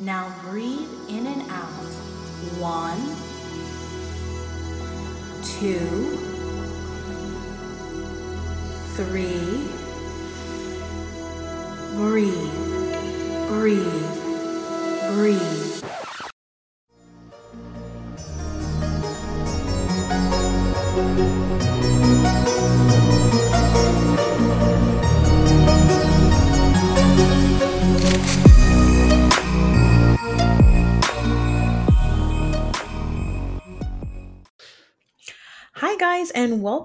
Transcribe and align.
Now 0.00 0.32
breathe 0.44 0.88
in 1.08 1.26
and 1.26 1.50
out. 1.50 1.66
One, 2.60 3.00
two, 5.42 6.16
three. 8.94 9.66
Breathe, 11.96 12.54
breathe, 13.48 15.14
breathe. 15.14 15.77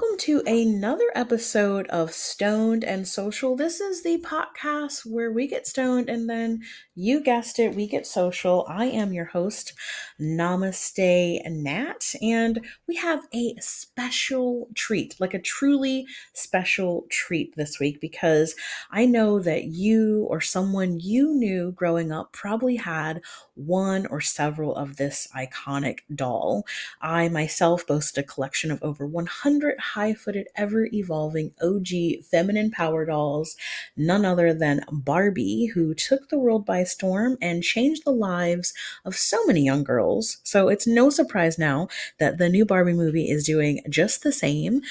And 0.02 0.13
welcome 0.14 0.44
to 0.44 0.44
another 0.46 1.10
episode 1.16 1.88
of 1.88 2.14
Stoned 2.14 2.84
and 2.84 3.08
Social. 3.08 3.56
This 3.56 3.82
is 3.82 4.04
the 4.04 4.20
podcast 4.20 5.08
where 5.08 5.32
we 5.32 5.48
get 5.48 5.66
stoned 5.66 6.08
and 6.08 6.30
then 6.30 6.62
you 6.94 7.20
guessed 7.20 7.58
it, 7.58 7.74
we 7.74 7.88
get 7.88 8.06
social. 8.06 8.68
I 8.70 8.86
am 8.86 9.14
your 9.14 9.26
host, 9.26 9.74
Namaste 10.22 11.42
Nat, 11.50 12.14
and 12.22 12.64
we 12.88 12.96
have 12.98 13.26
a 13.34 13.56
special 13.60 14.68
treat, 14.76 15.16
like 15.20 15.34
a 15.34 15.42
truly 15.42 16.06
special 16.34 17.08
treat 17.10 17.56
this 17.56 17.80
week 17.80 18.00
because 18.00 18.54
I 18.92 19.08
know 19.08 19.40
that 19.40 19.66
you 19.66 20.28
or 20.30 20.40
someone 20.40 21.00
you 21.00 21.34
knew 21.34 21.72
growing 21.72 22.12
up 22.12 22.32
probably 22.34 22.76
had 22.76 23.22
one 23.56 24.06
or 24.06 24.22
several 24.22 24.76
of 24.76 24.98
this 24.98 25.28
iconic 25.36 26.00
doll. 26.14 26.68
I 27.02 27.30
myself 27.30 27.88
boast 27.88 28.20
a 28.20 28.24
collection 28.24 28.70
of 28.70 28.84
over 28.84 29.08
100 29.08 29.80
high 29.80 30.03
footed, 30.12 30.48
ever 30.58 30.90
evolving 30.92 31.54
OG 31.62 32.26
feminine 32.30 32.72
power 32.72 33.06
dolls, 33.06 33.56
none 33.96 34.26
other 34.26 34.54
than 34.54 34.84
Barbie, 34.92 35.68
who 35.68 35.94
took 35.94 36.28
the 36.28 36.38
world 36.38 36.66
by 36.66 36.84
storm 36.84 37.38
and 37.42 37.64
changed 37.64 38.04
the 38.04 38.12
lives 38.12 38.74
of 39.06 39.16
so 39.16 39.46
many 39.46 39.64
young 39.64 39.86
girls. 39.86 40.40
So 40.44 40.68
it's 40.68 40.86
no 40.86 41.10
surprise 41.10 41.58
now 41.58 41.88
that 42.20 42.38
the 42.38 42.50
new 42.50 42.66
Barbie 42.66 42.92
movie 42.92 43.30
is 43.30 43.46
doing 43.46 43.82
just 43.90 44.24
the 44.24 44.34
same. 44.34 44.82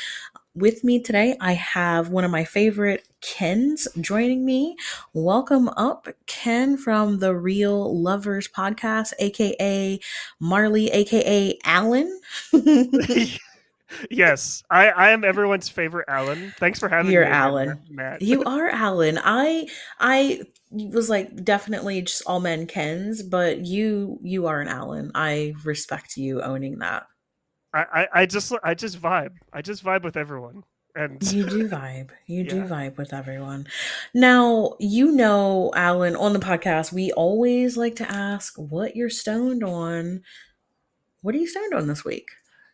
With 0.55 0.85
me 0.85 1.01
today, 1.01 1.35
I 1.41 1.53
have 1.55 2.11
one 2.11 2.25
of 2.25 2.31
my 2.31 2.45
favorite 2.45 3.09
Kens 3.23 3.89
joining 4.01 4.45
me. 4.45 4.77
Welcome 5.15 5.69
up, 5.71 6.09
Ken 6.27 6.77
from 6.77 7.21
the 7.21 7.35
Reel 7.35 7.99
Lovers 8.03 8.49
podcast, 8.49 9.15
aka 9.19 9.99
Marley, 10.41 10.91
aka 10.91 11.59
Alan. 11.65 12.21
yes, 14.11 14.63
I, 14.71 14.89
I 14.89 15.11
am 15.11 15.25
everyone's 15.25 15.69
favorite 15.69 16.07
Alan. 16.09 16.53
Thanks 16.59 16.79
for 16.79 16.89
having 16.89 17.09
me. 17.09 17.15
You're. 17.15 17.25
Alan. 17.25 17.81
Matt. 17.89 18.23
You 18.23 18.45
are 18.45 18.69
Alan. 18.69 19.19
I 19.23 19.69
I 19.99 20.43
was 20.71 21.11
like 21.11 21.45
definitely 21.45 22.03
just 22.03 22.23
all 22.27 22.41
men 22.41 22.67
Kens, 22.67 23.23
but 23.23 23.65
you 23.67 24.19
you 24.23 24.47
are 24.47 24.61
an 24.61 24.69
Alan. 24.69 25.11
I 25.15 25.55
respect 25.65 26.17
you 26.17 26.43
owning 26.43 26.79
that. 26.79 27.07
I, 27.75 27.87
I, 27.93 28.09
I 28.21 28.27
just 28.27 28.53
I 28.63 28.75
just 28.75 29.01
vibe. 29.01 29.35
I 29.53 29.63
just 29.63 29.85
vibe 29.85 30.05
with 30.05 30.17
everyone. 30.17 30.65
And 30.95 31.23
You 31.33 31.47
do 31.47 31.69
vibe. 31.71 32.11
You 32.27 32.45
do 32.45 32.65
vibe 32.65 32.99
with 32.99 33.15
everyone. 33.15 33.67
Now, 34.13 34.77
you 34.79 35.11
know, 35.11 35.73
Alan, 35.75 36.17
on 36.17 36.35
the 36.35 36.39
podcast, 36.39 36.93
we 36.93 37.13
always 37.13 37.79
like 37.79 37.97
to 37.97 38.11
ask 38.11 38.55
what 38.57 38.95
you're 38.95 39.09
stoned 39.09 39.65
on. 39.65 40.23
What 41.23 41.35
are 41.35 41.39
you 41.39 41.47
stoned 41.47 41.73
on 41.73 41.87
this 41.87 42.05
week? 42.05 42.29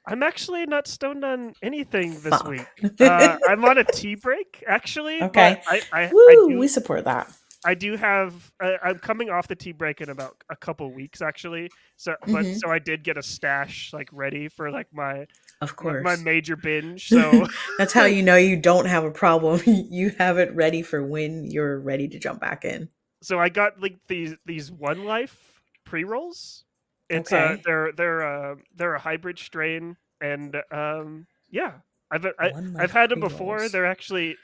I'm 0.09 0.23
actually 0.23 0.67
not 0.67 0.87
stoned 0.89 1.25
on 1.25 1.55
anything 1.63 2.13
this 2.23 2.43
Fuck. 2.43 2.49
week. 2.49 2.67
Uh, 3.01 3.37
I'm 3.49 3.65
on 3.65 3.79
a 3.79 3.85
tea 3.85 4.15
break 4.17 4.65
actually. 4.67 5.23
Okay. 5.23 5.63
I 5.69 5.83
I, 5.93 6.01
I 6.03 6.11
Woo, 6.13 6.49
do 6.49 6.59
we 6.59 6.69
support 6.69 7.05
that. 7.05 7.31
I 7.65 7.75
do 7.75 7.97
have. 7.97 8.33
Uh, 8.63 8.73
I'm 8.83 8.99
coming 8.99 9.31
off 9.31 9.49
the 9.49 9.57
tea 9.57 9.73
break 9.73 10.01
in 10.01 10.09
about 10.11 10.37
a 10.51 10.57
couple 10.57 10.91
weeks 10.93 11.21
actually. 11.21 11.71
So 11.97 12.15
but 12.23 12.47
Mhm. 12.47 12.59
so 12.59 12.71
I 12.71 12.79
did 12.79 13.03
get 13.03 13.17
a 13.19 13.23
stash 13.23 13.93
like 13.93 14.09
ready 14.13 14.49
for 14.49 14.71
like 14.71 14.87
my 14.93 15.27
Of 15.61 15.77
course. 15.77 16.05
my 16.05 16.17
major 16.17 16.57
binge. 16.57 17.09
So 17.09 17.47
That's 17.79 17.93
how 17.93 18.05
you 18.05 18.23
know 18.29 18.37
you 18.37 18.57
don't 18.57 18.87
have 18.87 19.05
a 19.05 19.11
problem. 19.11 19.61
you 19.67 20.11
have 20.19 20.39
it 20.39 20.55
ready 20.55 20.83
for 20.83 21.03
when 21.05 21.45
you're 21.51 21.81
ready 21.81 22.09
to 22.09 22.19
jump 22.19 22.41
back 22.41 22.65
in. 22.65 22.89
so 23.23 23.39
I 23.39 23.49
got 23.49 23.81
like 23.81 23.99
these 24.07 24.35
these 24.47 24.71
one 24.71 25.05
life 25.05 25.37
pre 25.85 26.05
rolls. 26.05 26.65
It's 27.09 27.33
uh 27.33 27.57
Okay. 27.57 27.65
they're 27.65 27.93
they're 27.93 28.23
uh 28.23 28.57
they're 28.77 28.95
a 28.95 29.01
hybrid 29.01 29.39
strain 29.39 29.97
and 30.21 30.57
um 30.71 31.27
yeah 31.51 31.75
I've 32.11 32.27
I, 32.39 32.53
One 32.53 32.73
I've 32.79 32.91
Life 32.91 32.93
had 32.93 33.11
them 33.11 33.21
before. 33.21 33.69
pre-rolls. 33.69 33.71
They're 33.71 33.87
actually 33.87 34.39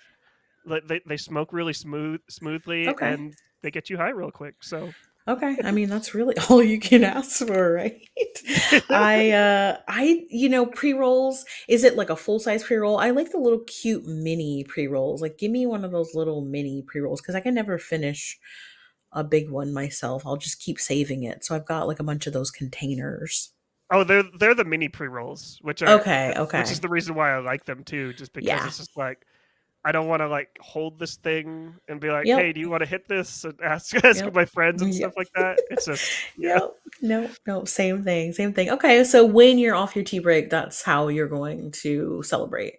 they 0.66 1.00
they 1.06 1.16
smoke 1.16 1.52
really 1.52 1.72
smooth 1.72 2.20
smoothly 2.30 2.94
Okay. 2.94 2.98
and 3.00 3.36
they 3.62 3.70
get 3.70 3.90
you 3.90 3.96
high 3.98 4.10
real 4.10 4.30
quick. 4.30 4.56
So 4.62 4.94
Okay. 5.26 5.56
I 5.64 5.70
mean, 5.72 5.88
that's 5.88 6.14
really 6.14 6.34
all 6.50 6.62
you 6.62 6.78
can 6.78 7.02
ask 7.04 7.46
for, 7.46 7.72
right? 7.72 8.00
I 8.92 9.30
uh 9.30 9.78
I 9.88 10.26
you 10.28 10.48
know, 10.48 10.66
pre-rolls, 10.66 11.44
is 11.68 11.84
it 11.84 11.96
like 11.96 12.10
a 12.10 12.16
full-size 12.16 12.64
pre-roll? 12.64 12.98
I 12.98 13.10
like 13.10 13.30
the 13.32 13.38
little 13.38 13.60
cute 13.66 14.04
mini 14.06 14.64
pre-rolls. 14.64 15.22
Like 15.22 15.38
give 15.38 15.50
me 15.50 15.66
one 15.66 15.84
of 15.84 15.92
those 15.92 16.14
little 16.14 16.42
mini 16.42 16.82
pre-rolls 16.86 17.20
cuz 17.20 17.34
I 17.34 17.40
can 17.40 17.54
never 17.54 17.78
finish 17.78 18.38
a 19.14 19.24
big 19.24 19.50
one 19.50 19.72
myself. 19.72 20.26
I'll 20.26 20.36
just 20.36 20.60
keep 20.60 20.78
saving 20.78 21.22
it. 21.24 21.44
So 21.44 21.54
I've 21.56 21.66
got 21.66 21.86
like 21.88 22.00
a 22.00 22.04
bunch 22.04 22.26
of 22.26 22.32
those 22.32 22.50
containers. 22.50 23.52
oh 23.92 24.02
they're 24.04 24.24
they're 24.38 24.54
the 24.54 24.64
mini 24.64 24.88
pre 24.88 25.08
rolls 25.08 25.58
which 25.62 25.82
are 25.82 26.00
Okay, 26.00 26.32
okay. 26.36 26.58
which 26.60 26.70
is 26.70 26.80
the 26.80 26.88
reason 26.88 27.14
why 27.14 27.32
I 27.34 27.38
like 27.38 27.64
them 27.64 27.84
too. 27.84 28.12
Just 28.14 28.32
because 28.32 28.48
Yeah. 28.48 28.66
it's 28.66 28.78
just 28.78 28.96
like 28.96 29.18
I 29.86 29.92
don't 29.92 30.08
want 30.08 30.20
to 30.22 30.28
like 30.28 30.48
hold 30.60 30.98
this 30.98 31.16
thing 31.16 31.74
and 31.88 32.00
be 32.00 32.08
like, 32.10 32.24
Yep. 32.26 32.38
"Hey, 32.40 32.52
do 32.54 32.60
you 32.60 32.70
want 32.70 32.80
to 32.82 32.88
hit 32.88 33.06
this?" 33.06 33.44
and 33.44 33.54
ask 33.62 33.94
ask 34.02 34.24
Yep. 34.24 34.34
my 34.34 34.46
friends 34.46 34.80
and 34.80 34.90
Yep. 34.94 34.98
stuff 34.98 35.12
like 35.16 35.28
that. 35.36 35.58
It's 35.70 35.84
just 35.84 36.10
yeah. 36.38 36.54
Yep. 36.60 36.74
No, 37.02 37.30
no, 37.46 37.64
same 37.66 38.02
thing, 38.02 38.32
same 38.32 38.54
thing. 38.54 38.70
Okay, 38.70 39.04
so 39.04 39.24
when 39.26 39.58
you're 39.58 39.74
off 39.74 39.94
your 39.94 40.04
tea 40.04 40.20
break, 40.20 40.48
that's 40.48 40.82
how 40.82 41.08
you're 41.08 41.28
going 41.28 41.70
to 41.82 42.22
celebrate. 42.22 42.76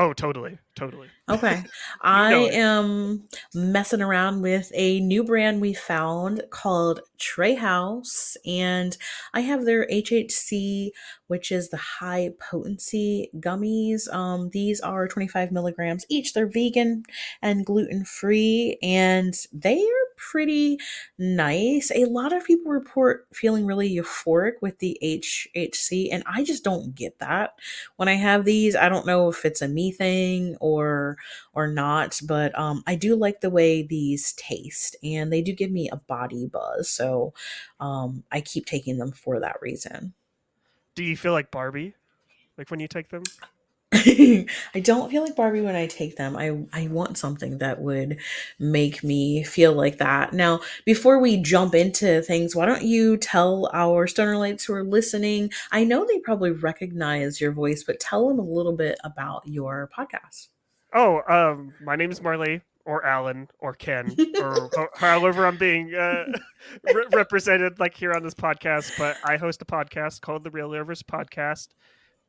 Oh, 0.00 0.12
totally, 0.12 0.56
totally. 0.76 1.08
Okay. 1.28 1.64
I 2.02 2.32
am 2.32 3.24
messing 3.52 4.00
around 4.00 4.42
with 4.42 4.70
a 4.72 5.00
new 5.00 5.24
brand 5.24 5.60
we 5.60 5.74
found 5.74 6.44
called 6.50 7.00
Tre 7.18 7.56
House, 7.56 8.36
and 8.46 8.96
I 9.34 9.40
have 9.40 9.64
their 9.64 9.88
HHC, 9.88 10.90
which 11.26 11.50
is 11.50 11.70
the 11.70 11.78
high 11.78 12.30
potency 12.40 13.32
gummies. 13.38 14.08
Um, 14.14 14.50
these 14.52 14.80
are 14.80 15.08
25 15.08 15.50
milligrams 15.50 16.06
each. 16.08 16.32
They're 16.32 16.46
vegan 16.46 17.02
and 17.42 17.66
gluten 17.66 18.04
free, 18.04 18.78
and 18.80 19.34
they 19.52 19.80
are 19.80 20.07
pretty 20.18 20.78
nice. 21.16 21.90
A 21.94 22.04
lot 22.04 22.32
of 22.34 22.44
people 22.44 22.70
report 22.70 23.26
feeling 23.32 23.64
really 23.64 23.88
euphoric 23.88 24.54
with 24.60 24.78
the 24.78 24.98
HHC, 25.02 26.08
and 26.12 26.22
I 26.26 26.44
just 26.44 26.64
don't 26.64 26.94
get 26.94 27.18
that 27.20 27.58
when 27.96 28.08
I 28.08 28.14
have 28.14 28.44
these. 28.44 28.76
I 28.76 28.88
don't 28.90 29.06
know 29.06 29.28
if 29.28 29.44
it's 29.44 29.62
a 29.62 29.68
me 29.68 29.92
thing 29.92 30.56
or 30.60 31.16
or 31.54 31.66
not, 31.66 32.20
but 32.26 32.56
um, 32.58 32.82
I 32.86 32.94
do 32.94 33.16
like 33.16 33.40
the 33.40 33.50
way 33.50 33.82
these 33.82 34.32
taste, 34.34 34.96
and 35.02 35.32
they 35.32 35.40
do 35.40 35.52
give 35.52 35.70
me 35.70 35.88
a 35.88 35.96
body 35.96 36.46
buzz. 36.46 36.90
So 36.90 37.32
um, 37.80 38.24
I 38.30 38.40
keep 38.40 38.66
taking 38.66 38.98
them 38.98 39.12
for 39.12 39.40
that 39.40 39.56
reason. 39.62 40.12
Do 40.94 41.04
you 41.04 41.16
feel 41.16 41.32
like 41.32 41.50
Barbie, 41.50 41.94
like 42.58 42.70
when 42.70 42.80
you 42.80 42.88
take 42.88 43.08
them? 43.08 43.22
I 43.94 44.46
don't 44.82 45.10
feel 45.10 45.22
like 45.22 45.34
Barbie 45.34 45.62
when 45.62 45.74
I 45.74 45.86
take 45.86 46.16
them. 46.16 46.36
I 46.36 46.58
I 46.74 46.88
want 46.88 47.16
something 47.16 47.58
that 47.58 47.80
would 47.80 48.18
make 48.58 49.02
me 49.02 49.42
feel 49.44 49.72
like 49.72 49.96
that. 49.96 50.34
Now, 50.34 50.60
before 50.84 51.18
we 51.18 51.38
jump 51.38 51.74
into 51.74 52.20
things, 52.20 52.54
why 52.54 52.66
don't 52.66 52.82
you 52.82 53.16
tell 53.16 53.70
our 53.72 54.06
stoner 54.06 54.36
lights 54.36 54.64
who 54.64 54.74
are 54.74 54.84
listening? 54.84 55.50
I 55.72 55.84
know 55.84 56.04
they 56.06 56.18
probably 56.18 56.50
recognize 56.50 57.40
your 57.40 57.52
voice, 57.52 57.82
but 57.82 57.98
tell 57.98 58.28
them 58.28 58.38
a 58.38 58.42
little 58.42 58.76
bit 58.76 58.98
about 59.04 59.42
your 59.46 59.88
podcast. 59.96 60.48
Oh, 60.94 61.22
um, 61.26 61.72
my 61.82 61.96
name 61.96 62.10
is 62.10 62.20
Marley 62.20 62.60
or 62.84 63.04
Alan 63.06 63.48
or 63.58 63.72
Ken 63.72 64.14
or 64.38 64.68
ho- 64.74 64.88
however 64.96 65.46
I'm 65.46 65.56
being 65.56 65.94
uh, 65.94 66.24
re- 66.82 67.06
represented 67.12 67.78
like 67.78 67.94
here 67.94 68.12
on 68.12 68.22
this 68.22 68.34
podcast. 68.34 68.98
But 68.98 69.16
I 69.24 69.38
host 69.38 69.62
a 69.62 69.66
podcast 69.66 70.20
called 70.20 70.44
the 70.44 70.50
Reel 70.50 70.70
Lovers 70.70 71.02
Podcast. 71.02 71.68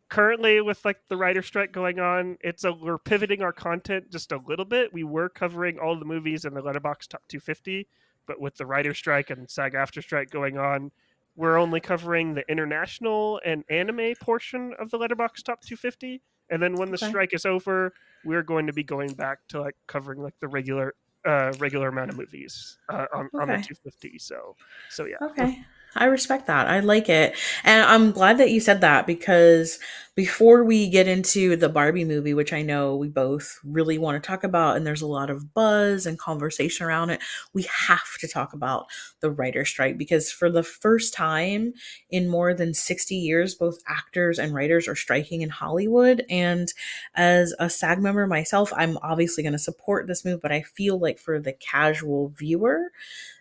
Currently, 0.09 0.61
with 0.61 0.83
like 0.85 0.97
the 1.07 1.17
writer 1.17 1.43
strike 1.43 1.71
going 1.71 1.99
on, 1.99 2.37
it's 2.41 2.63
a 2.63 2.73
we're 2.73 2.97
pivoting 2.97 3.43
our 3.43 3.53
content 3.53 4.09
just 4.11 4.31
a 4.31 4.39
little 4.47 4.65
bit. 4.65 4.91
We 4.91 5.03
were 5.03 5.29
covering 5.29 5.77
all 5.77 5.97
the 5.99 6.05
movies 6.05 6.45
in 6.45 6.55
the 6.55 6.61
Letterboxd 6.61 7.09
Top 7.09 7.21
250, 7.27 7.87
but 8.25 8.41
with 8.41 8.55
the 8.57 8.65
writer 8.65 8.95
strike 8.95 9.29
and 9.29 9.47
SAG-AFTRA 9.49 10.01
strike 10.01 10.31
going 10.31 10.57
on, 10.57 10.91
we're 11.35 11.57
only 11.57 11.79
covering 11.79 12.33
the 12.33 12.43
international 12.49 13.39
and 13.45 13.63
anime 13.69 14.15
portion 14.19 14.73
of 14.79 14.89
the 14.89 14.97
Letterboxd 14.97 15.43
Top 15.43 15.61
250. 15.61 16.21
And 16.49 16.61
then 16.61 16.77
when 16.77 16.89
the 16.89 16.95
Okay. 16.95 17.07
strike 17.07 17.33
is 17.33 17.45
over, 17.45 17.93
we're 18.23 18.41
going 18.43 18.65
to 18.65 18.73
be 18.73 18.83
going 18.83 19.13
back 19.13 19.39
to 19.49 19.61
like 19.61 19.75
covering 19.85 20.23
like 20.23 20.33
the 20.39 20.47
regular 20.47 20.95
uh, 21.27 21.53
regular 21.59 21.89
amount 21.89 22.09
of 22.09 22.17
movies 22.17 22.77
uh, 22.89 23.05
on, 23.13 23.29
on 23.39 23.47
the 23.47 23.57
250. 23.57 24.17
So, 24.17 24.55
so 24.89 25.05
yeah. 25.05 25.17
Okay. 25.21 25.63
I 25.95 26.05
respect 26.05 26.47
that. 26.47 26.67
I 26.67 26.79
like 26.81 27.09
it. 27.09 27.35
And 27.63 27.83
I'm 27.83 28.11
glad 28.11 28.37
that 28.37 28.51
you 28.51 28.59
said 28.59 28.81
that 28.81 29.07
because 29.07 29.79
before 30.19 30.65
we 30.65 30.89
get 30.89 31.07
into 31.07 31.55
the 31.55 31.69
Barbie 31.69 32.03
movie, 32.03 32.33
which 32.33 32.51
I 32.51 32.61
know 32.61 32.95
we 32.95 33.07
both 33.07 33.57
really 33.63 33.97
want 33.97 34.21
to 34.21 34.27
talk 34.27 34.43
about, 34.43 34.75
and 34.75 34.85
there's 34.85 35.01
a 35.01 35.07
lot 35.07 35.29
of 35.29 35.53
buzz 35.53 36.05
and 36.05 36.19
conversation 36.19 36.85
around 36.85 37.09
it, 37.09 37.21
we 37.53 37.63
have 37.63 38.17
to 38.19 38.27
talk 38.27 38.51
about 38.51 38.87
the 39.21 39.31
writer 39.31 39.63
strike 39.63 39.97
because 39.97 40.29
for 40.29 40.51
the 40.51 40.61
first 40.61 41.13
time 41.13 41.73
in 42.09 42.27
more 42.27 42.53
than 42.53 42.73
60 42.73 43.15
years, 43.15 43.55
both 43.55 43.79
actors 43.87 44.39
and 44.39 44.53
writers 44.53 44.89
are 44.89 44.95
striking 44.95 45.41
in 45.41 45.49
Hollywood. 45.49 46.25
And 46.29 46.67
as 47.15 47.55
a 47.57 47.69
SAG 47.69 47.99
member 47.99 48.27
myself, 48.27 48.73
I'm 48.75 48.97
obviously 49.01 49.41
going 49.41 49.53
to 49.53 49.59
support 49.59 50.07
this 50.07 50.25
move, 50.25 50.41
but 50.41 50.51
I 50.51 50.63
feel 50.63 50.99
like 50.99 51.17
for 51.17 51.39
the 51.39 51.53
casual 51.53 52.33
viewer, 52.37 52.91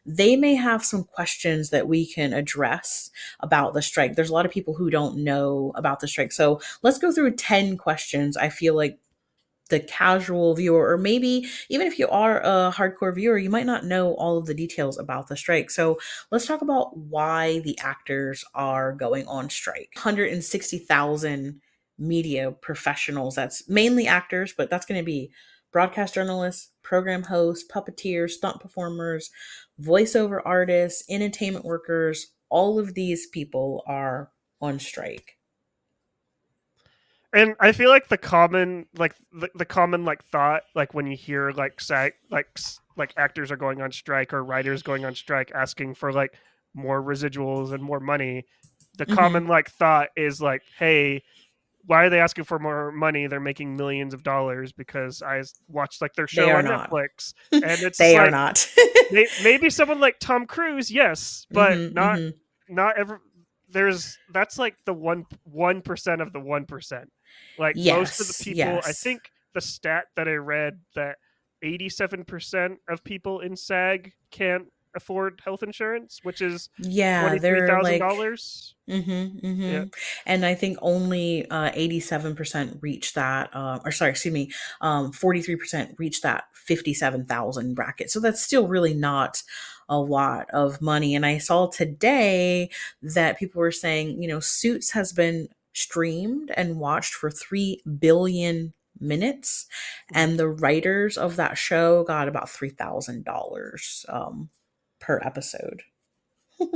they 0.07 0.37
may 0.37 0.55
have 0.55 0.85
some 0.85 1.05
questions 1.05 1.69
that 1.69 1.87
we 1.87 2.07
can 2.07 2.33
address 2.39 3.11
about 3.41 3.75
the 3.75 3.83
strike. 3.83 4.15
There's 4.15 4.31
a 4.31 4.35
lot 4.35 4.47
of 4.47 4.53
people 4.53 4.75
who 4.75 4.91
don't 4.91 5.19
know 5.25 5.73
about 5.75 6.01
the 6.01 6.09
strike. 6.09 6.33
So 6.33 6.61
let's 6.83 6.99
go 6.99 7.13
through 7.13 7.37
10 7.37 7.77
questions. 7.77 8.37
I 8.37 8.49
feel 8.49 8.75
like 8.75 8.99
the 9.71 9.81
casual 9.81 10.55
viewer, 10.55 10.91
or 10.91 10.97
maybe 10.97 11.47
even 11.69 11.87
if 11.87 11.99
you 11.99 12.09
are 12.09 12.41
a 12.41 12.73
hardcore 12.75 13.15
viewer, 13.15 13.37
you 13.37 13.51
might 13.51 13.67
not 13.67 13.85
know 13.85 14.15
all 14.15 14.39
of 14.39 14.47
the 14.47 14.55
details 14.55 14.99
about 14.99 15.29
the 15.29 15.37
strike. 15.37 15.71
So 15.71 15.99
let's 16.31 16.47
talk 16.47 16.63
about 16.63 16.97
why 16.97 17.59
the 17.61 17.79
actors 17.79 18.45
are 18.55 18.93
going 18.93 19.27
on 19.27 19.51
strike. 19.51 19.91
160,000 19.95 21.61
media 21.99 22.53
professionals, 22.53 23.35
that's 23.35 23.69
mainly 23.69 24.07
actors, 24.07 24.55
but 24.57 24.71
that's 24.71 24.87
going 24.87 25.01
to 25.01 25.05
be 25.05 25.31
broadcast 25.71 26.15
journalists, 26.15 26.71
program 26.89 27.23
hosts, 27.25 27.71
puppeteers, 27.71 28.31
stunt 28.31 28.61
performers, 28.61 29.31
voiceover 29.81 30.41
artists, 30.45 31.05
entertainment 31.11 31.65
workers, 31.65 32.29
all 32.49 32.79
of 32.79 32.95
these 32.95 33.27
people 33.29 33.83
are 33.87 34.31
on 34.61 34.79
strike. 34.79 35.37
And 37.33 37.55
I 37.61 37.73
feel 37.73 37.91
like 37.91 38.09
the 38.09 38.17
common, 38.19 38.87
like 38.97 39.15
the, 39.33 39.51
the 39.55 39.67
common 39.67 40.05
like 40.05 40.25
thought, 40.25 40.63
like 40.75 40.95
when 40.95 41.07
you 41.07 41.17
hear 41.17 41.51
like 41.51 41.81
sag, 41.81 42.15
like 42.31 42.47
like 42.97 43.13
actors 43.17 43.51
are 43.53 43.57
going 43.57 43.83
on 43.83 43.93
strike 43.93 44.33
or 44.33 44.43
writers 44.43 44.83
going 44.83 45.05
on 45.05 45.15
strike, 45.15 45.53
asking 45.55 45.95
for 45.95 46.13
like 46.13 46.33
more 46.75 47.03
residuals 47.03 47.73
and 47.73 47.83
more 47.83 48.01
money, 48.01 48.47
the 48.97 49.07
Mhm. 49.07 49.15
common 49.15 49.47
like 49.47 49.71
thought 49.71 50.09
is 50.17 50.41
like, 50.41 50.63
hey, 50.79 51.23
why 51.89 52.05
are 52.05 52.11
they 52.11 52.21
asking 52.21 52.45
for 52.45 52.59
more 52.59 52.93
money? 52.93 53.27
They're 53.27 53.41
making 53.41 53.75
millions 53.75 54.13
of 54.13 54.23
dollars 54.23 54.73
because 54.73 55.23
I 55.23 55.43
watched 55.69 56.03
like 56.03 56.13
their 56.13 56.29
show 56.29 56.51
on 56.51 56.65
not. 56.67 56.91
Netflix, 56.91 57.33
and 57.51 57.83
it's 57.83 57.97
they 57.99 58.15
are 58.15 58.31
not. 58.31 58.71
may- 59.11 59.27
maybe 59.43 59.71
someone 59.71 59.99
like 59.99 60.19
Tom 60.21 60.45
Cruise, 60.45 60.91
yes, 60.91 61.47
but 61.51 61.79
Mhm, 61.79 61.95
not 61.95 62.19
mhm. 62.19 62.35
not 62.69 62.99
every. 62.99 63.17
There's 63.71 64.19
that's 64.35 64.59
like 64.59 64.77
the 64.85 64.93
one 64.93 65.25
one 65.45 65.81
percent 65.81 66.21
of 66.21 66.33
the 66.35 66.41
one 66.41 66.67
percent. 66.67 67.11
Like 67.59 67.75
most 67.77 68.21
of 68.21 68.29
the 68.29 68.45
people, 68.45 68.81
I 68.85 68.93
think 68.93 69.21
the 69.55 69.61
stat 69.63 70.05
that 70.17 70.29
I 70.29 70.35
read 70.35 70.75
that 70.95 71.17
eighty-seven 71.63 72.25
percent 72.25 72.81
of 72.87 73.03
people 73.03 73.41
in 73.41 73.57
SAG 73.57 74.13
can't 74.31 74.67
afford 74.99 75.41
health 75.43 75.63
insurance, 75.63 76.21
which 76.23 76.43
is 76.43 76.69
Yeah, 76.79 77.23
twenty 77.23 77.39
three 77.39 77.51
they're 77.51 77.67
thousand 77.67 77.93
like 77.93 78.01
dollars. 78.01 78.75
Mm-hmm, 78.89 79.47
mm-hmm. 79.47 79.63
Yeah. 79.63 79.85
And 80.27 80.45
I 80.45 80.55
think 80.55 80.79
only 80.81 81.49
uh, 81.51 81.71
87% 81.73 82.83
reach 82.83 83.13
that, 83.15 83.51
uh, 83.55 83.79
or 83.85 83.93
sorry, 83.93 84.13
excuse 84.13 84.33
me, 84.33 84.51
um, 84.81 85.13
43% 85.13 85.99
reach 85.99 86.23
that 86.23 86.45
57,000 86.55 87.75
bracket. 87.75 88.11
So 88.11 88.19
that's 88.19 88.43
still 88.43 88.67
really 88.67 88.95
not 88.95 89.43
a 89.89 89.99
lot 89.99 90.49
of 90.51 90.81
money. 90.81 91.15
And 91.15 91.27
I 91.27 91.39
saw 91.39 91.67
today 91.67 92.71
that 93.03 93.39
people 93.39 93.61
were 93.61 93.73
saying, 93.73 94.23
you 94.23 94.29
know, 94.29 94.41
Suits 94.41 94.93
has 94.93 95.13
been 95.13 95.49
streamed 95.75 96.51
and 96.57 96.81
watched 96.81 97.15
for 97.15 97.31
3 97.31 97.83
billion 97.99 98.73
minutes. 99.01 99.67
And 100.13 100.39
the 100.39 100.49
writers 100.49 101.17
of 101.17 101.37
that 101.37 101.57
show 101.57 102.05
got 102.05 102.29
about 102.29 102.49
$3,000 102.49 104.15
um, 104.15 104.51
per 105.01 105.21
episode. 105.25 105.83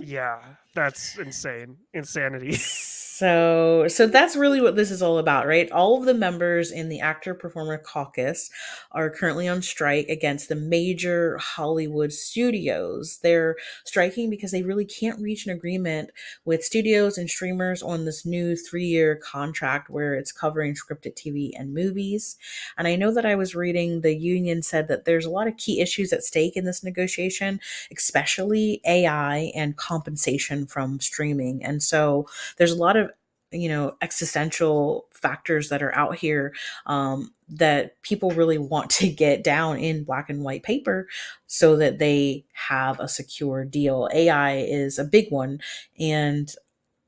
Yeah, 0.00 0.40
that's 0.74 1.18
insane, 1.18 1.76
insanity. 1.92 2.56
So, 3.14 3.86
so 3.88 4.06
that's 4.06 4.34
really 4.34 4.60
what 4.60 4.74
this 4.74 4.90
is 4.90 5.00
all 5.00 5.18
about, 5.18 5.46
right? 5.46 5.70
All 5.70 5.96
of 5.96 6.06
the 6.06 6.14
members 6.14 6.72
in 6.72 6.88
the 6.88 6.98
actor 6.98 7.34
performer 7.34 7.78
caucus 7.78 8.50
are 8.90 9.10
currently 9.10 9.46
on 9.46 9.60
strike 9.62 10.08
against 10.08 10.48
the 10.48 10.56
major 10.56 11.36
Hollywood 11.36 12.12
studios. 12.12 13.20
They're 13.22 13.56
striking 13.84 14.28
because 14.28 14.50
they 14.50 14.62
really 14.62 14.86
can't 14.86 15.20
reach 15.20 15.46
an 15.46 15.52
agreement 15.52 16.10
with 16.46 16.64
studios 16.64 17.16
and 17.16 17.30
streamers 17.30 17.80
on 17.80 18.06
this 18.06 18.24
new 18.24 18.56
three 18.56 18.86
year 18.86 19.14
contract 19.14 19.90
where 19.90 20.14
it's 20.14 20.32
covering 20.32 20.74
scripted 20.74 21.14
TV 21.14 21.52
and 21.54 21.74
movies. 21.74 22.38
And 22.76 22.88
I 22.88 22.96
know 22.96 23.12
that 23.14 23.26
I 23.26 23.36
was 23.36 23.54
reading 23.54 24.00
the 24.00 24.16
union 24.16 24.62
said 24.62 24.88
that 24.88 25.04
there's 25.04 25.26
a 25.26 25.30
lot 25.30 25.46
of 25.46 25.58
key 25.58 25.80
issues 25.80 26.14
at 26.14 26.24
stake 26.24 26.56
in 26.56 26.64
this 26.64 26.82
negotiation, 26.82 27.60
especially 27.94 28.80
AI 28.84 29.52
and 29.54 29.76
compensation 29.76 30.61
from 30.66 31.00
streaming. 31.00 31.64
And 31.64 31.82
so 31.82 32.28
there's 32.56 32.72
a 32.72 32.76
lot 32.76 32.96
of 32.96 33.10
you 33.52 33.68
know 33.68 33.94
existential 34.00 35.06
factors 35.12 35.68
that 35.68 35.82
are 35.82 35.94
out 35.94 36.16
here 36.16 36.54
um, 36.86 37.32
that 37.48 38.00
people 38.02 38.30
really 38.30 38.58
want 38.58 38.90
to 38.90 39.08
get 39.08 39.44
down 39.44 39.78
in 39.78 40.04
black 40.04 40.30
and 40.30 40.42
white 40.42 40.62
paper 40.62 41.06
so 41.46 41.76
that 41.76 41.98
they 41.98 42.44
have 42.52 42.98
a 42.98 43.08
secure 43.08 43.64
deal. 43.64 44.08
Ai 44.12 44.56
is 44.56 44.98
a 44.98 45.04
big 45.04 45.30
one 45.30 45.60
and 45.98 46.54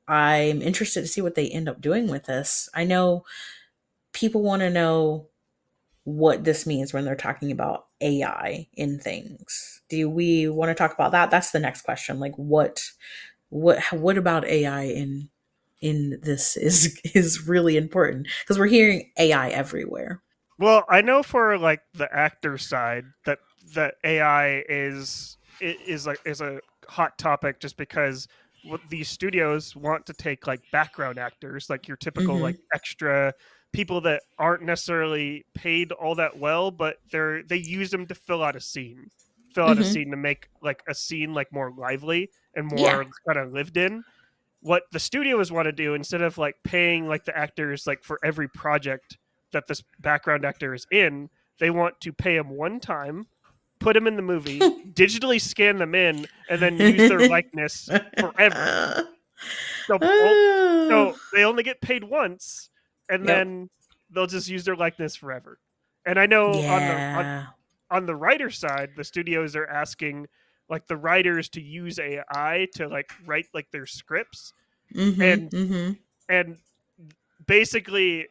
i'm 0.07 0.61
interested 0.61 1.01
to 1.01 1.07
see 1.07 1.21
what 1.21 1.35
they 1.35 1.49
end 1.49 1.67
up 1.67 1.81
doing 1.81 2.07
with 2.07 2.25
this. 2.25 2.69
I 2.73 2.83
know 2.83 3.25
people 4.13 4.41
want 4.41 4.61
to 4.61 4.69
know 4.69 5.27
what 6.03 6.43
this 6.43 6.67
means 6.67 6.93
when 6.93 7.03
they're 7.03 7.15
talking 7.15 7.51
about 7.51 7.87
ai 8.01 8.67
in 8.73 8.99
things. 8.99 9.81
Do 9.89 10.09
we 10.09 10.47
want 10.47 10.69
to 10.69 10.75
talk 10.75 10.93
about 10.93 11.11
that? 11.11 11.31
That's 11.31 11.51
the 11.51 11.59
next 11.59 11.81
question. 11.81 12.19
Like 12.19 12.35
what 12.35 12.83
what 13.49 13.81
what 13.91 14.17
about 14.17 14.45
ai 14.45 14.83
in 14.83 15.29
in 15.81 16.19
this 16.21 16.57
is 16.57 16.99
is 17.15 17.47
really 17.47 17.77
important 17.77 18.27
because 18.43 18.57
we're 18.59 18.67
hearing 18.67 19.11
AI 19.17 19.49
everywhere. 19.49 20.21
Well, 20.57 20.85
I 20.89 21.01
know 21.01 21.21
for 21.23 21.57
like 21.57 21.81
the 21.93 22.11
actor 22.13 22.57
side 22.57 23.05
that 23.25 23.39
that 23.73 23.95
AI 24.03 24.63
is 24.69 25.37
is 25.59 26.05
like 26.07 26.19
is 26.25 26.41
a 26.41 26.59
hot 26.87 27.17
topic 27.17 27.59
just 27.59 27.77
because 27.77 28.27
these 28.89 29.09
studios 29.09 29.75
want 29.75 30.05
to 30.07 30.13
take 30.13 30.47
like 30.47 30.61
background 30.71 31.19
actors, 31.19 31.69
like 31.69 31.87
your 31.87 31.97
typical 31.97 32.39
Mhm. 32.39 32.41
like 32.41 32.57
extra 32.73 33.33
people 33.73 34.01
that 34.01 34.23
aren't 34.39 34.63
necessarily 34.63 35.45
paid 35.53 35.91
all 35.91 36.15
that 36.15 36.37
well, 36.37 36.71
but 36.71 36.97
they're 37.11 37.43
they 37.43 37.57
use 37.57 37.91
them 37.91 38.07
to 38.07 38.15
fill 38.15 38.43
out 38.43 38.55
a 38.55 38.61
scene, 38.61 39.09
fill 39.55 39.67
out 39.69 39.77
a 39.77 39.81
Mhm. 39.81 39.93
scene 39.93 40.11
to 40.11 40.17
make 40.17 40.49
like 40.61 40.83
a 40.87 40.93
scene 40.93 41.33
like 41.33 41.51
more 41.51 41.71
lively 41.71 42.29
and 42.55 42.67
more 42.67 43.03
Yeah. 43.03 43.09
kind 43.25 43.39
of 43.39 43.53
lived 43.53 43.77
in. 43.77 44.03
What 44.59 44.83
the 44.91 44.99
studios 44.99 45.51
want 45.51 45.65
to 45.67 45.71
do 45.71 45.93
instead 45.93 46.21
of 46.21 46.37
like 46.37 46.55
paying 46.63 47.07
like 47.07 47.23
the 47.23 47.35
actors 47.37 47.87
like 47.87 48.03
for 48.03 48.19
every 48.23 48.47
project 48.49 49.17
that 49.51 49.67
this 49.67 49.81
background 49.99 50.43
actor 50.45 50.73
is 50.73 50.85
in, 50.91 51.29
they 51.59 51.69
want 51.69 51.99
to 52.01 52.11
pay 52.11 52.35
them 52.35 52.49
one 52.49 52.79
time, 52.81 53.27
put 53.79 53.93
them 53.93 54.07
in 54.07 54.15
the 54.17 54.21
movie, 54.21 54.59
digitally 54.93 55.39
scan 55.39 55.77
them 55.77 55.95
in, 55.95 56.27
and 56.49 56.61
then 56.61 56.77
use 56.77 57.07
their 57.09 57.27
likeness 57.29 57.89
forever. 58.19 59.07
So, 59.87 59.97
Ah. 60.01 60.85
so 60.89 61.15
they 61.33 61.43
only 61.45 61.63
get 61.63 61.79
paid 61.81 62.03
once, 62.03 62.69
and 63.09 63.25
Yep. 63.25 63.27
then 63.27 63.69
they'll 64.09 64.27
just 64.27 64.49
use 64.49 64.65
their 64.65 64.75
likeness 64.75 65.15
forever. 65.15 65.59
And 66.05 66.19
I 66.19 66.25
know 66.25 66.47
on 66.47 66.81
the 66.87 66.93
on, 67.17 67.25
yeah. 67.25 67.45
On 67.91 68.05
the 68.05 68.15
writer 68.15 68.49
side, 68.49 68.91
the 68.95 69.03
studios 69.03 69.55
are 69.55 69.67
asking 69.67 70.27
like 70.69 70.87
the 70.87 70.97
writers 70.97 71.49
to 71.49 71.61
use 71.61 71.99
AI 71.99 72.67
to 72.75 72.87
like 72.87 73.11
write 73.25 73.45
like 73.53 73.69
their 73.71 73.85
scripts, 73.85 74.53
Mhm, 74.93 75.21
and- 75.33 75.51
mhm. 75.51 75.97
and 76.29 76.57
basically 77.45 78.27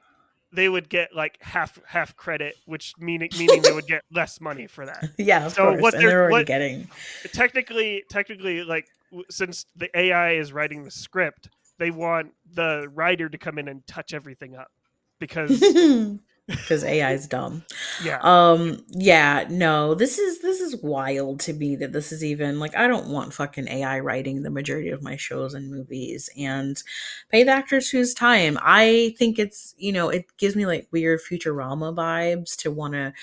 they 0.52 0.68
would 0.68 0.88
get 0.88 1.14
like 1.14 1.37
half 1.42 1.78
half 1.87 2.14
credit, 2.16 2.54
which 2.66 2.94
meaning 2.99 3.28
meaning 3.38 3.62
they 3.62 3.73
would 3.73 3.87
get 3.87 4.02
less 4.12 4.40
money 4.40 4.66
for 4.66 4.87
that. 4.87 5.11
yeah, 5.18 5.46
of 5.46 5.52
So 5.52 5.70
course, 5.70 5.82
what 5.82 5.94
and 5.94 6.02
they're- 6.02 6.11
they're 6.11 6.20
already 6.23 6.32
what- 6.32 6.46
getting. 6.46 6.88
technically 7.32 8.04
technically 8.08 8.62
like 8.64 8.87
w- 9.11 9.25
since 9.30 9.66
the 9.76 9.88
ai 9.99 10.32
is 10.32 10.52
writing 10.52 10.84
the 10.84 10.90
script 10.90 11.49
they 11.78 11.90
want 11.90 12.32
the 12.54 12.88
writer 12.94 13.28
to 13.28 13.37
come 13.38 13.58
in 13.58 13.66
and 13.68 13.84
touch 13.87 14.14
everything 14.14 14.54
up 14.54 14.70
because 15.18 15.50
because 16.46 16.84
AI 16.84 17.12
is 17.12 17.26
dumb. 17.26 17.64
Yeah. 18.02 18.18
Um 18.22 18.84
yeah, 18.90 19.46
no. 19.48 19.94
This 19.94 20.18
is 20.18 20.40
this 20.40 20.60
is 20.60 20.76
wild 20.82 21.40
to 21.40 21.54
me 21.54 21.74
that 21.76 21.92
this 21.92 22.12
is 22.12 22.22
even 22.22 22.58
like 22.58 22.76
I 22.76 22.86
don't 22.86 23.08
want 23.08 23.32
fucking 23.32 23.66
AI 23.68 24.00
writing 24.00 24.42
the 24.42 24.50
majority 24.50 24.90
of 24.90 25.02
my 25.02 25.16
shows 25.16 25.54
and 25.54 25.70
movies 25.70 26.28
and 26.36 26.82
pay 27.30 27.44
the 27.44 27.50
actors 27.52 27.88
whose 27.88 28.12
time. 28.12 28.58
I 28.60 29.14
think 29.18 29.38
it's, 29.38 29.74
you 29.78 29.92
know, 29.92 30.10
it 30.10 30.26
gives 30.36 30.54
me 30.54 30.66
like 30.66 30.86
weird 30.92 31.20
Futurama 31.20 31.94
vibes 31.94 32.56
to 32.58 32.70
want 32.70 32.92
to 32.94 33.14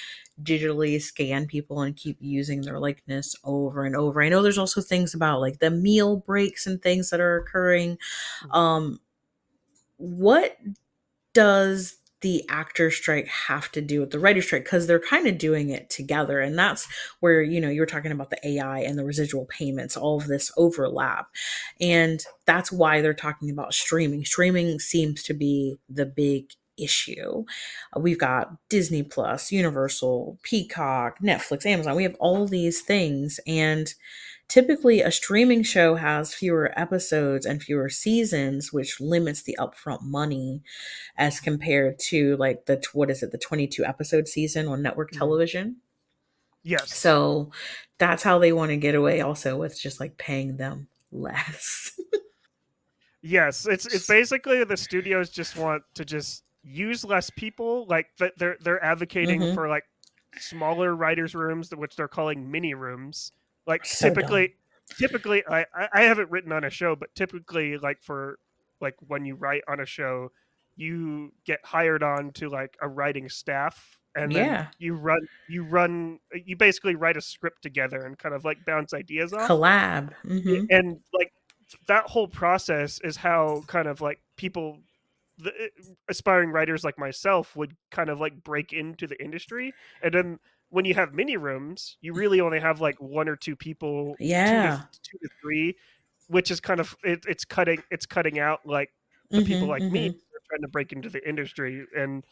digitally 0.41 0.99
scan 0.99 1.45
people 1.45 1.81
and 1.81 1.95
keep 1.95 2.17
using 2.19 2.61
their 2.61 2.79
likeness 2.79 3.35
over 3.43 3.83
and 3.85 3.95
over. 3.95 4.23
I 4.23 4.29
know 4.29 4.41
there's 4.41 4.57
also 4.57 4.81
things 4.81 5.13
about 5.13 5.41
like 5.41 5.59
the 5.59 5.69
meal 5.69 6.17
breaks 6.17 6.65
and 6.65 6.81
things 6.81 7.09
that 7.11 7.19
are 7.19 7.37
occurring. 7.37 7.97
Um 8.51 8.99
what 9.97 10.57
does 11.33 11.97
the 12.21 12.43
actor 12.49 12.91
strike 12.91 13.27
have 13.27 13.71
to 13.71 13.81
do 13.81 13.99
with 13.99 14.11
the 14.11 14.19
writer 14.19 14.41
strike 14.41 14.63
because 14.63 14.87
they're 14.87 14.99
kind 14.99 15.27
of 15.27 15.37
doing 15.37 15.69
it 15.69 15.89
together 15.89 16.39
and 16.39 16.57
that's 16.57 16.87
where 17.19 17.41
you 17.41 17.59
know 17.59 17.69
you're 17.69 17.85
talking 17.85 18.11
about 18.11 18.29
the 18.29 18.47
ai 18.47 18.79
and 18.79 18.97
the 18.97 19.03
residual 19.05 19.45
payments 19.45 19.97
all 19.97 20.17
of 20.17 20.27
this 20.27 20.51
overlap. 20.57 21.27
And 21.79 22.23
that's 22.45 22.71
why 22.71 23.01
they're 23.01 23.13
talking 23.13 23.49
about 23.49 23.73
streaming. 23.73 24.25
Streaming 24.25 24.79
seems 24.79 25.23
to 25.23 25.33
be 25.33 25.77
the 25.89 26.05
big 26.05 26.51
issue. 26.77 27.43
We've 27.97 28.17
got 28.17 28.51
disney 28.69 29.03
plus 29.03 29.51
universal 29.51 30.39
peacock 30.41 31.19
netflix 31.21 31.65
amazon 31.65 31.95
we 31.95 32.03
have 32.03 32.15
all 32.19 32.47
these 32.47 32.81
things 32.81 33.39
and 33.45 33.93
typically 34.51 34.99
a 34.99 35.09
streaming 35.09 35.63
show 35.63 35.95
has 35.95 36.33
fewer 36.33 36.77
episodes 36.77 37.45
and 37.45 37.63
fewer 37.63 37.87
seasons 37.87 38.73
which 38.73 38.99
limits 38.99 39.43
the 39.43 39.57
upfront 39.57 40.01
money 40.01 40.61
as 41.17 41.39
compared 41.39 41.97
to 41.97 42.35
like 42.35 42.65
the 42.65 42.83
what 42.91 43.09
is 43.09 43.23
it 43.23 43.31
the 43.31 43.37
22 43.37 43.85
episode 43.85 44.27
season 44.27 44.67
on 44.67 44.81
network 44.81 45.11
Mhm. 45.11 45.17
television 45.19 45.77
Yes. 46.63 46.93
so 46.93 47.51
that's 47.97 48.23
how 48.23 48.39
they 48.39 48.51
want 48.51 48.71
to 48.71 48.77
get 48.77 48.93
away 48.93 49.21
also 49.21 49.57
with 49.57 49.79
just 49.79 49.99
like 50.01 50.17
paying 50.17 50.57
them 50.57 50.87
less 51.11 51.91
Yes, 53.23 53.67
it's 53.67 53.85
it's 53.85 54.07
basically 54.17 54.63
the 54.63 54.75
studios 54.77 55.29
just 55.29 55.55
want 55.55 55.83
to 55.93 56.03
just 56.03 56.43
use 56.63 57.05
less 57.05 57.29
people. 57.29 57.85
Like 57.87 58.07
th- 58.17 58.33
they're 58.37 58.57
they're 58.61 58.83
advocating 58.83 59.41
Mhm. 59.41 59.53
for 59.53 59.69
like 59.69 59.83
smaller 60.39 60.95
writers' 60.95 61.35
rooms, 61.35 61.69
which 61.75 61.95
they're 61.95 62.07
calling 62.07 62.49
mini 62.49 62.73
rooms. 62.73 63.31
Like 63.67 63.83
So 63.83 64.15
dumb. 64.15 64.45
typically, 64.45 64.55
typically 64.99 65.43
I 65.47 65.65
I 65.93 66.03
haven't 66.03 66.31
written 66.31 66.51
on 66.51 66.63
a 66.63 66.69
show, 66.69 66.95
but 66.95 67.13
typically 67.15 67.77
like 67.77 68.01
for 68.03 68.39
like 68.81 68.95
when 69.07 69.25
you 69.25 69.35
write 69.35 69.63
on 69.67 69.79
a 69.79 69.85
show, 69.85 70.29
you 70.75 71.33
get 71.45 71.59
hired 71.65 72.03
on 72.03 72.31
to 72.33 72.49
like 72.49 72.77
a 72.81 72.87
writing 72.89 73.29
staff. 73.29 73.99
And 74.15 74.35
then 74.35 74.55
Yeah. 74.55 74.71
you 74.79 74.95
run, 74.95 75.19
you 75.47 75.63
run, 75.63 76.19
you 76.33 76.57
basically 76.57 76.95
write 76.95 77.17
a 77.17 77.21
script 77.21 77.61
together 77.61 78.03
and 78.05 78.17
kind 78.17 78.35
of 78.35 78.43
like 78.43 78.65
bounce 78.65 78.93
ideas 78.93 79.33
off 79.33 79.51
collab 79.51 80.15
Mhm. 80.23 80.69
and 80.69 80.99
like 81.13 81.31
that 81.87 82.05
whole 82.09 82.27
process 82.27 82.99
is 83.03 83.15
how 83.17 83.63
kind 83.67 83.87
of 83.87 84.01
like 84.01 84.19
people 84.37 84.79
the 85.37 85.71
aspiring 86.09 86.51
writers 86.51 86.83
like 86.83 86.97
myself 86.99 87.55
would 87.55 87.75
kind 87.89 88.09
of 88.09 88.19
like 88.19 88.43
break 88.43 88.73
into 88.73 89.07
the 89.07 89.21
industry 89.23 89.73
and 90.01 90.13
then 90.13 90.39
when 90.71 90.83
you 90.85 90.93
have 90.95 91.13
mini 91.13 91.37
rooms 91.37 91.97
you 92.01 92.13
really 92.13 92.41
only 92.41 92.59
have 92.59 92.81
like 92.81 92.99
one 92.99 93.29
or 93.29 93.35
two 93.35 93.55
people 93.55 94.15
two 94.19 94.25
to- 94.25 94.29
Yeah. 94.29 94.81
two 95.03 95.17
to, 95.19 95.29
three 95.41 95.75
which 96.27 96.49
is 96.49 96.59
kind 96.59 96.79
of 96.79 96.95
it, 97.03 97.23
it's 97.27 97.45
cutting 97.45 97.83
it's 97.91 98.05
cutting 98.05 98.39
out 98.39 98.65
like 98.65 98.89
the 99.29 99.43
people 99.43 99.67
Mhm, 99.67 99.71
like 99.71 99.83
me 99.83 100.09
mhm. 100.09 100.13
who 100.13 100.17
are 100.17 100.41
trying 100.49 100.61
to 100.61 100.67
break 100.67 100.91
into 100.91 101.09
the 101.09 101.25
industry 101.27 101.85
and 101.95 102.23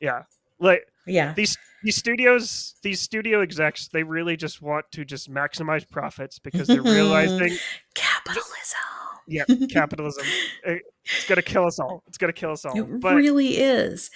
yeah 0.00 0.22
like 0.58 0.86
yeah 1.06 1.32
these 1.34 1.56
these 1.82 1.96
studios 1.96 2.74
these 2.82 3.00
studio 3.00 3.40
execs 3.42 3.88
they 3.88 4.02
really 4.02 4.36
just 4.36 4.62
want 4.62 4.84
to 4.92 5.04
just 5.04 5.30
maximize 5.30 5.88
profits 5.88 6.38
because 6.38 6.68
they're 6.68 6.82
realizing 6.82 7.56
capitalism 7.94 8.78
yeah 9.26 9.44
capitalism 9.70 10.24
it's 10.64 11.26
gonna 11.28 11.42
kill 11.42 11.64
us 11.66 11.78
all 11.78 12.02
it's 12.06 12.18
gonna 12.18 12.32
kill 12.32 12.52
us 12.52 12.64
all 12.64 12.76
It 12.78 13.00
but 13.00 13.14
really 13.16 13.58
is. 13.58 14.10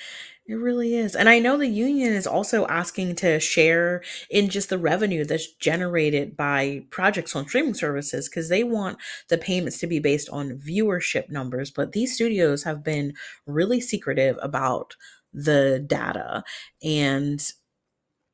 It 0.48 0.54
really 0.54 0.94
is. 0.94 1.16
And 1.16 1.28
I 1.28 1.40
know 1.40 1.56
the 1.56 1.66
union 1.66 2.12
is 2.12 2.26
also 2.26 2.66
asking 2.68 3.16
to 3.16 3.40
share 3.40 4.02
in 4.30 4.48
just 4.48 4.68
the 4.68 4.78
revenue 4.78 5.24
that's 5.24 5.52
generated 5.54 6.36
by 6.36 6.84
projects 6.90 7.34
on 7.34 7.48
streaming 7.48 7.74
services 7.74 8.28
because 8.28 8.48
they 8.48 8.62
want 8.62 8.98
the 9.28 9.38
payments 9.38 9.78
to 9.80 9.88
be 9.88 9.98
based 9.98 10.28
on 10.30 10.58
viewership 10.58 11.30
numbers. 11.30 11.72
But 11.72 11.92
these 11.92 12.14
studios 12.14 12.62
have 12.62 12.84
been 12.84 13.14
really 13.46 13.80
secretive 13.80 14.38
about 14.40 14.94
the 15.32 15.84
data. 15.84 16.44
And 16.80 17.42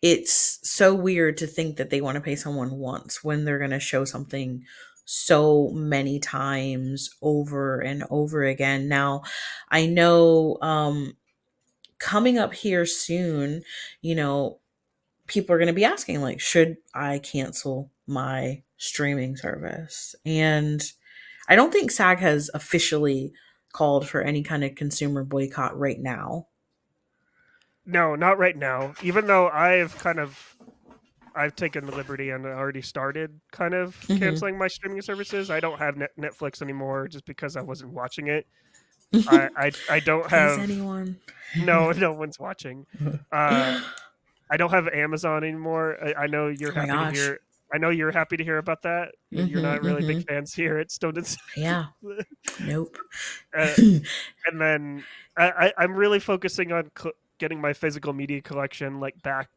it's 0.00 0.59
so 0.69 0.95
weird 0.95 1.37
to 1.38 1.47
think 1.47 1.76
that 1.76 1.90
they 1.90 2.00
want 2.00 2.16
to 2.16 2.21
pay 2.21 2.35
someone 2.37 2.73
once 2.78 3.23
when 3.23 3.45
they're 3.45 3.59
going 3.59 3.71
to 3.71 3.78
show 3.81 4.04
something 4.04 4.64
so 5.04 5.71
many 5.71 6.19
times 6.19 7.11
over 7.23 7.81
and 7.81 8.04
over 8.11 8.45
again. 8.45 8.88
Now, 8.88 9.23
I 9.71 9.87
know 9.87 10.59
um 10.61 11.14
coming 12.02 12.37
up 12.37 12.52
here 12.52 12.85
soon, 12.85 13.62
you 14.00 14.14
know, 14.14 14.59
people 15.28 15.54
are 15.54 15.59
going 15.59 15.68
to 15.68 15.73
be 15.73 15.85
asking 15.85 16.21
like 16.21 16.40
should 16.40 16.76
I 16.94 17.21
cancel 17.21 17.90
my 18.06 18.62
streaming 18.76 19.37
service? 19.37 20.14
And 20.26 20.82
I 21.49 21.54
don't 21.56 21.73
think 21.73 21.90
SAG 21.92 22.18
has 22.18 22.50
officially 22.54 23.32
called 23.73 24.09
for 24.09 24.21
any 24.21 24.42
kind 24.42 24.64
of 24.64 24.75
consumer 24.75 25.25
boycott 25.25 25.78
right 25.78 25.99
now. 26.00 26.49
no 27.87 28.14
not 28.14 28.38
right 28.38 28.56
now 28.56 28.94
even 29.02 29.26
though 29.26 29.49
i've 29.49 29.97
kind 29.99 30.21
of 30.21 30.56
i've 31.35 31.56
taken 31.56 31.85
the 31.85 31.90
liberty 31.97 32.30
and 32.30 32.47
already 32.47 32.80
started 32.82 33.40
kind 33.50 33.75
of 33.75 33.97
Mhm. 34.02 34.18
canceling 34.21 34.56
my 34.56 34.68
streaming 34.68 35.02
services 35.02 35.50
i 35.50 35.59
don't 35.59 35.78
have 35.80 35.97
net- 35.97 36.16
netflix 36.16 36.62
anymore 36.62 37.09
just 37.09 37.25
because 37.26 37.56
i 37.56 37.61
wasn't 37.61 37.90
watching 37.92 38.28
it 38.28 38.47
I, 39.26 39.49
I 39.57 39.73
i 39.88 40.00
don't 40.00 40.28
Is 40.33 40.33
have 40.33 40.59
anyone? 40.59 41.21
no 41.54 41.92
no 41.92 42.12
one's 42.12 42.38
watching 42.38 42.87
uh 43.33 43.73
i 44.50 44.57
don't 44.57 44.71
have 44.71 44.88
amazon 44.88 45.45
anymore 45.45 45.97
i, 46.04 46.25
I 46.25 46.26
know 46.28 46.49
you're 46.49 46.73
Oh 46.75 46.75
happy 46.75 46.87
gosh. 46.87 46.99
to 46.99 47.07
hear 47.12 47.40
i 47.75 47.78
know 47.78 47.90
you're 47.90 48.12
happy 48.12 48.37
to 48.37 48.45
hear 48.45 48.59
about 48.59 48.83
that 48.83 49.14
you're 49.33 49.61
Mhm, 49.61 49.62
not 49.62 49.83
really 49.83 50.02
big 50.02 50.23
fans 50.23 50.54
here 50.54 50.78
at 50.78 50.90
stone 50.92 51.16
and 51.19 51.37
yeah. 51.57 51.87
Nope. 52.59 52.97
uh, 53.57 53.76
and 54.47 54.61
then 54.61 55.07
I, 55.37 55.50
I, 55.50 55.73
I'm 55.78 55.95
really 55.95 56.21
focusing 56.21 56.73
on 56.73 56.90
cl- 56.99 57.14
getting 57.38 57.61
my 57.61 57.73
physical 57.73 58.12
media 58.12 58.42
collection 58.42 59.00
like 59.00 59.21
back 59.23 59.49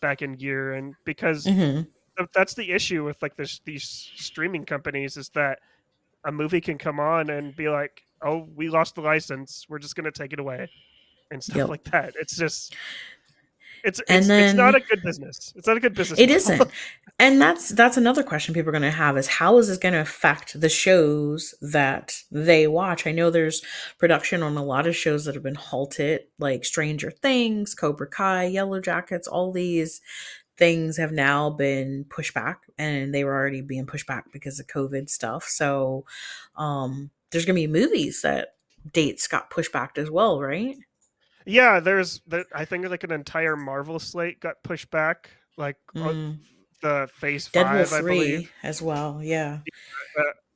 back 0.00 0.22
in 0.22 0.34
gear, 0.34 0.74
and 0.74 0.96
because 1.04 1.50
Mhm. 1.50 1.88
th- 2.18 2.30
that's 2.34 2.54
the 2.54 2.72
issue 2.72 3.04
with 3.04 3.20
like 3.22 3.36
this 3.36 3.60
these 3.66 4.12
streaming 4.16 4.64
companies 4.66 5.16
is 5.16 5.30
that 5.30 5.60
a 6.26 6.32
movie 6.32 6.60
can 6.62 6.78
come 6.78 7.00
on 7.00 7.30
and 7.30 7.56
be 7.56 7.68
like, 7.70 8.02
"Oh, 8.22 8.48
we 8.54 8.68
lost 8.68 8.94
the 8.94 9.00
license. 9.02 9.66
We're 9.68 9.78
just 9.78 9.96
gonna 9.96 10.12
take 10.12 10.32
it 10.32 10.40
away," 10.40 10.70
and 11.30 11.42
stuff 11.42 11.56
Yep. 11.56 11.68
like 11.68 11.84
that. 11.84 12.14
It's 12.20 12.36
just. 12.36 12.74
It's, 13.84 14.00
it's, 14.08 14.28
it's 14.28 14.54
not 14.54 14.74
a 14.74 14.80
good 14.80 15.02
business. 15.04 15.52
It's 15.56 15.68
not 15.68 15.76
a 15.76 15.80
good 15.80 15.94
business. 15.94 16.18
It 16.18 16.30
isn't. 16.30 16.68
And 17.20 17.40
that's 17.40 17.68
that's 17.70 17.96
another 17.96 18.22
question 18.24 18.52
people 18.54 18.70
are 18.70 18.72
going 18.72 18.82
to 18.82 18.90
have 18.90 19.16
is 19.16 19.28
how 19.28 19.56
is 19.58 19.68
this 19.68 19.78
going 19.78 19.92
to 19.94 20.00
affect 20.00 20.60
the 20.60 20.68
shows 20.68 21.54
that 21.62 22.16
they 22.30 22.66
watch? 22.66 23.06
I 23.06 23.12
know 23.12 23.30
there's 23.30 23.62
production 23.98 24.42
on 24.42 24.56
a 24.56 24.64
lot 24.64 24.86
of 24.88 24.96
shows 24.96 25.24
that 25.24 25.34
have 25.34 25.44
been 25.44 25.54
halted, 25.54 26.22
like 26.40 26.64
Stranger 26.64 27.10
Things, 27.10 27.74
Cobra 27.74 28.08
Kai, 28.08 28.44
Yellow 28.46 28.80
Jackets, 28.80 29.28
all 29.28 29.52
these 29.52 30.00
things 30.56 30.96
have 30.96 31.12
now 31.12 31.48
been 31.50 32.04
pushed 32.10 32.34
back 32.34 32.62
and 32.78 33.14
they 33.14 33.22
were 33.22 33.34
already 33.34 33.60
being 33.60 33.86
pushed 33.86 34.08
back 34.08 34.32
because 34.32 34.58
of 34.58 34.66
COVID 34.66 35.08
stuff. 35.08 35.44
So 35.44 36.04
um 36.56 37.10
there's 37.30 37.44
going 37.44 37.56
to 37.56 37.60
be 37.62 37.66
movies 37.66 38.22
that 38.22 38.50
dates 38.92 39.28
got 39.28 39.50
pushed 39.50 39.72
back 39.72 39.98
as 39.98 40.10
well, 40.10 40.40
right? 40.40 40.76
Yeah, 41.46 41.80
there's. 41.80 42.20
The, 42.26 42.44
I 42.54 42.64
think 42.64 42.86
like 42.88 43.04
an 43.04 43.12
entire 43.12 43.56
Marvel 43.56 43.98
slate 43.98 44.40
got 44.40 44.56
pushed 44.62 44.90
back. 44.90 45.30
Like 45.56 45.76
uh, 45.96 46.00
Mm. 46.00 46.38
the 46.82 47.08
Phase 47.12 47.48
Deadpool 47.48 47.88
Five, 47.88 47.92
I 47.92 48.00
believe. 48.02 48.52
as 48.62 48.80
well. 48.82 49.22
Yeah. 49.22 49.60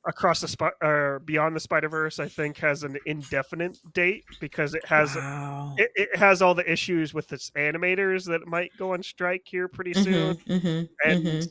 across 0.05 0.41
the 0.41 0.47
spot 0.47 0.73
or 0.81 1.19
beyond 1.19 1.55
the 1.55 1.59
spider 1.61 1.87
verse 1.87 2.19
i 2.19 2.27
think 2.27 2.57
has 2.57 2.83
an 2.83 2.97
indefinite 3.05 3.77
date 3.93 4.25
because 4.41 4.73
it 4.75 4.85
has 4.85 5.15
wow. 5.15 5.73
it, 5.77 5.89
it 5.95 6.15
has 6.17 6.41
all 6.41 6.53
the 6.53 6.69
issues 6.69 7.13
with 7.13 7.31
its 7.31 7.49
animators 7.51 8.25
that 8.25 8.45
might 8.45 8.69
go 8.77 8.91
on 8.93 9.01
strike 9.01 9.43
here 9.45 9.69
pretty 9.69 9.93
soon 9.93 10.35
Mhm, 10.35 10.45
mhm, 10.61 10.89
and 11.05 11.25
mhm. 11.25 11.49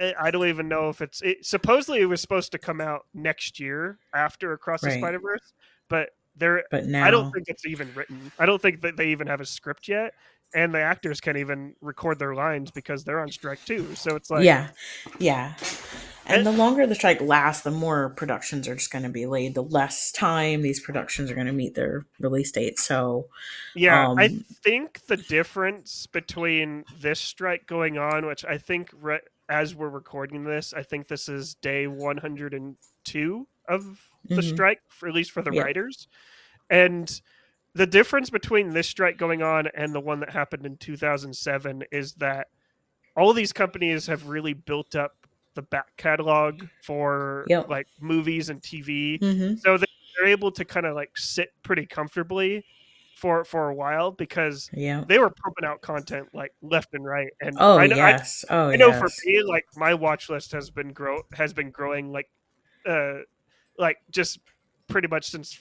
I- 0.00 0.14
i 0.20 0.30
don't 0.30 0.46
even 0.48 0.68
know 0.68 0.88
if 0.88 1.00
it's 1.00 1.22
it 1.22 1.44
supposedly 1.44 2.00
it 2.00 2.06
was 2.06 2.20
supposed 2.20 2.52
to 2.52 2.58
come 2.58 2.80
out 2.80 3.06
next 3.14 3.60
year 3.60 3.98
after 4.14 4.52
across 4.52 4.80
the 4.82 4.88
Right. 4.88 4.98
spider 4.98 5.18
verse 5.20 5.52
but 5.88 6.10
there 6.36 6.64
But 6.70 6.86
now 6.86 7.06
i 7.06 7.10
don't 7.10 7.32
think 7.32 7.46
it's 7.48 7.66
even 7.66 7.92
written 7.94 8.32
i 8.38 8.46
don't 8.46 8.60
think 8.62 8.80
that 8.82 8.96
they 8.96 9.08
even 9.08 9.26
have 9.26 9.40
a 9.40 9.46
script 9.46 9.88
yet 9.88 10.14
and 10.54 10.74
the 10.74 10.80
actors 10.80 11.20
can't 11.20 11.36
even 11.38 11.74
record 11.80 12.18
their 12.18 12.34
lines 12.34 12.70
because 12.70 13.04
they're 13.04 13.20
on 13.20 13.30
strike 13.30 13.64
too 13.64 13.86
so 13.94 14.14
it's 14.16 14.30
like 14.30 14.44
yeah, 14.44 14.68
yeah. 15.18 15.54
And 16.26 16.46
the 16.46 16.52
longer 16.52 16.86
the 16.86 16.94
strike 16.94 17.20
lasts, 17.20 17.62
the 17.62 17.70
more 17.70 18.10
productions 18.10 18.68
are 18.68 18.74
just 18.74 18.90
going 18.90 19.02
to 19.02 19.08
be 19.10 19.26
laid. 19.26 19.54
The 19.54 19.62
less 19.62 20.12
time 20.12 20.62
these 20.62 20.80
productions 20.80 21.30
are 21.30 21.34
going 21.34 21.48
to 21.48 21.52
meet 21.52 21.74
their 21.74 22.06
release 22.20 22.52
date. 22.52 22.78
So, 22.78 23.26
yeah, 23.74 24.08
um, 24.08 24.18
I 24.18 24.28
think 24.62 25.06
the 25.06 25.16
difference 25.16 26.06
between 26.06 26.84
this 27.00 27.20
strike 27.20 27.66
going 27.66 27.98
on, 27.98 28.26
which 28.26 28.44
I 28.44 28.56
think 28.56 28.90
re- 28.94 29.20
as 29.48 29.74
we're 29.74 29.88
recording 29.90 30.44
this, 30.44 30.72
I 30.72 30.82
think 30.82 31.08
this 31.08 31.28
is 31.28 31.54
day 31.56 31.86
102 31.86 33.48
of 33.68 34.10
the 34.34 34.42
Mhm. 34.42 34.42
strike, 34.42 34.80
for, 34.88 35.08
at 35.08 35.14
least 35.14 35.30
for 35.32 35.42
the 35.42 35.52
Yeah. 35.52 35.62
writers. 35.62 36.08
And 36.70 37.20
the 37.74 37.86
difference 37.86 38.30
between 38.30 38.70
this 38.70 38.88
strike 38.88 39.18
going 39.18 39.42
on 39.42 39.68
and 39.74 39.94
the 39.94 40.00
one 40.00 40.20
that 40.20 40.30
happened 40.30 40.66
in 40.66 40.76
2007 40.78 41.84
is 41.92 42.14
that 42.16 42.48
all 43.16 43.32
these 43.34 43.52
companies 43.52 44.06
have 44.06 44.28
really 44.28 44.54
built 44.54 44.96
up 44.96 45.26
the 45.54 45.62
back 45.62 45.96
catalog 45.98 46.64
for 46.82 47.48
Yep. 47.48 47.66
like 47.66 47.88
movies 48.00 48.50
and 48.50 48.62
TV 48.62 49.20
mhm. 49.20 49.56
so 49.56 49.78
they're 49.78 50.26
able 50.28 50.52
to 50.52 50.64
kind 50.64 50.86
of 50.86 50.94
like 50.96 51.16
sit 51.18 51.50
pretty 51.64 51.86
comfortably 51.86 52.64
for 53.22 53.44
for 53.44 53.70
a 53.70 53.74
while 53.74 54.10
because 54.10 54.68
yeah. 54.74 55.04
they 55.06 55.18
were 55.18 55.30
pumping 55.30 55.64
out 55.64 55.80
content 55.80 56.26
like 56.34 56.52
left 56.60 56.92
and 56.92 57.04
right 57.04 57.30
and 57.40 57.56
Oh 57.60 57.78
I 57.78 57.86
know, 57.86 57.94
I- 57.94 58.10
yes. 58.10 58.44
oh 58.50 58.68
I 58.70 58.76
know 58.76 58.88
yes. 58.88 58.98
for 58.98 59.08
me 59.24 59.42
like 59.44 59.64
my 59.76 59.94
watch 59.94 60.28
list 60.28 60.50
has 60.52 60.70
been 60.70 60.92
grow 60.92 61.22
has 61.32 61.52
been 61.52 61.70
growing 61.70 62.10
like 62.10 62.28
uh 62.84 63.18
like 63.78 63.98
just 64.10 64.40
pretty 64.88 65.06
much 65.06 65.30
since 65.30 65.56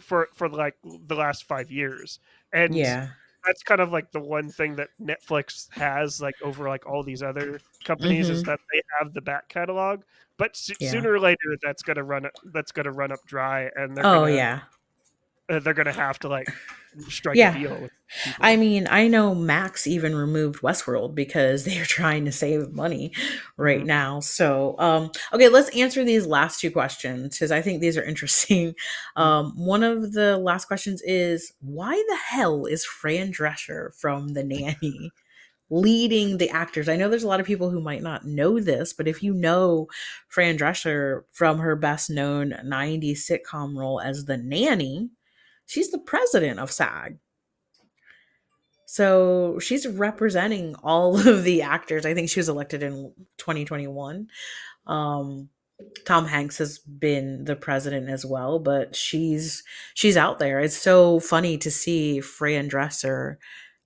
for 0.00 0.28
for 0.32 0.48
like 0.48 0.74
the 1.06 1.14
last 1.14 1.44
5 1.44 1.70
years 1.70 2.18
and 2.54 2.74
yeah. 2.74 3.08
that's 3.46 3.62
kind 3.62 3.82
of 3.82 3.92
like 3.92 4.10
the 4.12 4.20
one 4.20 4.48
thing 4.50 4.74
that 4.76 4.88
Netflix 5.00 5.68
has 5.74 6.18
like 6.22 6.34
over 6.42 6.66
like 6.66 6.86
all 6.86 7.02
these 7.02 7.22
other 7.22 7.60
companies 7.84 8.30
is 8.30 8.42
Mhm. 8.42 8.46
that 8.46 8.60
they 8.72 8.80
have 8.98 9.12
the 9.12 9.20
back 9.20 9.50
catalog 9.50 10.00
but 10.38 10.52
s- 10.52 10.70
Yeah. 10.80 10.90
sooner 10.90 11.12
or 11.12 11.20
later 11.20 11.56
that's 11.62 11.82
going 11.82 11.96
to 11.98 12.04
run 12.04 12.26
that's 12.54 12.72
going 12.72 12.84
to 12.84 12.92
run 12.92 13.12
up 13.12 13.20
dry 13.26 13.70
and 13.76 13.94
they're 13.94 14.06
Oh 14.06 14.20
gonna, 14.24 14.34
yeah. 14.34 14.60
Uh, 15.50 15.58
they're 15.60 15.74
going 15.74 15.86
to 15.86 15.92
have 15.92 16.18
to 16.20 16.28
like 16.28 16.48
strike 17.08 17.36
Yeah. 17.36 17.54
a 17.56 17.58
deal 17.58 17.80
with. 17.80 17.90
I 18.40 18.56
mean, 18.56 18.86
I 18.90 19.08
know 19.08 19.34
Max 19.34 19.86
even 19.86 20.14
removed 20.14 20.60
Westworld 20.60 21.14
because 21.14 21.64
they 21.64 21.78
are 21.80 21.86
trying 21.86 22.26
to 22.26 22.32
save 22.32 22.70
money 22.72 23.12
right 23.56 23.80
Mhm. 23.82 23.86
now. 23.86 24.20
So, 24.20 24.76
um, 24.78 25.10
okay, 25.32 25.48
let's 25.48 25.74
answer 25.76 26.04
these 26.04 26.26
last 26.26 26.60
two 26.60 26.70
questions 26.70 27.36
because 27.36 27.50
I 27.50 27.62
think 27.62 27.80
these 27.80 27.96
are 27.96 28.04
interesting. 28.04 28.74
Um, 29.16 29.52
one 29.56 29.82
of 29.82 30.12
the 30.12 30.36
last 30.38 30.66
questions 30.66 31.02
is 31.04 31.52
why 31.60 31.94
the 32.08 32.16
hell 32.16 32.66
is 32.66 32.84
Fran 32.84 33.32
Drescher 33.32 33.94
from 33.98 34.28
The 34.34 34.42
Nanny 34.44 35.10
leading 35.70 36.38
the 36.38 36.50
actors? 36.50 36.88
I 36.88 36.96
know 36.96 37.08
there's 37.08 37.24
a 37.24 37.28
lot 37.28 37.40
of 37.40 37.46
people 37.46 37.70
who 37.70 37.80
might 37.80 38.02
not 38.02 38.26
know 38.26 38.60
this, 38.60 38.92
but 38.92 39.08
if 39.08 39.22
you 39.22 39.32
know 39.34 39.88
Fran 40.28 40.58
Drescher 40.58 41.22
from 41.32 41.58
her 41.58 41.76
best 41.76 42.10
known 42.10 42.54
90s 42.64 43.26
sitcom 43.28 43.76
role 43.76 44.00
as 44.00 44.24
The 44.26 44.36
Nanny, 44.36 45.10
she's 45.66 45.90
the 45.90 45.98
president 45.98 46.60
of 46.60 46.70
SAG. 46.70 47.18
So 48.86 49.58
she's 49.58 49.86
representing 49.86 50.74
all 50.82 51.16
of 51.28 51.44
the 51.44 51.62
actors. 51.62 52.04
I 52.04 52.14
think 52.14 52.28
she 52.28 52.40
was 52.40 52.48
elected 52.48 52.82
in 52.82 53.12
2021. 53.38 54.28
Um, 54.86 55.48
Tom 56.04 56.26
Hanks 56.26 56.58
has 56.58 56.78
been 56.78 57.44
the 57.44 57.56
president 57.56 58.08
as 58.08 58.24
well, 58.24 58.58
but 58.58 58.94
she's 58.94 59.64
she's 59.94 60.16
out 60.16 60.38
there. 60.38 60.60
It's 60.60 60.76
so 60.76 61.20
funny 61.20 61.58
to 61.58 61.70
see 61.70 62.20
Fran 62.20 62.68
Drescher 62.68 63.36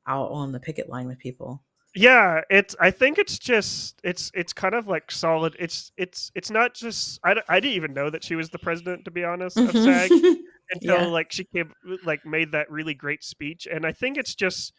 out 0.06 0.30
on 0.30 0.52
the 0.52 0.60
picket 0.60 0.88
line 0.88 1.06
with 1.06 1.18
people. 1.18 1.62
yeah 1.94 2.42
it's 2.50 2.76
i 2.78 2.90
think 2.90 3.18
it's 3.18 3.38
just 3.38 3.98
it's 4.04 4.30
it's 4.34 4.52
kind 4.52 4.74
of 4.74 4.86
like 4.86 5.10
solid 5.10 5.56
it's 5.58 5.90
it's 5.96 6.30
it's 6.34 6.50
not 6.50 6.74
just 6.74 7.18
I, 7.24 7.36
I 7.48 7.58
didn't 7.60 7.74
even 7.76 7.94
know 7.94 8.10
that 8.10 8.22
she 8.22 8.36
was 8.36 8.50
the 8.50 8.58
president 8.58 9.04
to 9.06 9.10
be 9.10 9.24
honest 9.24 9.56
of 9.56 9.72
sag 9.72 10.10
until 10.70 11.00
Yeah. 11.00 11.06
like 11.06 11.32
she 11.32 11.44
came 11.44 11.72
like 12.04 12.24
made 12.26 12.52
that 12.52 12.70
really 12.70 12.94
great 12.94 13.22
speech 13.24 13.66
and 13.70 13.86
i 13.86 13.92
think 13.92 14.16
it's 14.16 14.34
just 14.34 14.72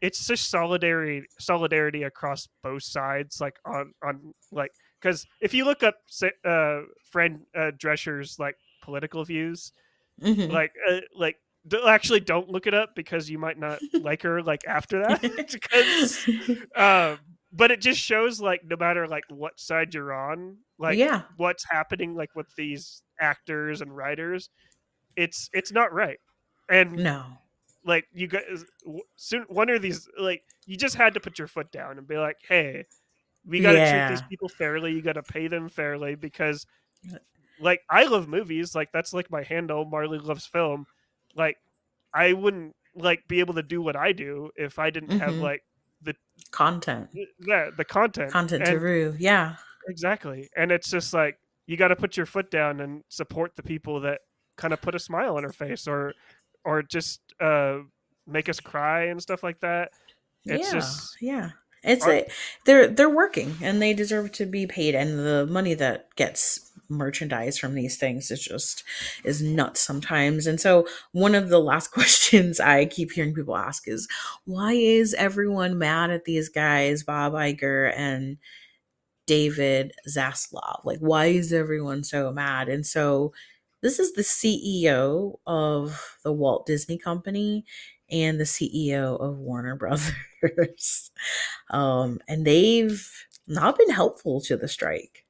it's 0.00 0.26
just 0.26 0.50
solidarity 0.50 1.24
solidarity 1.38 2.02
across 2.02 2.48
both 2.62 2.82
sides 2.82 3.40
like 3.40 3.56
on 3.64 3.92
on 4.04 4.34
like 4.50 4.70
because 5.00 5.26
if 5.40 5.54
you 5.54 5.64
look 5.64 5.82
up 5.82 5.96
uh 6.44 6.80
Fran 7.10 7.40
uh 7.56 7.70
drescher's 7.78 8.38
like 8.38 8.56
political 8.82 9.24
views 9.24 9.72
Mhm. 10.22 10.52
like 10.52 10.72
uh, 10.90 11.00
like 11.16 11.36
actually 11.86 12.20
don't 12.20 12.48
look 12.50 12.66
it 12.66 12.74
up 12.74 12.94
because 12.94 13.30
you 13.30 13.38
might 13.38 13.58
not 13.58 13.78
like 14.00 14.22
her 14.22 14.42
like 14.42 14.62
after 14.66 15.00
that 15.02 15.20
because 15.52 16.28
um 16.76 17.18
but 17.52 17.70
it 17.70 17.80
just 17.80 18.00
shows 18.00 18.40
like 18.40 18.62
no 18.64 18.76
matter 18.76 19.06
like 19.06 19.24
what 19.28 19.58
side 19.58 19.94
you're 19.94 20.12
on 20.12 20.56
like 20.78 20.98
yeah. 20.98 21.22
what's 21.36 21.64
happening 21.68 22.14
like 22.14 22.30
with 22.34 22.46
these 22.56 23.02
actors 23.20 23.80
and 23.80 23.94
writers 23.96 24.50
it's 25.16 25.50
it's 25.52 25.72
not 25.72 25.92
right 25.92 26.18
and 26.68 26.92
No. 26.92 27.24
like 27.84 28.06
you 28.12 28.26
guys 28.28 28.64
soon 29.16 29.42
one 29.48 29.68
of 29.70 29.82
these 29.82 30.08
like 30.18 30.42
you 30.66 30.76
just 30.76 30.94
had 30.94 31.14
to 31.14 31.20
put 31.20 31.38
your 31.38 31.48
foot 31.48 31.70
down 31.72 31.98
and 31.98 32.06
be 32.06 32.16
like 32.16 32.36
hey 32.48 32.84
we 33.46 33.60
got 33.60 33.72
to 33.72 33.90
treat 33.90 34.08
these 34.08 34.22
people 34.28 34.48
fairly 34.48 34.92
you 34.92 35.02
got 35.02 35.14
to 35.14 35.22
pay 35.22 35.48
them 35.48 35.68
fairly 35.68 36.14
because 36.14 36.66
like 37.60 37.80
i 37.90 38.04
love 38.04 38.28
movies 38.28 38.74
like 38.74 38.90
that's 38.92 39.12
like 39.12 39.30
my 39.30 39.42
handle 39.42 39.84
marley 39.84 40.18
loves 40.18 40.46
film 40.46 40.86
like 41.34 41.56
i 42.14 42.32
wouldn't 42.32 42.74
like 42.94 43.26
be 43.28 43.40
able 43.40 43.54
to 43.54 43.62
do 43.62 43.82
what 43.82 43.96
i 43.96 44.12
do 44.12 44.50
if 44.56 44.78
i 44.78 44.90
didn't 44.90 45.18
have 45.18 45.32
Mhm. 45.34 45.40
like 45.40 45.62
the 46.02 46.14
Content. 46.50 47.08
the, 47.12 47.72
the 47.76 47.84
content 47.84 48.30
Content 48.32 48.64
to 48.64 48.72
And- 48.72 48.82
rue. 48.82 49.14
Yeah. 49.18 49.56
exactly 49.88 50.48
and 50.56 50.70
it's 50.72 50.90
just 50.90 51.12
like 51.14 51.38
you 51.66 51.76
got 51.76 51.88
to 51.88 51.96
put 51.96 52.16
your 52.16 52.26
foot 52.26 52.50
down 52.50 52.80
and 52.80 53.04
support 53.08 53.54
the 53.56 53.62
people 53.62 54.00
that 54.00 54.20
kind 54.56 54.72
of 54.72 54.80
put 54.80 54.94
a 54.94 54.98
smile 54.98 55.36
on 55.36 55.42
her 55.42 55.52
face 55.52 55.86
or 55.86 56.14
or 56.64 56.82
just 56.82 57.20
uh 57.40 57.78
make 58.26 58.48
us 58.48 58.60
cry 58.60 59.04
and 59.04 59.20
stuff 59.20 59.42
like 59.42 59.60
that 59.60 59.90
it's 60.44 60.68
yeah, 60.68 60.72
just 60.72 61.16
yeah. 61.20 61.50
It's 61.84 62.06
Are- 62.06 62.12
a, 62.12 62.28
they're 62.64 62.88
they're 62.88 63.10
working 63.10 63.56
and 63.60 63.82
they 63.82 63.92
deserve 63.94 64.32
to 64.32 64.46
be 64.46 64.66
paid 64.66 64.94
and 64.94 65.18
the 65.18 65.46
money 65.46 65.74
that 65.74 66.14
gets 66.16 66.70
merchandise 66.88 67.58
from 67.58 67.74
these 67.74 67.96
things 67.96 68.30
is 68.30 68.42
just 68.42 68.84
is 69.24 69.42
nuts 69.42 69.80
sometimes. 69.80 70.46
And 70.46 70.60
so 70.60 70.86
one 71.12 71.34
of 71.34 71.48
the 71.48 71.58
last 71.58 71.88
questions 71.92 72.60
I 72.60 72.84
keep 72.86 73.12
hearing 73.12 73.34
people 73.34 73.56
ask 73.56 73.88
is 73.88 74.08
why 74.44 74.72
is 74.72 75.14
everyone 75.14 75.78
mad 75.78 76.10
at 76.10 76.24
these 76.24 76.48
guys, 76.48 77.02
Bob 77.02 77.32
Iger 77.32 77.92
and 77.96 78.38
David 79.26 79.92
Zaslav? 80.08 80.84
Like 80.84 81.00
why 81.00 81.26
is 81.26 81.52
everyone 81.52 82.04
so 82.04 82.32
mad? 82.32 82.68
And 82.68 82.86
so 82.86 83.32
this 83.82 83.98
is 83.98 84.12
the 84.12 84.22
CEO 84.22 85.38
of 85.46 86.18
the 86.24 86.32
Walt 86.32 86.66
Disney 86.66 86.96
Company 86.98 87.64
and 88.10 88.38
the 88.38 88.44
CEO 88.44 89.18
of 89.20 89.38
Warner 89.38 89.76
Brothers. 90.40 91.10
um, 91.70 92.18
and 92.28 92.46
they've 92.46 93.08
not 93.46 93.76
been 93.76 93.90
helpful 93.90 94.40
to 94.42 94.56
the 94.56 94.68
strike. 94.68 95.24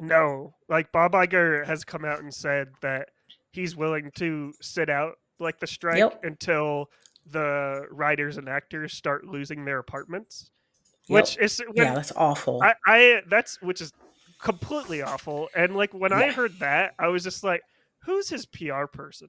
no 0.00 0.54
like 0.68 0.90
bob 0.92 1.12
Iger 1.12 1.64
has 1.66 1.84
come 1.84 2.04
out 2.04 2.20
and 2.20 2.32
said 2.32 2.68
that 2.82 3.10
he's 3.52 3.76
willing 3.76 4.10
to 4.16 4.52
sit 4.60 4.88
out 4.90 5.14
like 5.38 5.58
the 5.58 5.66
strike 5.66 5.98
Yep. 5.98 6.20
until 6.24 6.86
the 7.30 7.86
writers 7.90 8.36
and 8.36 8.48
actors 8.48 8.92
start 8.94 9.24
losing 9.26 9.64
their 9.64 9.78
apartments 9.78 10.50
Yep. 11.08 11.14
which 11.22 11.38
is 11.38 11.62
yeah, 11.74 11.94
that's 11.94 12.12
awful. 12.16 12.60
I, 12.62 12.74
I 12.86 13.20
that's 13.28 13.60
which 13.62 13.80
is 13.80 13.92
completely 14.38 15.02
awful 15.02 15.48
and 15.56 15.74
like 15.74 15.92
when 15.94 16.12
i 16.12 16.30
heard 16.30 16.52
that 16.58 16.92
i 16.98 17.08
was 17.08 17.22
just 17.24 17.42
like 17.42 17.62
who's 18.00 18.28
his 18.28 18.44
pr 18.46 18.84
person 18.92 19.28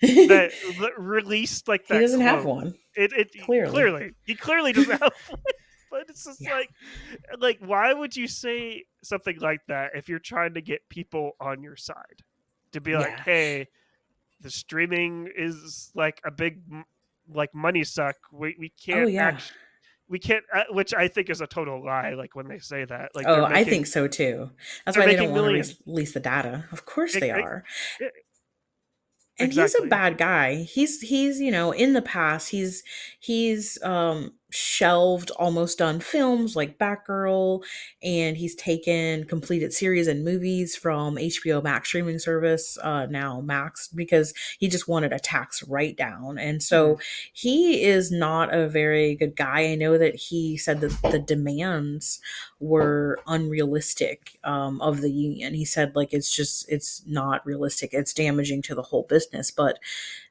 that 0.00 0.50
that 0.80 0.92
released 0.98 1.68
like 1.68 1.86
that 1.88 1.96
he 1.96 2.00
doesn't 2.00 2.20
have 2.22 2.44
one. 2.44 2.74
It, 2.96 3.12
it 3.12 3.28
Clearly. 3.44 3.70
clearly 3.70 4.12
he 4.24 4.34
clearly 4.34 4.72
doesn't 4.72 4.98
have 5.00 5.12
one. 5.28 5.40
But 5.90 6.06
it's 6.08 6.24
just 6.24 6.40
Yeah. 6.40 6.54
like, 6.54 6.70
like 7.38 7.58
why 7.60 7.92
would 7.92 8.16
you 8.16 8.26
say 8.28 8.84
something 9.02 9.38
like 9.40 9.60
that 9.68 9.90
if 9.94 10.08
you're 10.08 10.18
trying 10.20 10.54
to 10.54 10.60
get 10.60 10.88
people 10.88 11.32
on 11.40 11.62
your 11.62 11.76
side? 11.76 12.22
To 12.72 12.80
be 12.80 12.94
like, 12.96 13.08
Yeah. 13.18 13.22
hey, 13.24 13.68
the 14.40 14.50
streaming 14.50 15.28
is 15.36 15.90
like 15.94 16.20
a 16.24 16.30
big 16.30 16.60
like 17.32 17.52
money 17.54 17.84
suck. 17.84 18.16
We 18.32 18.56
we 18.58 18.72
oh, 18.72 18.82
can't 18.84 19.04
Oh 19.04 19.08
yeah. 19.08 19.26
act- 19.28 19.52
we 20.10 20.18
can't, 20.18 20.44
uh, 20.52 20.64
which 20.70 20.92
I 20.92 21.08
think 21.08 21.30
is 21.30 21.40
a 21.40 21.46
total 21.46 21.82
lie. 21.82 22.14
Like 22.14 22.34
when 22.34 22.48
they 22.48 22.58
say 22.58 22.84
that, 22.84 23.12
like 23.14 23.26
oh, 23.26 23.36
they're 23.36 23.44
I 23.44 23.64
think 23.64 23.86
so 23.86 24.08
too. 24.08 24.50
That's 24.84 24.98
why 24.98 25.06
they 25.06 25.12
don't 25.12 25.32
making 25.32 25.42
want 25.42 25.64
to 25.64 25.76
release 25.86 26.12
the 26.12 26.20
data. 26.20 26.64
Of 26.72 26.84
course 26.84 27.14
Ex- 27.14 27.20
they 27.20 27.30
are. 27.30 27.64
e- 28.02 28.06
and 29.38 29.52
he's 29.52 29.74
a 29.74 29.86
bad 29.86 30.18
guy 30.18 30.56
he's 30.56 31.00
he's 31.00 31.40
you 31.40 31.50
know 31.50 31.72
in 31.72 31.94
the 31.94 32.02
past 32.02 32.50
he's 32.50 32.82
he's 33.20 33.82
um 33.82 34.34
shelved 34.50 35.30
almost 35.32 35.78
done 35.78 36.00
films 36.00 36.56
like 36.56 36.78
Batgirl, 36.78 37.62
and 38.02 38.36
he's 38.36 38.54
taken 38.54 39.24
completed 39.24 39.72
series 39.72 40.06
and 40.06 40.24
movies 40.24 40.76
from 40.76 41.16
HBO 41.16 41.62
Max 41.62 41.88
streaming 41.88 42.18
service, 42.18 42.78
uh, 42.82 43.06
now 43.06 43.40
Max, 43.40 43.88
because 43.88 44.34
he 44.58 44.68
just 44.68 44.88
wanted 44.88 45.12
a 45.12 45.18
tax 45.18 45.62
write 45.62 45.96
down. 45.96 46.38
And 46.38 46.62
so 46.62 46.94
mm-hmm. 46.94 47.00
he 47.32 47.84
is 47.84 48.10
not 48.10 48.54
a 48.54 48.68
very 48.68 49.14
good 49.14 49.36
guy. 49.36 49.66
I 49.66 49.74
know 49.74 49.98
that 49.98 50.16
he 50.16 50.56
said 50.56 50.80
that 50.80 50.96
the 51.10 51.18
demands 51.18 52.20
were 52.58 53.18
unrealistic 53.26 54.38
um, 54.44 54.80
of 54.80 55.00
the 55.00 55.10
union. 55.10 55.54
He 55.54 55.64
said, 55.64 55.96
like, 55.96 56.12
it's 56.12 56.34
just, 56.34 56.68
it's 56.68 57.02
not 57.06 57.44
realistic. 57.46 57.90
It's 57.92 58.12
damaging 58.12 58.62
to 58.62 58.74
the 58.74 58.82
whole 58.82 59.04
business. 59.08 59.50
But 59.50 59.78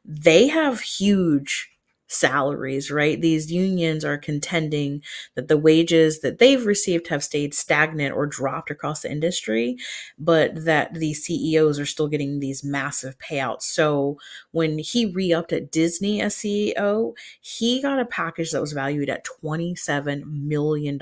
they 0.06 0.48
have 0.48 0.82
huge 0.82 1.72
salaries, 2.10 2.92
right? 2.92 3.22
These 3.22 3.52
unions 3.52 4.04
are 4.04 4.18
contending 4.18 5.02
that 5.36 5.48
the 5.48 5.58
wages 5.58 6.20
that 6.22 6.40
they've 6.40 6.66
received 6.66 7.08
have 7.08 7.24
stayed 7.24 7.54
stagnant 7.54 8.16
or 8.16 8.26
dropped 8.26 8.72
across 8.72 9.04
the 9.04 9.12
industry, 9.12 9.78
but 10.18 10.66
that 10.66 10.96
the 10.96 11.14
CEOs 11.14 11.80
are 11.80 11.86
still 11.86 12.08
getting 12.08 12.40
these 12.40 12.64
massive 12.64 13.18
payouts. 13.20 13.62
So 13.62 14.18
when 14.52 14.80
he 14.80 15.06
re 15.06 15.32
upped 15.32 15.54
at 15.54 15.72
Disney 15.72 16.20
as 16.22 16.36
CEO, 16.36 17.14
he 17.42 17.82
got 17.82 18.00
a 18.00 18.06
package 18.06 18.52
that 18.52 18.62
was 18.62 18.74
valued 18.74 19.10
at 19.10 19.26
$27 19.44 20.24
million. 20.26 21.00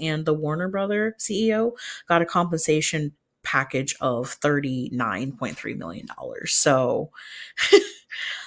And 0.00 0.26
the 0.26 0.34
Warner 0.34 0.68
Brother 0.68 1.16
CEO 1.18 1.72
got 2.08 2.22
a 2.22 2.26
compensation 2.26 3.12
package 3.42 3.94
of 4.00 4.38
$39.3 4.40 5.76
million. 5.78 6.06
So 6.46 7.10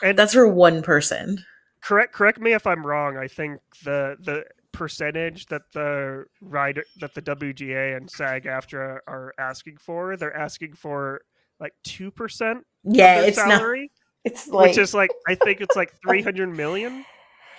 and 0.04 0.18
that's 0.18 0.34
for 0.34 0.48
one 0.48 0.84
person 0.84 1.44
correct 1.90 2.14
correct 2.14 2.40
me 2.40 2.54
if 2.54 2.68
I'm 2.68 2.86
wrong. 2.86 3.18
I 3.18 3.28
think 3.28 3.60
the 3.84 4.16
the 4.20 4.46
percentage 4.72 5.48
that 5.48 5.64
the 5.74 6.26
rider 6.40 6.84
that 7.00 7.16
the 7.16 7.22
WGA 7.24 7.98
and 7.98 8.10
SAG-AFTRA 8.10 9.00
are 9.08 9.34
asking 9.40 9.78
for, 9.78 10.16
they're 10.16 10.36
asking 10.38 10.76
for 10.76 11.22
like 11.60 11.74
two 11.84 12.12
percent. 12.12 12.64
Yeah, 12.84 13.22
it's 13.22 13.38
salary. 13.38 13.82
Not, 13.82 14.32
it's 14.32 14.48
like 14.48 14.68
which 14.70 14.78
is 14.78 14.94
like 14.94 15.10
I 15.28 15.34
think 15.34 15.62
it's 15.62 15.76
like 15.76 15.92
three 16.06 16.22
hundred 16.22 16.50
million, 16.50 17.04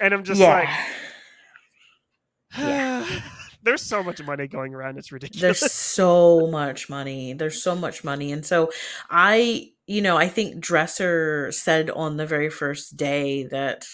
and 0.00 0.14
I'm 0.14 0.22
just 0.22 0.40
yeah. 0.40 0.60
like, 0.60 0.68
yeah. 2.58 3.06
There's 3.62 3.82
so 3.82 4.02
much 4.02 4.22
money 4.22 4.48
going 4.48 4.74
around. 4.74 4.96
It's 4.96 5.12
ridiculous. 5.12 5.60
There's 5.60 5.70
so 5.70 6.46
much 6.46 6.88
money. 6.88 7.34
There's 7.34 7.62
so 7.62 7.76
much 7.76 8.04
money, 8.04 8.32
and 8.32 8.46
so 8.46 8.70
I, 9.10 9.72
you 9.86 10.00
know, 10.00 10.16
I 10.16 10.28
think 10.28 10.64
Drescher 10.64 11.52
said 11.52 11.90
on 11.90 12.16
the 12.16 12.24
very 12.24 12.48
first 12.48 12.96
day 12.96 13.42
that 13.48 13.84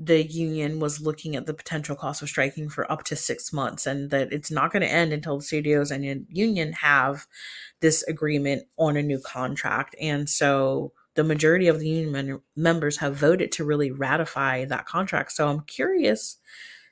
the 0.00 0.22
union 0.22 0.78
was 0.78 1.00
looking 1.00 1.34
at 1.34 1.46
the 1.46 1.54
potential 1.54 1.96
cost 1.96 2.22
of 2.22 2.28
striking 2.28 2.68
for 2.68 2.90
up 2.90 3.02
to 3.02 3.16
six 3.16 3.52
months 3.52 3.84
and 3.84 4.10
that 4.10 4.32
it's 4.32 4.50
not 4.50 4.70
going 4.70 4.82
to 4.82 4.90
end 4.90 5.12
until 5.12 5.38
the 5.38 5.44
studios 5.44 5.90
and 5.90 6.24
union 6.30 6.72
have 6.72 7.26
this 7.80 8.04
agreement 8.04 8.62
on 8.76 8.96
a 8.96 9.02
new 9.02 9.18
contract. 9.18 9.96
And 10.00 10.30
so 10.30 10.92
the 11.14 11.24
majority 11.24 11.66
of 11.66 11.80
the 11.80 11.88
union 11.88 12.40
members 12.54 12.98
have 12.98 13.16
voted 13.16 13.50
to 13.52 13.64
really 13.64 13.90
ratify 13.90 14.64
that 14.66 14.86
contract. 14.86 15.32
So 15.32 15.48
I'm 15.48 15.62
curious 15.62 16.36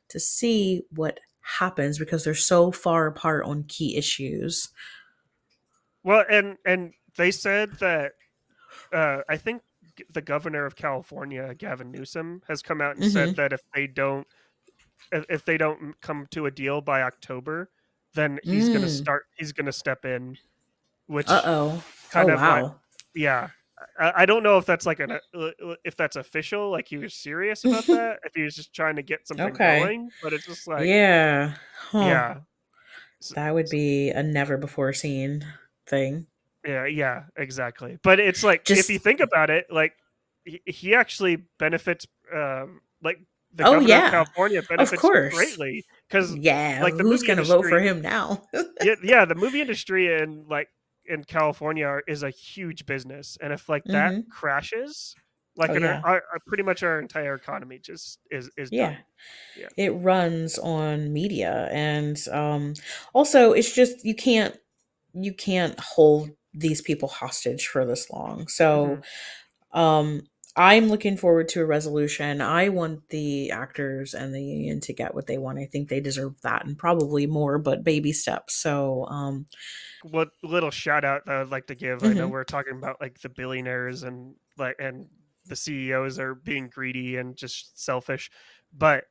to 0.08 0.18
see 0.18 0.82
what 0.90 1.20
happens 1.60 2.00
because 2.00 2.24
they're 2.24 2.34
so 2.34 2.72
far 2.72 3.06
apart 3.06 3.44
on 3.44 3.62
key 3.68 3.96
issues. 3.96 4.68
Well, 6.02 6.24
and 6.28 6.56
and 6.66 6.92
they 7.16 7.30
said 7.30 7.78
that 7.78 8.12
uh, 8.92 9.18
I 9.28 9.36
think 9.36 9.62
the 10.12 10.22
governor 10.22 10.66
of 10.66 10.76
California, 10.76 11.54
Gavin 11.54 11.90
Newsom, 11.90 12.42
has 12.48 12.62
come 12.62 12.80
out 12.80 12.96
and 12.96 13.04
mm-hmm. 13.04 13.12
said 13.12 13.36
that 13.36 13.52
if 13.52 13.60
they 13.74 13.86
don't 13.86 14.26
if 15.12 15.44
they 15.44 15.58
don't 15.58 15.98
come 16.00 16.26
to 16.30 16.46
a 16.46 16.50
deal 16.50 16.80
by 16.80 17.02
October, 17.02 17.70
then 18.14 18.38
he's 18.42 18.68
mm. 18.68 18.74
gonna 18.74 18.88
start. 18.88 19.26
He's 19.36 19.52
gonna 19.52 19.72
step 19.72 20.04
in. 20.04 20.36
Which 21.06 21.28
uh 21.28 21.42
oh, 21.44 21.84
kind 22.10 22.30
oh, 22.30 22.34
of 22.34 22.40
wow. 22.40 22.62
Like, 22.62 22.72
yeah. 23.14 23.48
I, 23.98 24.12
I 24.22 24.26
don't 24.26 24.42
know 24.42 24.56
if 24.56 24.64
that's 24.64 24.86
like 24.86 25.00
an 25.00 25.12
uh, 25.12 25.50
if 25.84 25.96
that's 25.96 26.16
official, 26.16 26.70
like 26.70 26.88
he 26.88 26.96
was 26.96 27.14
serious 27.14 27.64
about 27.64 27.86
that, 27.86 28.20
if 28.24 28.34
he 28.34 28.42
was 28.42 28.56
just 28.56 28.74
trying 28.74 28.96
to 28.96 29.02
get 29.02 29.28
something 29.28 29.46
okay. 29.48 29.80
going. 29.80 30.10
But 30.22 30.32
it's 30.32 30.46
just 30.46 30.66
like 30.66 30.86
yeah, 30.86 31.54
huh. 31.76 31.98
yeah. 31.98 32.36
That 33.34 33.54
would 33.54 33.68
be 33.70 34.10
a 34.10 34.22
never 34.22 34.56
before 34.56 34.92
seen 34.92 35.44
thing. 35.86 36.26
Yeah, 36.66 36.86
yeah, 36.86 37.24
exactly. 37.36 37.98
But 38.02 38.20
it's 38.20 38.42
like 38.42 38.64
Just, 38.64 38.80
if 38.80 38.90
you 38.90 38.98
think 38.98 39.20
about 39.20 39.50
it, 39.50 39.66
like 39.70 39.92
he, 40.44 40.60
he 40.66 40.94
actually 40.94 41.44
benefits, 41.58 42.06
um, 42.34 42.80
like 43.02 43.18
the 43.54 43.64
oh, 43.66 43.72
governor 43.72 43.88
yeah. 43.88 44.06
of 44.06 44.10
California 44.10 44.62
benefits 44.62 44.92
of 44.92 44.98
course. 44.98 45.34
greatly 45.34 45.84
because 46.08 46.34
yeah, 46.36 46.80
like 46.82 46.96
the 46.96 47.02
who's 47.02 47.22
going 47.22 47.38
to 47.38 47.44
vote 47.44 47.66
for 47.66 47.80
him 47.80 48.02
now? 48.02 48.42
yeah, 48.82 48.94
yeah, 49.02 49.24
the 49.24 49.34
movie 49.34 49.60
industry 49.60 50.14
and 50.20 50.46
like 50.48 50.68
in 51.06 51.24
California 51.24 52.00
is 52.06 52.22
a 52.22 52.30
huge 52.30 52.84
business, 52.84 53.38
and 53.40 53.52
if 53.52 53.68
like 53.68 53.84
that 53.84 54.12
mm-hmm. 54.12 54.30
crashes, 54.30 55.14
like 55.56 55.70
oh, 55.70 55.78
yeah. 55.78 56.00
our, 56.04 56.22
our, 56.32 56.38
pretty 56.46 56.62
much 56.62 56.82
our 56.82 57.00
entire 57.00 57.34
economy 57.34 57.78
just 57.78 58.18
is 58.30 58.50
is 58.56 58.68
yeah. 58.72 58.96
yeah. 59.58 59.68
it 59.76 59.90
runs 59.90 60.58
on 60.58 61.12
media 61.12 61.68
and 61.72 62.18
um 62.30 62.74
also 63.14 63.52
it's 63.52 63.74
just 63.74 64.04
you 64.04 64.14
can't 64.14 64.56
you 65.14 65.32
can't 65.32 65.78
hold 65.80 66.30
these 66.56 66.80
people 66.80 67.08
hostage 67.08 67.66
for 67.66 67.84
this 67.84 68.10
long. 68.10 68.48
So 68.48 69.00
mm-hmm. 69.72 69.78
um 69.78 70.22
I'm 70.58 70.88
looking 70.88 71.18
forward 71.18 71.48
to 71.48 71.60
a 71.60 71.66
resolution. 71.66 72.40
I 72.40 72.70
want 72.70 73.10
the 73.10 73.50
actors 73.50 74.14
and 74.14 74.34
the 74.34 74.42
union 74.42 74.80
to 74.80 74.94
get 74.94 75.14
what 75.14 75.26
they 75.26 75.36
want. 75.36 75.58
I 75.58 75.66
think 75.66 75.90
they 75.90 76.00
deserve 76.00 76.40
that 76.40 76.64
and 76.64 76.78
probably 76.78 77.26
more, 77.26 77.58
but 77.58 77.84
baby 77.84 78.12
steps. 78.12 78.54
So, 78.54 79.04
um, 79.10 79.46
what 80.02 80.30
little 80.42 80.70
shout 80.70 81.04
out 81.04 81.26
that 81.26 81.36
I'd 81.36 81.50
like 81.50 81.66
to 81.66 81.74
give? 81.74 81.98
Mm-hmm. 81.98 82.06
I 82.06 82.12
know 82.14 82.22
mm-hmm. 82.22 82.32
we're 82.32 82.44
talking 82.44 82.78
about 82.78 83.02
like 83.02 83.20
the 83.20 83.28
billionaires 83.28 84.02
and 84.02 84.34
like 84.56 84.76
and 84.78 85.08
the 85.44 85.56
CEOs 85.56 86.18
are 86.18 86.34
being 86.34 86.68
greedy 86.68 87.16
and 87.16 87.36
just 87.36 87.78
selfish, 87.78 88.30
but 88.72 89.04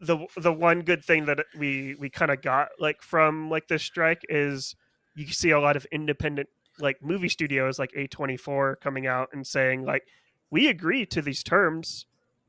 the 0.00 0.26
the 0.38 0.52
one 0.52 0.80
good 0.80 1.04
thing 1.04 1.26
that 1.26 1.44
we 1.56 1.94
we 2.00 2.10
kind 2.10 2.32
of 2.32 2.42
got 2.42 2.68
like 2.80 3.00
from 3.00 3.48
like 3.48 3.68
this 3.68 3.82
strike 3.84 4.22
is 4.28 4.74
you 5.14 5.26
see 5.26 5.50
a 5.50 5.60
lot 5.60 5.76
of 5.76 5.86
independent 5.92 6.48
like 6.80 7.02
movie 7.02 7.28
studios 7.28 7.78
like 7.78 7.92
A24 7.92 8.80
coming 8.80 9.06
out 9.06 9.28
and 9.32 9.46
saying 9.46 9.84
like 9.84 10.04
we 10.50 10.68
agree 10.68 11.06
to 11.06 11.22
these 11.22 11.42
terms 11.42 12.06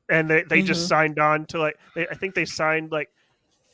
and 0.08 0.28
they, 0.28 0.42
they 0.42 0.58
mm-hmm. 0.58 0.66
just 0.66 0.88
signed 0.88 1.18
on 1.18 1.46
to 1.46 1.58
like 1.58 1.76
they, 1.94 2.06
I 2.08 2.14
think 2.14 2.34
they 2.34 2.44
signed 2.44 2.92
like 2.92 3.08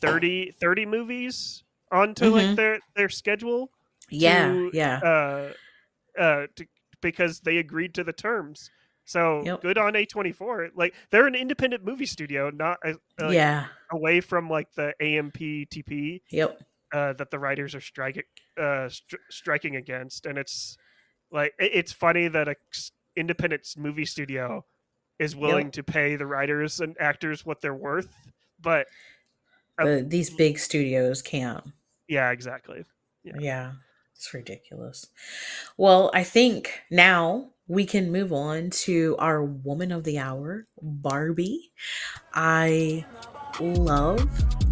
30 0.01 0.53
30 0.61 0.87
movies 0.87 1.64
onto 1.90 2.27
mm-hmm. 2.27 2.35
like 2.35 2.57
their 2.57 2.79
their 2.94 3.09
schedule. 3.09 3.71
Yeah, 4.11 4.49
to, 4.49 4.71
yeah. 4.73 4.99
Uh 4.99 5.53
uh 6.21 6.47
to, 6.57 6.66
because 7.01 7.40
they 7.40 7.59
agreed 7.59 7.94
to 7.94 8.05
the 8.05 8.12
terms. 8.12 8.71
So 9.05 9.42
yep. 9.44 9.62
good 9.62 9.79
on 9.79 9.94
A24. 9.94 10.71
Like 10.75 10.94
they're 11.11 11.27
an 11.27 11.35
independent 11.35 11.85
movie 11.85 12.07
studio, 12.07 12.51
not 12.51 12.79
uh, 12.85 12.92
like, 13.18 13.33
yeah 13.33 13.66
away 13.90 14.21
from 14.21 14.51
like 14.51 14.73
the 14.75 14.94
AMPTP. 15.01 16.21
Yep 16.31 16.61
uh, 16.92 17.12
that 17.14 17.31
the 17.31 17.38
writers 17.38 17.74
are 17.74 17.81
striking 17.81 18.22
uh, 18.59 18.88
stri- 18.88 19.18
striking 19.31 19.77
against, 19.77 20.27
and 20.27 20.38
it's 20.38 20.77
like 21.31 21.53
it's 21.59 21.92
funny 21.92 22.29
that 22.29 22.48
a 22.48 22.57
independent 23.16 23.66
movie 23.77 24.05
studio 24.05 24.64
is 25.18 25.35
willing 25.35 25.66
yep. 25.66 25.72
to 25.72 25.83
pay 25.83 26.16
the 26.16 26.27
writers 26.27 26.81
and 26.81 26.96
actors 27.01 27.44
what 27.44 27.61
they're 27.61 27.74
worth, 27.74 28.09
but 28.61 28.87
uh, 29.79 29.98
these 30.03 30.31
big 30.31 30.59
studios 30.59 31.22
can't. 31.22 31.64
Yeah, 32.09 32.31
exactly. 32.31 32.85
Yeah. 33.24 33.35
yeah, 33.38 33.72
it's 34.14 34.33
ridiculous. 34.33 35.07
Well, 35.77 36.11
I 36.14 36.24
think 36.24 36.81
now 36.90 37.51
we 37.66 37.85
can 37.85 38.11
move 38.11 38.33
on 38.33 38.70
to 38.70 39.14
our 39.18 39.44
woman 39.44 39.92
of 39.92 40.05
the 40.05 40.18
hour, 40.18 40.66
Barbie. 40.81 41.72
I 42.33 43.05
love 43.61 44.28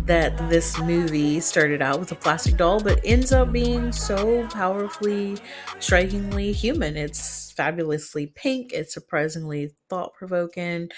that 0.07 0.37
this 0.49 0.79
movie 0.79 1.41
started 1.41 1.83
out 1.83 1.99
with 1.99 2.13
a 2.13 2.15
plastic 2.15 2.57
doll, 2.57 2.81
but 2.81 3.01
ends 3.05 3.33
up 3.33 3.51
being 3.53 3.91
so 3.91 4.47
powerfully, 4.49 5.37
strikingly 5.81 6.53
human. 6.53 6.97
It's 6.97 7.53
fabulously 7.53 8.29
pink, 8.29 8.73
it's 8.73 8.95
surprisingly 8.95 9.73
thought 9.91 10.15
provoking, 10.15 10.91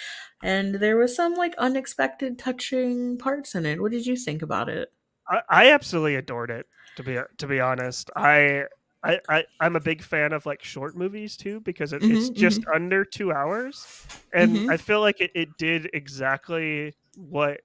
and 0.42 0.74
there 0.74 0.96
was 0.96 1.16
some 1.16 1.34
like 1.34 1.54
unexpected, 1.56 2.38
touching 2.38 3.16
parts 3.16 3.54
in 3.54 3.64
it. 3.64 3.80
What 3.80 3.92
did 3.92 4.06
you 4.06 4.16
think 4.16 4.42
about 4.42 4.68
it? 4.68 4.90
I, 5.28 5.40
I 5.48 5.70
absolutely 5.72 6.16
adored 6.16 6.50
it. 6.50 6.66
To 6.96 7.02
be 7.02 7.18
to 7.38 7.46
be 7.46 7.60
honest, 7.60 8.10
I 8.14 8.64
I, 9.02 9.20
I 9.28 9.44
I'm 9.60 9.76
a 9.76 9.80
big 9.80 10.02
fan 10.02 10.32
of 10.32 10.44
like 10.44 10.62
short 10.62 10.96
movies 10.96 11.36
too 11.36 11.60
because 11.60 11.92
it, 11.92 12.02
mm-hmm, 12.02 12.16
it's 12.16 12.30
just 12.30 12.60
mm-hmm. 12.62 12.74
under 12.74 13.04
two 13.04 13.32
hours, 13.32 14.06
and 14.34 14.54
mm-hmm. 14.54 14.70
I 14.70 14.76
feel 14.76 15.00
like 15.00 15.20
it, 15.20 15.30
it 15.34 15.48
did 15.58 15.88
exactly 15.94 16.94
what 17.16 17.60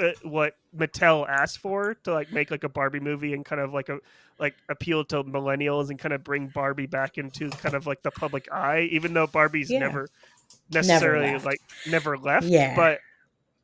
uh, 0.00 0.10
what 0.22 0.56
Mattel 0.76 1.28
asked 1.28 1.58
for 1.58 1.94
to 2.04 2.12
like 2.12 2.32
make 2.32 2.50
like 2.50 2.64
a 2.64 2.68
Barbie 2.68 3.00
movie 3.00 3.34
and 3.34 3.44
kind 3.44 3.60
of 3.60 3.72
like 3.72 3.88
a 3.88 3.98
like 4.38 4.54
appeal 4.68 5.04
to 5.06 5.22
millennials 5.24 5.90
and 5.90 5.98
kind 5.98 6.12
of 6.12 6.24
bring 6.24 6.48
Barbie 6.48 6.86
back 6.86 7.18
into 7.18 7.50
kind 7.50 7.74
of 7.74 7.86
like 7.86 8.02
the 8.02 8.10
public 8.10 8.50
eye, 8.52 8.88
even 8.90 9.14
though 9.14 9.26
Barbie's 9.26 9.70
yeah. 9.70 9.80
never 9.80 10.08
necessarily 10.70 11.32
never 11.32 11.44
like 11.44 11.60
never 11.86 12.18
left. 12.18 12.46
Yeah. 12.46 12.74
But 12.74 12.98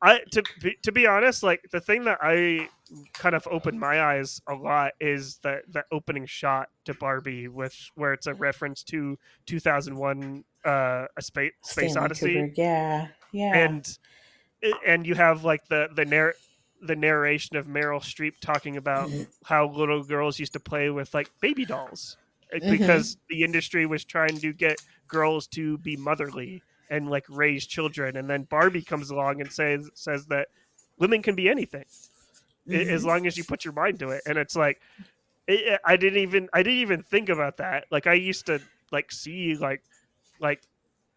I 0.01 0.19
to 0.31 0.43
be, 0.61 0.77
to 0.83 0.91
be 0.91 1.07
honest, 1.07 1.43
like 1.43 1.61
the 1.71 1.81
thing 1.81 2.05
that 2.05 2.19
I 2.21 2.69
kind 3.13 3.35
of 3.35 3.47
opened 3.51 3.79
my 3.79 4.01
eyes 4.01 4.41
a 4.47 4.53
lot 4.53 4.93
is 4.99 5.37
that 5.43 5.63
the 5.71 5.83
opening 5.91 6.25
shot 6.25 6.69
to 6.85 6.93
Barbie 6.93 7.47
with 7.47 7.75
where 7.95 8.13
it's 8.13 8.27
a 8.27 8.33
reference 8.33 8.83
to 8.83 9.17
2001 9.45 10.43
uh 10.65 11.05
a 11.15 11.21
space 11.21 11.51
space 11.63 11.91
Stanley 11.91 12.05
odyssey 12.05 12.53
Yeah, 12.55 13.07
yeah. 13.31 13.57
and 13.57 13.97
and 14.85 15.05
you 15.07 15.15
have 15.15 15.43
like 15.43 15.65
the 15.67 15.89
the 15.95 16.05
narr- 16.05 16.35
the 16.81 16.95
narration 16.95 17.57
of 17.57 17.67
Meryl 17.67 18.01
Streep 18.01 18.33
talking 18.41 18.77
about 18.77 19.09
Mhm. 19.09 19.27
how 19.43 19.67
little 19.69 20.03
girls 20.03 20.39
used 20.39 20.53
to 20.53 20.59
play 20.59 20.89
with 20.89 21.13
like 21.13 21.29
baby 21.41 21.65
dolls 21.65 22.17
like, 22.53 22.63
Mhm. 22.63 22.71
because 22.71 23.17
the 23.29 23.43
industry 23.43 23.85
was 23.85 24.05
trying 24.05 24.37
to 24.39 24.53
get 24.53 24.81
girls 25.07 25.47
to 25.47 25.77
be 25.79 25.95
motherly 25.97 26.61
and 26.89 27.09
like 27.09 27.25
raise 27.29 27.65
children 27.65 28.15
and 28.17 28.29
then 28.29 28.43
Barbie 28.43 28.81
comes 28.81 29.09
along 29.09 29.41
and 29.41 29.51
says 29.51 29.89
says 29.93 30.25
that 30.27 30.47
women 30.97 31.21
can 31.21 31.35
be 31.35 31.49
anything 31.49 31.85
a- 32.69 32.89
as 32.89 33.03
long 33.05 33.25
as 33.27 33.37
you 33.37 33.43
put 33.43 33.65
your 33.65 33.73
mind 33.73 33.99
to 33.99 34.09
it 34.09 34.21
and 34.25 34.37
it's 34.37 34.55
like 34.55 34.81
it, 35.47 35.79
i 35.85 35.95
didn't 35.97 36.19
even 36.19 36.47
i 36.53 36.61
didn't 36.63 36.79
even 36.79 37.01
think 37.03 37.29
about 37.29 37.57
that 37.57 37.85
like 37.91 38.05
i 38.07 38.13
used 38.13 38.45
to 38.45 38.61
like 38.91 39.11
see 39.11 39.55
like 39.55 39.81
like 40.39 40.61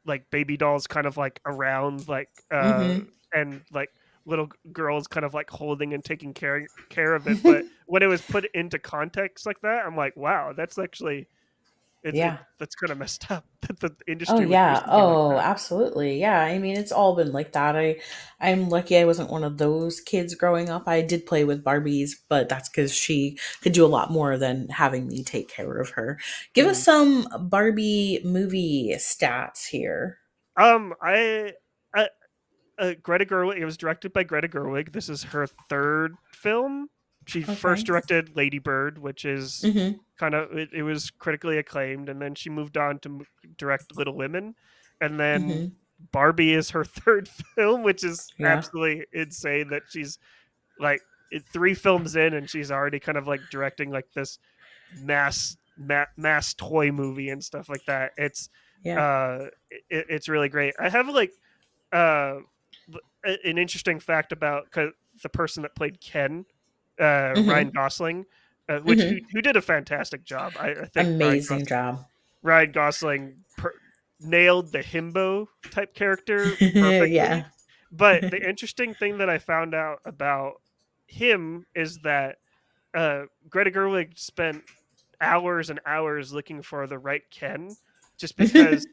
like 0.04 0.28
baby 0.30 0.56
dolls 0.56 0.86
kind 0.86 1.06
of 1.06 1.16
like 1.16 1.40
around 1.46 2.08
like 2.08 2.28
uh 2.50 2.74
Mhm. 2.74 3.08
and 3.34 3.60
like 3.72 3.90
little 4.24 4.48
girls 4.72 5.06
kind 5.06 5.24
of 5.24 5.34
like 5.34 5.50
holding 5.50 5.94
and 5.94 6.04
taking 6.04 6.32
care 6.34 6.66
care 6.90 7.14
of 7.14 7.26
it 7.26 7.42
but 7.42 7.64
when 7.86 8.02
it 8.02 8.06
was 8.06 8.20
put 8.22 8.44
into 8.54 8.78
context 8.78 9.46
like 9.46 9.60
that 9.62 9.84
i'm 9.86 9.96
like 9.96 10.16
wow 10.16 10.52
that's 10.52 10.78
actually 10.78 11.26
it's, 12.02 12.18
Yeah. 12.18 12.34
it- 12.34 12.40
that's 12.58 12.74
kind 12.74 12.90
of 12.92 12.98
messed 12.98 13.30
up 13.30 13.44
that 13.62 13.80
the 13.80 13.94
industry 14.06 14.46
Oh 14.46 14.48
yeah. 14.48 14.68
be 14.68 14.74
like 14.74 14.84
Oh, 14.88 15.38
absolutely. 15.38 16.20
Yeah. 16.20 16.40
I 16.40 16.58
mean, 16.58 16.76
it's 16.76 16.92
all 16.92 17.16
been 17.16 17.32
like 17.32 17.52
that. 17.52 17.76
I 17.76 18.00
I'm 18.40 18.68
lucky 18.68 18.96
I 18.98 19.04
wasn't 19.04 19.30
one 19.30 19.44
of 19.44 19.58
those 19.58 20.00
kids 20.00 20.34
growing 20.34 20.70
up. 20.70 20.88
I 20.88 21.02
did 21.02 21.26
play 21.26 21.44
with 21.44 21.64
Barbies, 21.64 22.12
but 22.28 22.48
that's 22.48 22.68
cuz 22.68 22.94
she 22.94 23.38
could 23.62 23.72
do 23.72 23.84
a 23.84 23.88
lot 23.88 24.10
more 24.10 24.38
than 24.38 24.68
having 24.68 25.08
me 25.08 25.24
take 25.24 25.48
care 25.48 25.78
of 25.80 25.90
her. 25.90 26.18
Give 26.54 26.66
us 26.66 26.80
Mhm. 26.80 26.84
some 26.84 27.28
Barbie 27.50 28.20
movie 28.24 28.94
stats 28.98 29.66
here. 29.66 30.18
Um, 30.56 30.94
I, 31.02 31.54
I 31.94 32.08
uh, 32.78 32.94
Greta 33.02 33.24
Gerwig. 33.26 33.58
It 33.58 33.64
was 33.64 33.76
directed 33.76 34.12
by 34.12 34.24
Greta 34.24 34.48
Gerwig. 34.48 34.92
This 34.92 35.08
is 35.08 35.22
her 35.24 35.46
third 35.68 36.14
film. 36.26 36.88
She 37.26 37.42
Okay. 37.42 37.54
first 37.54 37.86
directed 37.86 38.36
Lady 38.36 38.58
Bird, 38.58 38.98
which 38.98 39.24
is 39.24 39.62
Mhm. 39.64 40.00
kind 40.18 40.34
of 40.34 40.52
it, 40.56 40.70
it 40.72 40.82
was 40.82 41.10
critically 41.10 41.58
acclaimed, 41.58 42.08
and 42.08 42.20
then 42.20 42.34
she 42.34 42.50
moved 42.50 42.76
on 42.76 42.98
to 43.00 43.08
m- 43.08 43.26
direct 43.56 43.96
Little 43.96 44.14
Women, 44.14 44.54
and 45.00 45.18
then 45.20 45.42
Mhm. 45.48 45.72
Barbie 46.10 46.52
is 46.52 46.70
her 46.70 46.84
third 47.06 47.28
film, 47.28 47.82
which 47.82 48.02
is 48.04 48.32
Yeah. 48.38 48.48
absolutely 48.48 49.06
insane 49.12 49.68
that 49.68 49.82
she's 49.88 50.18
like 50.78 51.00
it, 51.30 51.44
three 51.46 51.74
films 51.74 52.16
in 52.16 52.34
and 52.34 52.48
she's 52.50 52.70
already 52.70 52.98
kind 52.98 53.16
of 53.16 53.26
like 53.26 53.40
directing 53.50 53.90
like 53.90 54.10
this 54.12 54.38
mass 55.00 55.56
ma- 55.78 56.04
mass 56.16 56.54
toy 56.54 56.90
movie 56.90 57.30
and 57.30 57.42
stuff 57.42 57.68
like 57.68 57.84
that. 57.86 58.12
It's 58.16 58.48
Yeah. 58.82 59.00
uh 59.00 59.50
it, 59.70 60.06
it's 60.08 60.28
really 60.28 60.48
great. 60.48 60.74
I 60.78 60.88
have 60.88 61.08
like 61.08 61.32
uh 61.92 62.40
an 63.24 63.56
interesting 63.58 64.00
fact 64.00 64.32
about 64.32 64.72
the 64.72 65.28
person 65.28 65.62
that 65.62 65.74
played 65.76 66.00
Ken, 66.00 66.44
uh 67.02 67.34
Mhm. 67.36 67.48
Ryan 67.48 67.70
Gosling, 67.70 68.26
uh, 68.68 68.78
which 68.80 69.00
Mhm. 69.00 69.08
who, 69.10 69.16
who 69.32 69.42
did 69.42 69.56
a 69.56 69.62
fantastic 69.62 70.24
job. 70.24 70.52
I, 70.58 70.70
I 70.70 70.86
think 70.86 70.94
Ryan 70.96 71.14
Amazing 71.16 71.66
job. 71.66 72.04
Ryan 72.42 72.72
Gosling 72.72 73.44
per- 73.56 73.74
nailed 74.20 74.72
the 74.72 74.82
himbo 74.82 75.46
type 75.70 75.94
character 75.94 76.44
perfectly. 76.74 77.10
yeah. 77.16 77.44
But 77.92 78.30
the 78.30 78.48
interesting 78.48 78.94
thing 78.94 79.18
that 79.18 79.28
I 79.28 79.38
found 79.38 79.74
out 79.74 80.00
about 80.06 80.54
him 81.06 81.66
is 81.74 81.98
that 82.00 82.38
uh, 82.94 83.24
Greta 83.50 83.70
Gerwig 83.70 84.18
spent 84.18 84.62
hours 85.20 85.70
and 85.70 85.80
hours 85.86 86.32
looking 86.32 86.62
for 86.62 86.86
the 86.86 86.98
right 86.98 87.22
Ken, 87.30 87.76
just 88.18 88.36
because, 88.38 88.86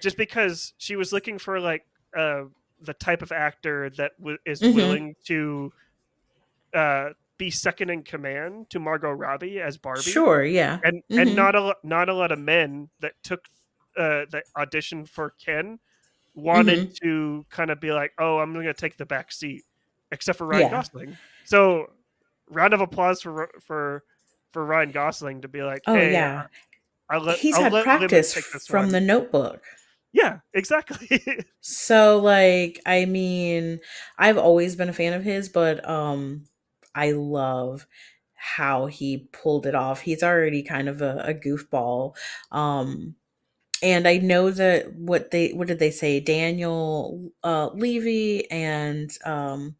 just 0.00 0.16
because 0.16 0.72
she 0.78 0.96
was 0.96 1.12
looking 1.12 1.38
for 1.38 1.60
like 1.60 1.84
uh, 2.16 2.44
the 2.82 2.94
type 2.94 3.22
of 3.22 3.32
actor 3.32 3.90
that 3.90 4.12
w- 4.18 4.38
is 4.46 4.62
Mhm. 4.62 4.74
willing 4.74 5.16
to 5.26 5.72
uh, 6.74 7.10
be 7.38 7.50
second 7.50 7.88
in 7.90 8.02
command 8.02 8.68
to 8.70 8.78
Margot 8.80 9.10
Robbie 9.12 9.60
as 9.60 9.76
Barbie 9.78 10.02
Sure, 10.02 10.44
yeah. 10.44 10.78
and 10.84 11.02
and 11.10 11.30
Mhm. 11.30 11.34
not 11.34 11.54
a 11.54 11.74
not 11.84 12.08
a 12.08 12.14
lot 12.14 12.32
of 12.32 12.38
men 12.38 12.88
that 13.00 13.12
took 13.22 13.44
uh 13.96 14.26
that 14.30 14.44
auditioned 14.56 15.08
for 15.08 15.30
Ken 15.44 15.78
wanted 16.34 16.78
Mm-hmm. 16.90 17.06
to 17.06 17.46
kind 17.50 17.70
of 17.70 17.80
be 17.80 17.92
like, 17.92 18.12
oh, 18.18 18.38
I'm 18.38 18.52
gonna 18.52 18.74
take 18.74 18.96
the 18.96 19.06
back 19.06 19.32
seat, 19.32 19.64
except 20.12 20.38
for 20.38 20.46
Ryan 20.46 20.62
Yeah. 20.66 20.70
Gosling. 20.70 21.16
So, 21.44 21.90
round 22.50 22.74
of 22.74 22.80
applause 22.80 23.22
for 23.22 23.48
for 23.60 24.04
for 24.52 24.64
Ryan 24.64 24.90
Gosling 24.92 25.40
to 25.42 25.48
be 25.48 25.62
like, 25.62 25.82
Oh 25.86 25.94
hey, 25.94 26.12
yeah. 26.12 26.46
I'll 27.10 27.20
let, 27.22 27.38
He's 27.38 27.54
I'll 27.54 27.62
had 27.64 27.72
let 27.72 27.84
practice 27.84 28.34
from 28.66 28.84
one. 28.86 28.92
the 28.92 29.00
notebook. 29.00 29.62
yeah, 30.12 30.40
exactly. 30.54 31.22
So 31.60 32.18
like 32.18 32.80
I 32.86 33.04
mean, 33.04 33.80
I've 34.18 34.38
always 34.38 34.74
been 34.76 34.88
a 34.88 34.92
fan 34.92 35.12
of 35.12 35.22
his, 35.24 35.48
but 35.48 35.88
um 35.88 36.44
I 36.94 37.12
love 37.12 37.86
how 38.34 38.86
he 38.86 39.28
pulled 39.32 39.66
it 39.66 39.74
off. 39.74 40.00
He's 40.00 40.22
already 40.22 40.62
kind 40.62 40.88
of 40.88 41.02
a, 41.02 41.24
a 41.28 41.34
goofball. 41.34 42.16
Um 42.52 43.16
and 43.82 44.08
I 44.08 44.18
know 44.18 44.50
that 44.50 44.94
what 44.94 45.30
they 45.30 45.50
what 45.52 45.68
did 45.68 45.78
they 45.78 45.90
say? 45.90 46.20
Daniel 46.20 47.32
uh 47.44 47.68
Levy 47.74 48.50
and 48.50 49.10
um 49.24 49.76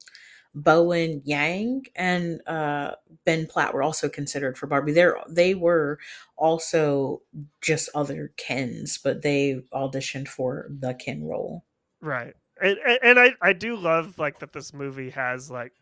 Bowen 0.54 1.22
Yang 1.24 1.86
and 1.96 2.40
uh 2.46 2.92
Ben 3.24 3.46
Platt 3.46 3.74
were 3.74 3.82
also 3.82 4.08
considered 4.08 4.58
for 4.58 4.66
Barbie. 4.66 4.92
They're 4.92 5.18
they 5.28 5.54
were 5.54 5.98
also 6.36 7.22
just 7.60 7.88
other 7.94 8.32
Kens, 8.36 8.98
but 8.98 9.22
they 9.22 9.62
auditioned 9.72 10.28
for 10.28 10.68
the 10.70 10.94
Ken 10.94 11.24
role. 11.24 11.64
right, 12.00 12.34
and 12.60 12.78
and 13.02 13.18
I 13.18 13.34
I 13.40 13.52
do 13.52 13.76
love 13.76 14.18
like 14.18 14.38
that 14.40 14.52
this 14.52 14.72
movie 14.72 15.10
has 15.10 15.50
like 15.50 15.72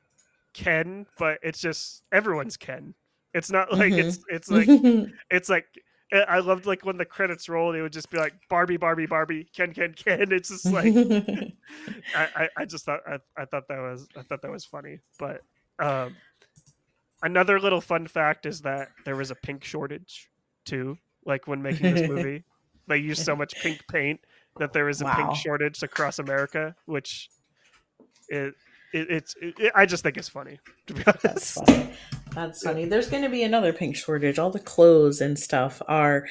Ken, 0.57 1.07
but 1.19 1.39
it's 1.43 1.61
just 1.61 2.03
everyone's 2.13 2.57
Ken. 2.57 2.95
It's 3.35 3.51
not 3.51 3.71
like 3.73 3.93
Mhm. 3.93 3.99
it's 3.99 4.19
it's 4.29 4.51
like 4.51 4.69
it's 5.31 5.49
like 5.49 5.67
I 6.13 6.19
I 6.21 6.39
loved 6.41 6.67
like 6.67 6.85
when 6.85 6.97
the 6.97 7.05
credits 7.05 7.49
rolled, 7.49 7.77
it 7.77 7.83
would 7.83 7.93
just 7.93 8.11
be 8.11 8.19
like 8.19 8.33
Barbie, 8.49 8.79
Barbie, 8.79 9.07
Barbie, 9.07 9.45
Ken, 9.55 9.73
Ken, 9.75 9.93
Ken. 9.95 10.27
It's 10.33 10.49
just 10.49 10.73
like 10.73 10.93
I, 12.15 12.29
I, 12.35 12.49
I 12.59 12.65
just 12.65 12.85
thought 12.87 13.01
I, 13.07 13.19
I 13.37 13.45
thought 13.45 13.69
that 13.69 13.79
was 13.79 14.09
I 14.17 14.23
thought 14.23 14.41
that 14.43 14.51
was 14.51 14.65
funny. 14.65 15.01
But 15.19 15.43
um, 15.79 16.17
another 17.23 17.61
little 17.61 17.81
fun 17.81 18.07
fact 18.07 18.47
is 18.47 18.63
that 18.63 18.89
there 19.05 19.17
was 19.17 19.31
a 19.31 19.35
pink 19.35 19.65
shortage 19.65 20.31
too. 20.65 20.97
Like 21.27 21.47
when 21.47 21.61
making 21.63 21.91
this 21.93 22.07
movie, 22.09 22.45
they 22.87 22.99
used 22.99 23.23
so 23.23 23.37
much 23.37 23.59
pink 23.61 23.87
paint 23.89 24.21
that 24.59 24.73
there 24.73 24.87
was 24.87 25.03
a 25.03 25.05
Wow. 25.05 25.17
pink 25.17 25.35
shortage 25.35 25.83
across 25.83 26.19
America, 26.19 26.75
which 26.87 27.29
it, 28.29 28.55
it 28.93 29.11
it's 29.11 29.35
it, 29.41 29.73
I 29.75 29.87
just 29.87 30.03
think 30.03 30.17
it's 30.17 30.29
funny 30.29 30.59
to 30.87 30.95
be 30.95 31.03
honest. 31.07 31.23
That's 31.23 31.53
funny. 31.53 31.91
That's 32.35 32.63
funny. 32.63 32.85
There's 32.85 33.09
going 33.09 33.23
to 33.23 33.29
be 33.31 33.43
another 33.43 33.73
pink 33.73 33.97
shortage. 33.97 34.39
All 34.39 34.51
the 34.51 34.59
clothes 34.59 35.21
and 35.21 35.39
stuff 35.39 35.81
are 35.89 36.27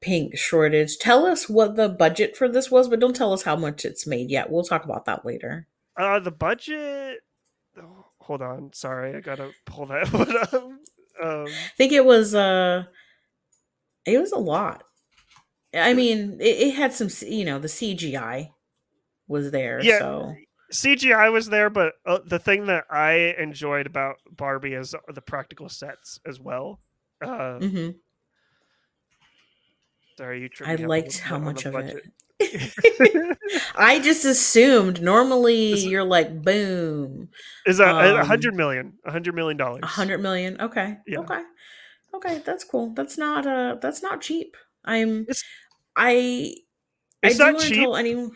pink 0.00 0.36
shortage. 0.38 0.96
Tell 0.98 1.26
us 1.26 1.48
what 1.48 1.76
the 1.76 1.88
budget 1.88 2.36
for 2.36 2.48
this 2.48 2.70
was, 2.70 2.88
but 2.88 2.98
don't 3.00 3.14
tell 3.14 3.32
us 3.34 3.42
how 3.42 3.56
much 3.56 3.84
it's 3.84 4.06
made 4.06 4.30
yet. 4.30 4.50
We'll 4.50 4.64
talk 4.64 4.84
about 4.84 5.04
that 5.04 5.26
later. 5.26 5.66
Uh, 5.96 6.18
the 6.18 6.30
budget. 6.30 7.18
oh, 7.78 8.06
hold 8.20 8.40
on, 8.40 8.72
sorry, 8.72 9.14
I 9.14 9.20
gotta 9.20 9.50
pull 9.66 9.86
that 9.86 10.10
one 10.12 10.34
up. 10.36 10.54
Um, 10.54 10.78
I 11.46 11.70
think 11.76 11.92
it 11.92 12.04
was 12.06 12.34
uh 12.34 12.84
it 14.06 14.18
was 14.18 14.32
a 14.32 14.38
lot. 14.38 14.84
I 15.74 15.92
mean, 15.92 16.38
it, 16.40 16.68
it 16.68 16.74
had 16.74 16.92
some, 16.94 17.08
you 17.28 17.44
know, 17.44 17.58
the 17.58 17.68
CGI 17.68 18.50
was 19.28 19.50
there, 19.50 19.80
Yeah. 19.82 19.98
so 19.98 20.34
CGI 20.72 21.32
was 21.32 21.48
there, 21.48 21.68
but 21.70 21.94
uh, 22.06 22.18
the 22.24 22.38
thing 22.38 22.66
that 22.66 22.84
I 22.90 23.34
enjoyed 23.38 23.86
about 23.86 24.16
Barbie 24.30 24.74
is 24.74 24.94
the 25.12 25.20
practical 25.22 25.68
sets 25.68 26.20
as 26.26 26.38
well. 26.40 26.80
Uh, 27.22 27.58
mhm. 27.60 27.94
Sorry, 30.16 30.42
you 30.42 30.48
I 30.66 30.76
me 30.76 30.84
up 30.84 30.86
a 30.86 30.88
liked 30.88 31.18
how 31.18 31.38
much 31.38 31.64
of 31.64 31.72
budget. 31.72 32.04
it. 32.38 33.38
I 33.76 34.00
just 34.00 34.24
assumed 34.24 35.02
normally 35.02 35.72
Is 35.72 35.84
it- 35.84 35.88
you're 35.90 36.04
like 36.04 36.42
boom, 36.42 37.28
Is 37.66 37.80
a, 37.80 37.84
a 37.84 38.20
Um, 38.20 38.26
hundred 38.26 38.54
million, 38.54 38.94
a 39.04 39.10
hundred 39.12 39.34
million 39.34 39.56
dollars. 39.56 39.80
a 39.82 39.86
hundred 39.86 40.18
million. 40.18 40.60
Okay, 40.60 40.96
Yeah. 41.06 41.18
okay, 41.20 41.42
okay. 42.14 42.42
That's 42.44 42.64
cool. 42.64 42.90
That's 42.94 43.18
not 43.18 43.46
uh 43.46 43.76
that's 43.80 44.02
not 44.02 44.20
cheap. 44.20 44.56
I'm 44.84 45.22
It's- 45.22 45.44
I 45.96 46.54
It's 47.22 47.40
I 47.40 47.50
not 47.52 47.60
cheap. 47.60 47.76
tell 47.76 47.96
anyone. 47.96 48.30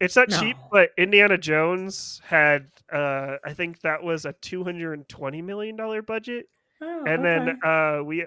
It's 0.00 0.14
not 0.16 0.28
cheap, 0.28 0.56
but 0.70 0.90
Indiana 0.98 1.38
Jones 1.38 2.20
had, 2.24 2.66
uh, 2.92 3.36
I 3.44 3.54
think 3.54 3.80
that 3.80 4.02
was 4.02 4.24
a 4.26 4.32
two 4.34 4.62
hundred 4.62 4.92
and 4.94 5.08
twenty 5.08 5.40
million 5.42 5.74
dollar 5.76 6.02
budget, 6.02 6.48
Oh, 6.82 7.04
and 7.06 7.24
okay. 7.26 7.46
then 7.46 7.60
uh, 7.64 8.02
we, 8.04 8.26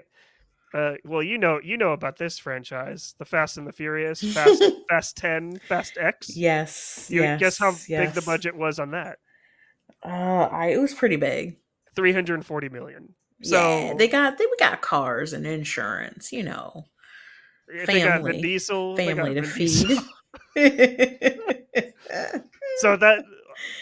uh, 0.74 0.94
well, 1.04 1.22
you 1.22 1.38
know, 1.38 1.60
you 1.62 1.76
know 1.76 1.92
about 1.92 2.16
this 2.18 2.38
franchise, 2.40 3.14
the 3.18 3.24
Fast 3.24 3.56
and 3.58 3.66
the 3.66 3.72
Furious, 3.72 4.20
Fast, 4.34 4.62
Fast 4.88 5.16
Ten, 5.16 5.60
Fast 5.68 5.96
X. 5.98 6.36
yes, 6.36 7.06
You 7.08 7.22
yes, 7.22 7.38
guess 7.40 7.58
how 7.58 7.72
big 7.88 8.12
the 8.14 8.22
budget 8.22 8.56
was 8.56 8.80
on 8.80 8.90
that? 8.90 9.18
Uh, 10.04 10.48
I 10.50 10.68
it 10.68 10.78
was 10.78 10.92
pretty 10.94 11.16
big. 11.16 11.56
340 11.94 12.68
million. 12.68 13.14
So 13.42 13.56
yeah, 13.78 13.94
they 13.94 14.08
got 14.08 14.38
they 14.38 14.46
we 14.46 14.56
got 14.58 14.80
cars 14.80 15.32
and 15.32 15.46
insurance, 15.46 16.32
you 16.32 16.42
know. 16.42 16.84
they 17.86 18.00
got 18.00 18.16
family- 18.16 18.32
Vin 18.32 18.42
Diesel, 18.42 18.96
family 18.96 19.34
to 19.34 19.42
feed. 19.44 19.98
so 22.78 22.96
that 22.96 23.24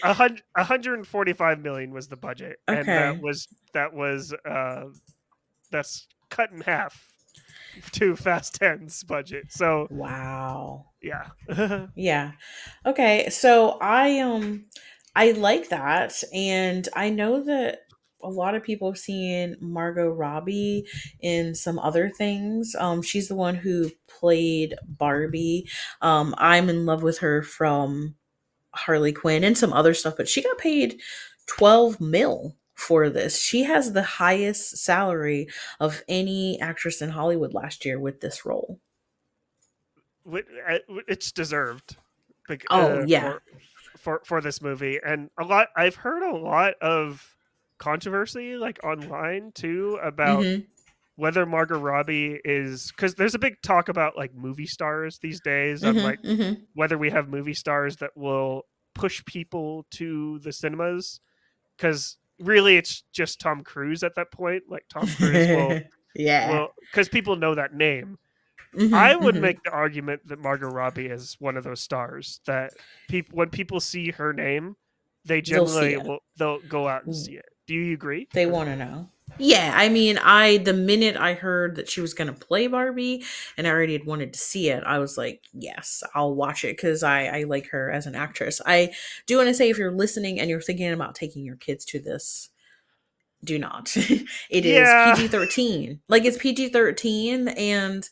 a 0.02 0.12
hundred, 0.12 0.42
145 0.54 1.60
million 1.60 1.92
was 1.92 2.08
the 2.08 2.16
budget, 2.16 2.58
and 2.68 2.86
that 2.86 3.20
was 3.20 3.48
that 3.74 3.92
was 3.92 4.34
uh, 4.48 4.84
that's 5.70 6.06
cut 6.30 6.50
in 6.52 6.60
half 6.60 7.08
to 7.92 8.16
Fast 8.16 8.60
10's 8.60 9.02
budget. 9.04 9.46
So 9.50 9.86
wow. 9.90 10.86
yeah, 11.02 11.28
Yeah. 11.94 12.32
Okay, 12.86 13.28
so 13.30 13.78
I 13.80 14.20
um 14.20 14.66
I 15.14 15.32
like 15.32 15.68
that 15.70 16.22
and 16.32 16.88
I 16.94 17.10
know 17.10 17.42
that 17.44 17.80
a 18.22 18.28
lot 18.28 18.54
of 18.54 18.62
people 18.62 18.90
have 18.90 18.98
seen 18.98 19.56
Margot 19.60 20.08
Robbie 20.08 20.86
in 21.20 21.54
some 21.54 21.78
other 21.78 22.10
things. 22.10 22.74
Um 22.78 23.02
she's 23.02 23.28
the 23.28 23.36
one 23.36 23.54
who 23.54 23.90
played 24.06 24.74
Barbie. 24.86 25.68
Um 26.00 26.34
I'm 26.38 26.68
in 26.68 26.86
love 26.86 27.02
with 27.02 27.18
her 27.18 27.42
from 27.42 28.14
Harley 28.74 29.12
Quinn 29.12 29.44
and 29.44 29.56
some 29.56 29.72
other 29.72 29.94
stuff, 29.94 30.14
but 30.16 30.28
she 30.28 30.42
got 30.42 30.58
paid 30.58 31.00
12 31.46 32.00
mil 32.00 32.56
for 32.74 33.10
this. 33.10 33.40
She 33.40 33.64
has 33.64 33.92
the 33.92 34.02
highest 34.02 34.78
salary 34.78 35.48
of 35.80 36.02
any 36.08 36.60
actress 36.60 37.02
in 37.02 37.10
Hollywood 37.10 37.52
last 37.52 37.84
year 37.84 37.98
with 37.98 38.20
this 38.20 38.46
role. 38.46 38.78
It's 41.08 41.32
deserved. 41.32 41.96
Oh, 42.70 43.00
uh, 43.00 43.04
yeah. 43.06 43.32
for, 43.32 43.42
for 43.98 44.22
for 44.24 44.40
this 44.40 44.62
movie, 44.62 45.00
and 45.04 45.28
a 45.38 45.44
lot. 45.44 45.68
I've 45.76 45.96
heard 45.96 46.22
a 46.22 46.36
lot 46.36 46.74
of 46.80 47.36
controversy, 47.78 48.56
like 48.56 48.78
online 48.84 49.52
too, 49.54 49.98
about 50.02 50.48
Mhm. 50.48 50.66
whether 51.16 51.46
Margot 51.46 51.78
Robbie 51.78 52.40
is 52.44 52.92
because 52.92 53.14
there's 53.16 53.34
a 53.34 53.38
big 53.38 53.60
talk 53.62 53.88
about 53.88 54.16
like 54.16 54.34
movie 54.34 54.66
stars 54.66 55.18
these 55.18 55.40
days, 55.40 55.84
of 55.84 55.96
Mhm, 55.96 56.02
like 56.02 56.20
mhm. 56.24 56.66
whether 56.74 56.98
we 56.98 57.10
have 57.10 57.28
movie 57.28 57.54
stars 57.54 57.96
that 57.96 58.16
will 58.16 58.62
push 58.94 59.24
people 59.26 59.86
to 59.92 60.38
the 60.40 60.52
cinemas, 60.52 61.20
because 61.76 62.18
really 62.40 62.76
it's 62.76 63.02
just 63.12 63.40
Tom 63.40 63.62
Cruise 63.64 64.02
at 64.04 64.14
that 64.16 64.32
point. 64.32 64.64
Like 64.68 64.84
Tom 64.90 65.12
Cruise 65.12 65.48
will, 65.48 65.80
yeah. 66.14 66.48
well 66.48 66.70
because 66.90 67.08
people 67.08 67.36
know 67.36 67.54
that 67.54 67.74
name. 67.74 68.18
Mhm, 68.72 68.90
I 68.92 69.16
would 69.16 69.36
mhm. 69.36 69.42
make 69.42 69.62
the 69.64 69.70
argument 69.72 70.26
that 70.28 70.38
Margot 70.38 70.68
Robbie 70.68 71.06
is 71.06 71.36
one 71.40 71.56
of 71.56 71.64
those 71.64 71.80
stars 71.80 72.40
that 72.46 72.72
people 73.08 73.36
when 73.36 73.50
people 73.50 73.80
see 73.80 74.10
her 74.12 74.32
name, 74.32 74.76
they 75.24 75.40
generally 75.42 75.96
will 75.98 76.20
they'll 76.38 76.62
go 76.62 76.88
out 76.88 77.04
and 77.04 77.14
Mm. 77.14 77.16
see 77.16 77.36
it. 77.36 77.46
Do 77.68 77.74
you 77.74 77.92
agree? 77.92 78.26
They 78.32 78.46
want 78.46 78.70
to 78.70 78.76
know. 78.76 79.10
Yeah, 79.38 79.72
I 79.76 79.90
mean, 79.90 80.18
I 80.18 80.56
the 80.56 80.72
minute 80.72 81.16
I 81.16 81.34
heard 81.34 81.76
that 81.76 81.88
she 81.88 82.00
was 82.00 82.14
going 82.14 82.26
to 82.26 82.46
play 82.46 82.66
Barbie, 82.66 83.24
and 83.56 83.66
I 83.66 83.70
already 83.70 83.92
had 83.92 84.06
wanted 84.06 84.32
to 84.32 84.38
see 84.38 84.70
it, 84.70 84.82
I 84.84 84.98
was 84.98 85.18
like, 85.18 85.44
yes, 85.52 86.02
I'll 86.14 86.34
watch 86.34 86.64
it 86.64 86.76
because 86.76 87.02
I 87.02 87.26
I 87.26 87.42
like 87.44 87.68
her 87.68 87.90
as 87.90 88.06
an 88.06 88.14
actress. 88.14 88.60
I 88.64 88.94
do 89.26 89.36
want 89.36 89.48
to 89.48 89.54
say 89.54 89.68
if 89.68 89.78
you're 89.78 89.92
listening 89.92 90.40
and 90.40 90.48
you're 90.48 90.62
thinking 90.62 90.90
about 90.90 91.14
taking 91.14 91.44
your 91.44 91.56
kids 91.56 91.84
to 91.86 92.00
this, 92.00 92.48
do 93.44 93.58
not. 93.58 93.94
it 94.50 94.64
is 94.64 94.88
Yeah. 94.88 95.14
PG 95.14 95.28
thirteen. 95.28 96.00
Like 96.08 96.24
it's 96.24 96.38
PG 96.38 96.70
thirteen, 96.70 97.48
and 97.48 98.08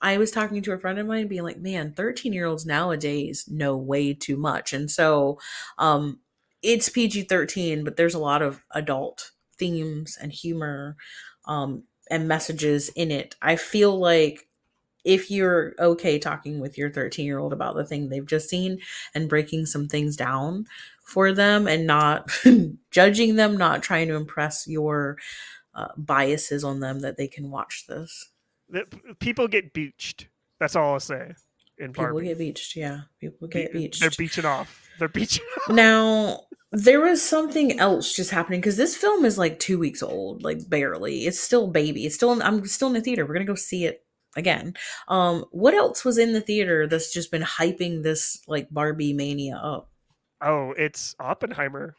I 0.00 0.18
was 0.18 0.30
talking 0.30 0.62
to 0.62 0.72
a 0.72 0.78
friend 0.78 0.98
of 1.00 1.06
mine, 1.06 1.26
being 1.26 1.42
like, 1.42 1.58
man, 1.58 1.92
thirteen 1.92 2.32
year 2.32 2.46
olds 2.46 2.64
nowadays 2.64 3.44
know 3.50 3.76
way 3.76 4.14
too 4.14 4.36
much, 4.36 4.72
and 4.72 4.90
so 4.90 5.38
um 5.78 6.20
it's 6.62 6.88
PG 6.88 7.24
13, 7.24 7.84
but 7.84 7.96
there's 7.96 8.14
a 8.14 8.18
lot 8.18 8.42
of 8.42 8.62
adult 8.72 9.30
themes 9.58 10.18
and 10.20 10.32
humor 10.32 10.96
um, 11.46 11.84
and 12.10 12.28
messages 12.28 12.88
in 12.90 13.10
it. 13.10 13.36
I 13.40 13.56
feel 13.56 13.98
like 13.98 14.48
if 15.04 15.30
you're 15.30 15.74
okay 15.78 16.18
talking 16.18 16.60
with 16.60 16.76
your 16.76 16.90
13 16.90 17.24
year 17.24 17.38
old 17.38 17.52
about 17.52 17.74
the 17.74 17.84
thing 17.84 18.08
they've 18.08 18.26
just 18.26 18.48
seen 18.48 18.78
and 19.14 19.28
breaking 19.28 19.66
some 19.66 19.88
things 19.88 20.16
down 20.16 20.66
for 21.02 21.32
them 21.32 21.66
and 21.66 21.86
not 21.86 22.30
judging 22.90 23.36
them, 23.36 23.56
not 23.56 23.82
trying 23.82 24.08
to 24.08 24.14
impress 24.14 24.66
your 24.68 25.16
uh, 25.74 25.88
biases 25.96 26.64
on 26.64 26.80
them, 26.80 27.00
that 27.00 27.16
they 27.16 27.28
can 27.28 27.50
watch 27.50 27.86
this. 27.88 28.30
People 29.18 29.48
get 29.48 29.72
beached. 29.72 30.28
That's 30.58 30.76
all 30.76 30.92
I'll 30.94 31.00
say. 31.00 31.32
In 31.78 31.92
part. 31.92 32.10
People 32.10 32.12
Barbie, 32.12 32.26
get 32.28 32.38
beached. 32.38 32.76
Yeah. 32.76 33.00
People 33.20 33.48
get 33.48 33.72
Be- 33.72 33.78
beached. 33.80 34.00
They're 34.00 34.10
beaching 34.16 34.44
off. 34.44 34.88
They're 34.98 35.08
beaching. 35.08 35.44
Now, 35.70 36.42
there 36.72 37.00
was 37.00 37.20
something 37.20 37.78
else 37.80 38.14
just 38.14 38.30
happening 38.30 38.60
because 38.60 38.76
this 38.76 38.96
film 38.96 39.24
is 39.24 39.36
like 39.36 39.58
two 39.58 39.78
weeks 39.78 40.02
old, 40.02 40.42
like 40.42 40.68
barely. 40.68 41.26
It's 41.26 41.40
still 41.40 41.66
baby. 41.66 42.06
It's 42.06 42.14
still. 42.14 42.32
In, 42.32 42.42
I'm 42.42 42.64
still 42.66 42.88
in 42.88 42.94
the 42.94 43.00
theater. 43.00 43.26
We're 43.26 43.34
gonna 43.34 43.44
go 43.44 43.56
see 43.56 43.86
it 43.86 44.04
again. 44.36 44.74
Um, 45.08 45.44
what 45.50 45.74
else 45.74 46.04
was 46.04 46.18
in 46.18 46.32
the 46.32 46.40
theater 46.40 46.86
that's 46.86 47.12
just 47.12 47.30
been 47.32 47.42
hyping 47.42 48.02
this 48.02 48.40
like 48.46 48.68
Barbie 48.70 49.12
mania 49.12 49.56
up? 49.56 49.90
Oh, 50.40 50.72
it's 50.78 51.16
Oppenheimer, 51.18 51.96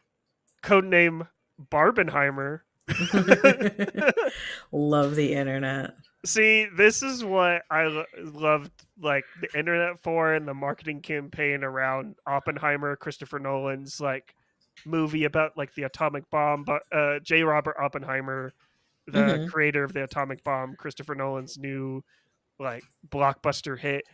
codename 0.62 1.28
Barbenheimer. 1.70 2.60
Love 4.72 5.14
the 5.16 5.34
internet. 5.34 5.94
See, 6.24 6.66
this 6.76 7.02
is 7.02 7.24
what 7.24 7.62
I 7.70 7.84
lo- 7.84 8.04
loved, 8.16 8.70
like 9.00 9.24
the 9.40 9.58
internet 9.58 10.00
for, 10.00 10.34
and 10.34 10.46
the 10.48 10.54
marketing 10.54 11.00
campaign 11.02 11.62
around 11.62 12.14
Oppenheimer, 12.26 12.96
Christopher 12.96 13.38
Nolan's 13.38 14.00
like 14.00 14.34
movie 14.86 15.24
about 15.24 15.56
like 15.56 15.74
the 15.74 15.84
atomic 15.84 16.28
bomb. 16.30 16.64
But 16.64 16.82
uh, 16.92 17.18
J. 17.20 17.42
Robert 17.42 17.76
Oppenheimer, 17.78 18.52
the 19.06 19.40
Mhm. 19.40 19.48
creator 19.48 19.84
of 19.84 19.92
the 19.92 20.04
atomic 20.04 20.42
bomb, 20.44 20.74
Christopher 20.76 21.14
Nolan's 21.14 21.58
new 21.58 22.02
like 22.58 22.84
blockbuster 23.08 23.78
hit. 23.78 24.04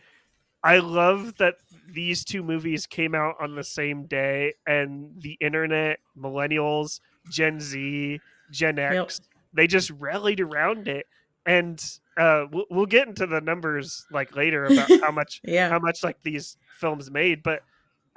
I 0.63 0.79
love 0.79 1.35
that 1.37 1.55
these 1.93 2.25
two 2.25 2.43
movies 2.43 2.85
came 2.85 3.15
out 3.15 3.35
on 3.39 3.55
the 3.55 3.63
same 3.63 4.05
day, 4.07 4.53
and 4.67 5.11
the 5.21 5.37
internet, 5.39 5.99
millennials, 6.17 6.99
Gen 7.29 7.59
Z, 7.61 8.19
Gen 8.51 8.77
X, 8.79 9.21
they 9.53 9.67
just 9.67 9.89
rallied 9.91 10.41
around 10.41 10.87
it. 10.87 11.05
And 11.45 11.81
uh, 12.17 12.45
we'll, 12.51 12.65
we'll 12.69 12.85
get 12.85 13.07
into 13.07 13.25
the 13.25 13.39
numbers 13.39 14.05
like 14.11 14.35
later 14.35 14.67
about 14.67 14.89
how 15.01 15.11
much 15.11 15.41
Yeah. 15.45 15.69
how 15.69 15.79
much 15.79 16.03
like 16.03 16.17
these 16.23 16.57
films 16.79 17.09
made. 17.09 17.41
But 17.41 17.61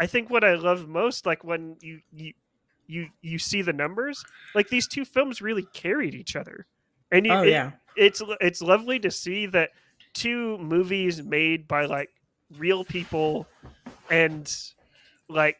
I 0.01 0.07
think 0.07 0.29
what 0.31 0.43
I 0.45 0.55
love 0.55 0.89
most, 0.89 1.27
like 1.27 1.45
when 1.45 1.77
you 1.81 2.01
you 2.13 2.33
you 2.93 3.09
you 3.23 3.39
see 3.39 3.63
the 3.63 3.73
numbers, 3.73 4.27
like 4.55 4.69
these 4.69 4.87
two 4.89 5.05
films 5.05 5.41
really 5.43 5.65
carried 5.75 6.15
each 6.15 6.37
other, 6.37 6.67
and 7.11 7.27
you, 7.27 7.33
oh 7.33 7.43
it- 7.43 7.51
yeah. 7.53 7.73
it's 7.97 8.23
it's 8.41 8.63
lovely 8.63 8.99
to 9.01 9.11
see 9.11 9.47
that 9.47 9.71
two 10.15 10.59
movies 10.59 11.23
made 11.23 11.67
by 11.69 11.85
like 11.87 12.11
real 12.59 12.85
people 12.85 13.49
and 14.11 14.55
like 15.29 15.57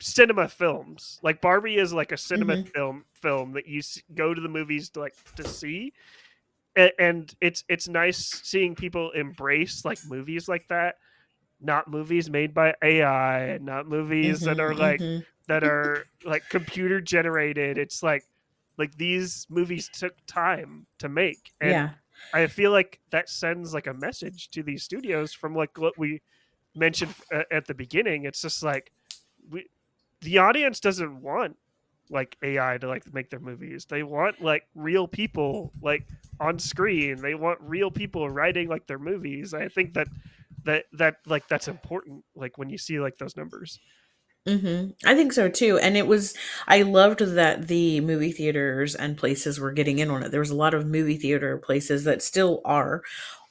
cinema 0.00 0.48
films 0.48 1.18
like 1.22 1.40
barbie 1.40 1.76
is 1.76 1.92
like 1.92 2.12
a 2.12 2.16
cinema 2.16 2.56
Mhm. 2.56 2.68
film 2.74 3.04
film 3.14 3.52
that 3.52 3.66
you 3.66 3.82
go 4.14 4.34
to 4.34 4.40
the 4.40 4.48
movies 4.48 4.88
to 4.90 5.00
like 5.00 5.14
to 5.36 5.44
see 5.44 5.92
and, 6.76 6.92
and 6.98 7.34
it's 7.40 7.64
it's 7.68 7.88
nice 7.88 8.40
seeing 8.44 8.74
people 8.74 9.10
embrace 9.12 9.84
like 9.84 9.98
movies 10.04 10.48
like 10.48 10.66
that 10.68 10.96
not 11.60 11.88
movies 11.88 12.30
made 12.30 12.54
by 12.54 12.74
ai 12.82 13.58
not 13.60 13.86
movies 13.88 14.42
that 14.42 14.60
are 14.60 14.74
like 14.74 15.00
mhm. 15.00 15.24
That 15.48 15.64
are 15.64 16.04
like 16.24 16.48
computer 16.48 17.00
generated 17.00 17.78
it's 17.78 18.02
like 18.02 18.24
like 18.76 18.94
these 18.96 19.46
movies 19.50 19.90
took 19.92 20.14
time 20.26 20.86
to 20.98 21.08
make 21.08 21.52
and 21.60 21.70
yeah. 21.70 21.90
I 22.32 22.46
feel 22.46 22.70
like 22.70 23.00
that 23.10 23.28
sends 23.28 23.72
like 23.72 23.86
a 23.86 23.94
message 23.94 24.50
to 24.50 24.62
these 24.62 24.82
studios 24.82 25.32
from 25.32 25.54
like 25.54 25.78
what 25.78 25.96
we 25.98 26.20
mentioned 26.74 27.14
at 27.50 27.66
the 27.66 27.74
beginning. 27.74 28.24
It's 28.24 28.42
just 28.42 28.62
like 28.62 28.92
we, 29.50 29.66
the 30.20 30.38
audience 30.38 30.80
doesn't 30.80 31.20
want 31.20 31.56
like 32.10 32.36
AI 32.42 32.78
to 32.78 32.88
like 32.88 33.12
make 33.12 33.30
their 33.30 33.40
movies. 33.40 33.86
They 33.88 34.02
want 34.02 34.40
like 34.40 34.64
real 34.74 35.06
people 35.06 35.72
like 35.82 36.06
on 36.40 36.58
screen. 36.58 37.20
They 37.20 37.34
want 37.34 37.60
real 37.60 37.90
people 37.90 38.28
writing 38.30 38.68
like 38.68 38.86
their 38.86 38.98
movies. 38.98 39.54
I 39.54 39.68
think 39.68 39.94
that 39.94 40.08
that 40.64 40.86
that 40.92 41.16
like 41.26 41.48
that's 41.48 41.68
important. 41.68 42.24
Like 42.34 42.58
when 42.58 42.68
you 42.68 42.78
see 42.78 43.00
like 43.00 43.18
those 43.18 43.36
numbers. 43.36 43.78
Hmm 44.46 44.88
I 45.04 45.14
think 45.14 45.32
so 45.34 45.48
too. 45.50 45.78
And 45.78 45.96
it 45.96 46.06
was, 46.06 46.34
I 46.66 46.82
loved 46.82 47.20
that 47.20 47.68
the 47.68 48.00
movie 48.00 48.32
theaters 48.32 48.94
and 48.94 49.16
places 49.18 49.60
were 49.60 49.72
getting 49.72 49.98
in 49.98 50.10
on 50.10 50.22
it. 50.22 50.30
There 50.30 50.40
was 50.40 50.50
a 50.50 50.54
lot 50.56 50.72
of 50.74 50.86
movie 50.86 51.18
theater 51.18 51.58
places 51.58 52.04
that 52.04 52.22
still 52.22 52.62
are 52.64 53.02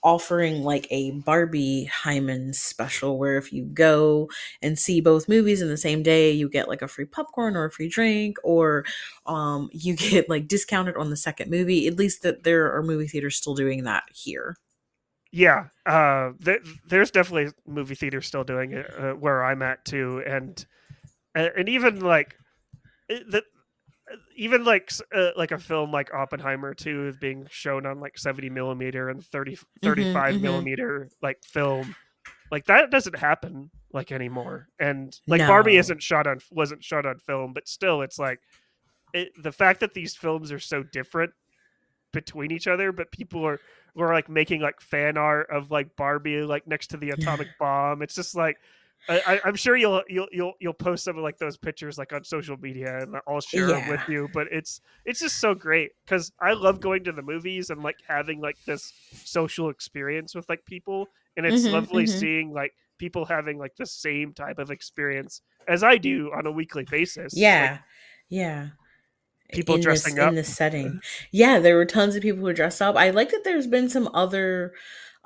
offering 0.04 0.64
like 0.64 0.88
a 0.90 1.12
Barbenheimer 1.22 2.56
special 2.56 3.20
where 3.20 3.38
if 3.38 3.54
you 3.54 3.66
go 3.66 4.30
and 4.62 4.80
see 4.80 5.00
both 5.02 5.30
movies 5.30 5.62
in 5.62 5.68
the 5.70 5.78
same 5.78 6.02
day, 6.02 6.32
you 6.32 6.50
get 6.50 6.68
like 6.70 6.82
a 6.82 6.88
free 6.88 7.06
popcorn 7.06 7.56
or 7.56 7.66
a 7.66 7.72
free 7.72 7.90
drink, 7.90 8.38
or 8.44 8.86
um, 9.28 9.70
you 9.74 9.96
get 9.96 10.30
like 10.30 10.48
discounted 10.48 10.96
on 10.98 11.10
the 11.12 11.18
second 11.18 11.52
movie. 11.52 11.88
At 11.88 11.98
least 11.98 12.24
that 12.24 12.44
there 12.44 12.74
are 12.76 12.82
movie 12.82 13.08
theaters 13.08 13.36
still 13.36 13.56
doing 13.56 13.84
that 13.84 14.04
here. 14.14 14.56
Yeah, 15.32 15.68
uh, 15.86 16.32
th- 16.44 16.62
there's 16.88 17.12
definitely 17.12 17.52
movie 17.66 17.96
theaters 17.96 18.28
still 18.28 18.44
doing 18.44 18.72
it 18.72 18.90
uh, 18.98 19.12
where 19.14 19.44
I'm 19.44 19.62
at 19.62 19.84
too, 19.86 20.24
and 20.26 20.66
and 21.38 21.52
and 21.56 21.70
even 21.70 22.00
like 22.02 22.36
the, 23.08 23.44
even 24.36 24.64
like 24.64 24.92
uh, 25.16 25.30
like 25.38 25.52
a 25.52 25.58
film 25.58 25.92
like 25.92 26.14
Oppenheimer 26.14 26.74
too 26.74 27.08
is 27.08 27.18
being 27.18 27.46
shown 27.50 27.86
on 27.86 28.00
like 28.00 28.18
70 28.18 28.50
millimeter 28.50 29.10
and 29.10 29.24
30 29.24 29.58
35 29.82 30.36
mhm. 30.36 30.42
millimeter 30.42 31.10
like 31.22 31.44
film. 31.44 31.96
Like 32.52 32.66
that 32.66 32.92
doesn't 32.92 33.18
happen 33.18 33.70
like 33.94 34.12
anymore. 34.12 34.68
And 34.80 35.18
like 35.28 35.42
Barbie 35.42 35.78
isn't 35.78 36.02
shot 36.02 36.28
on 36.28 36.40
wasn't 36.52 36.84
shot 36.84 37.06
on 37.06 37.20
film 37.20 37.54
but 37.54 37.68
still 37.68 38.02
it's 38.02 38.18
like 38.18 38.40
it, 39.14 39.30
the 39.42 39.52
fact 39.52 39.80
that 39.82 39.94
these 39.94 40.16
films 40.16 40.52
are 40.52 40.60
so 40.60 40.84
different 40.84 41.32
between 42.14 42.52
each 42.52 42.68
other 42.68 42.92
but 42.92 43.12
people 43.12 43.46
are 43.46 43.60
are 43.98 44.14
like 44.14 44.30
making 44.30 44.62
like 44.62 44.80
fan 44.80 45.18
art 45.18 45.48
of 45.50 45.72
like 45.72 45.96
Barbie 45.96 46.42
like 46.42 46.68
next 46.68 46.88
to 46.88 46.98
the 46.98 47.10
atomic 47.10 47.48
bomb 47.60 48.02
it's 48.02 48.16
just 48.16 48.36
like 48.36 48.58
I, 49.10 49.40
I'm 49.46 49.56
sure 49.56 49.78
you'll 49.78 50.04
you'll 50.10 50.28
you'll 50.32 50.54
you'll 50.60 50.74
post 50.74 51.06
some 51.06 51.18
of 51.18 51.24
like 51.24 51.38
those 51.38 51.58
pictures 51.58 51.98
like 51.98 52.12
on 52.12 52.24
social 52.26 52.58
media 52.58 53.00
and 53.00 53.16
I'll 53.28 53.40
share 53.40 53.68
them 53.68 53.88
with 53.88 54.02
you. 54.10 54.30
But 54.34 54.48
it's 54.52 54.82
it's 55.06 55.20
just 55.22 55.40
so 55.40 55.54
great 55.56 55.92
because 56.06 56.32
I 56.42 56.54
love 56.54 56.82
going 56.82 57.04
to 57.06 57.12
the 57.14 57.22
movies 57.22 57.70
and 57.70 57.82
like 57.82 57.98
having 58.08 58.42
like 58.42 58.58
this 58.66 58.94
social 59.24 59.70
experience 59.70 60.36
with 60.36 60.48
like 60.50 60.66
people, 60.66 61.08
and 61.38 61.46
it's 61.46 61.66
Mhm, 61.66 61.72
lovely 61.72 62.04
mhm. 62.04 62.20
seeing 62.20 62.54
like 62.54 62.74
people 62.98 63.24
having 63.26 63.58
like 63.58 63.76
the 63.78 63.86
same 63.86 64.34
type 64.34 64.60
of 64.60 64.72
experience 64.72 65.42
as 65.68 65.84
I 65.84 65.98
do 65.98 66.32
on 66.34 66.46
a 66.46 66.52
weekly 66.52 66.84
basis. 66.84 67.34
Like, 67.34 67.42
Yeah. 67.42 67.78
yeah. 68.30 68.70
people 69.54 69.76
in 69.76 69.82
dressing 69.82 70.16
this, 70.16 70.24
up. 70.24 70.30
in 70.30 70.36
this 70.36 70.56
setting. 70.56 71.02
Yeah, 71.32 71.60
there 71.60 71.76
were 71.76 71.86
tons 71.86 72.16
of 72.16 72.22
people 72.22 72.46
who 72.46 72.54
dressed 72.54 72.82
up. 72.82 72.96
I 72.96 73.12
like 73.12 73.32
that 73.32 73.44
there's 73.44 73.68
been 73.68 73.90
some 73.90 74.10
other 74.14 74.74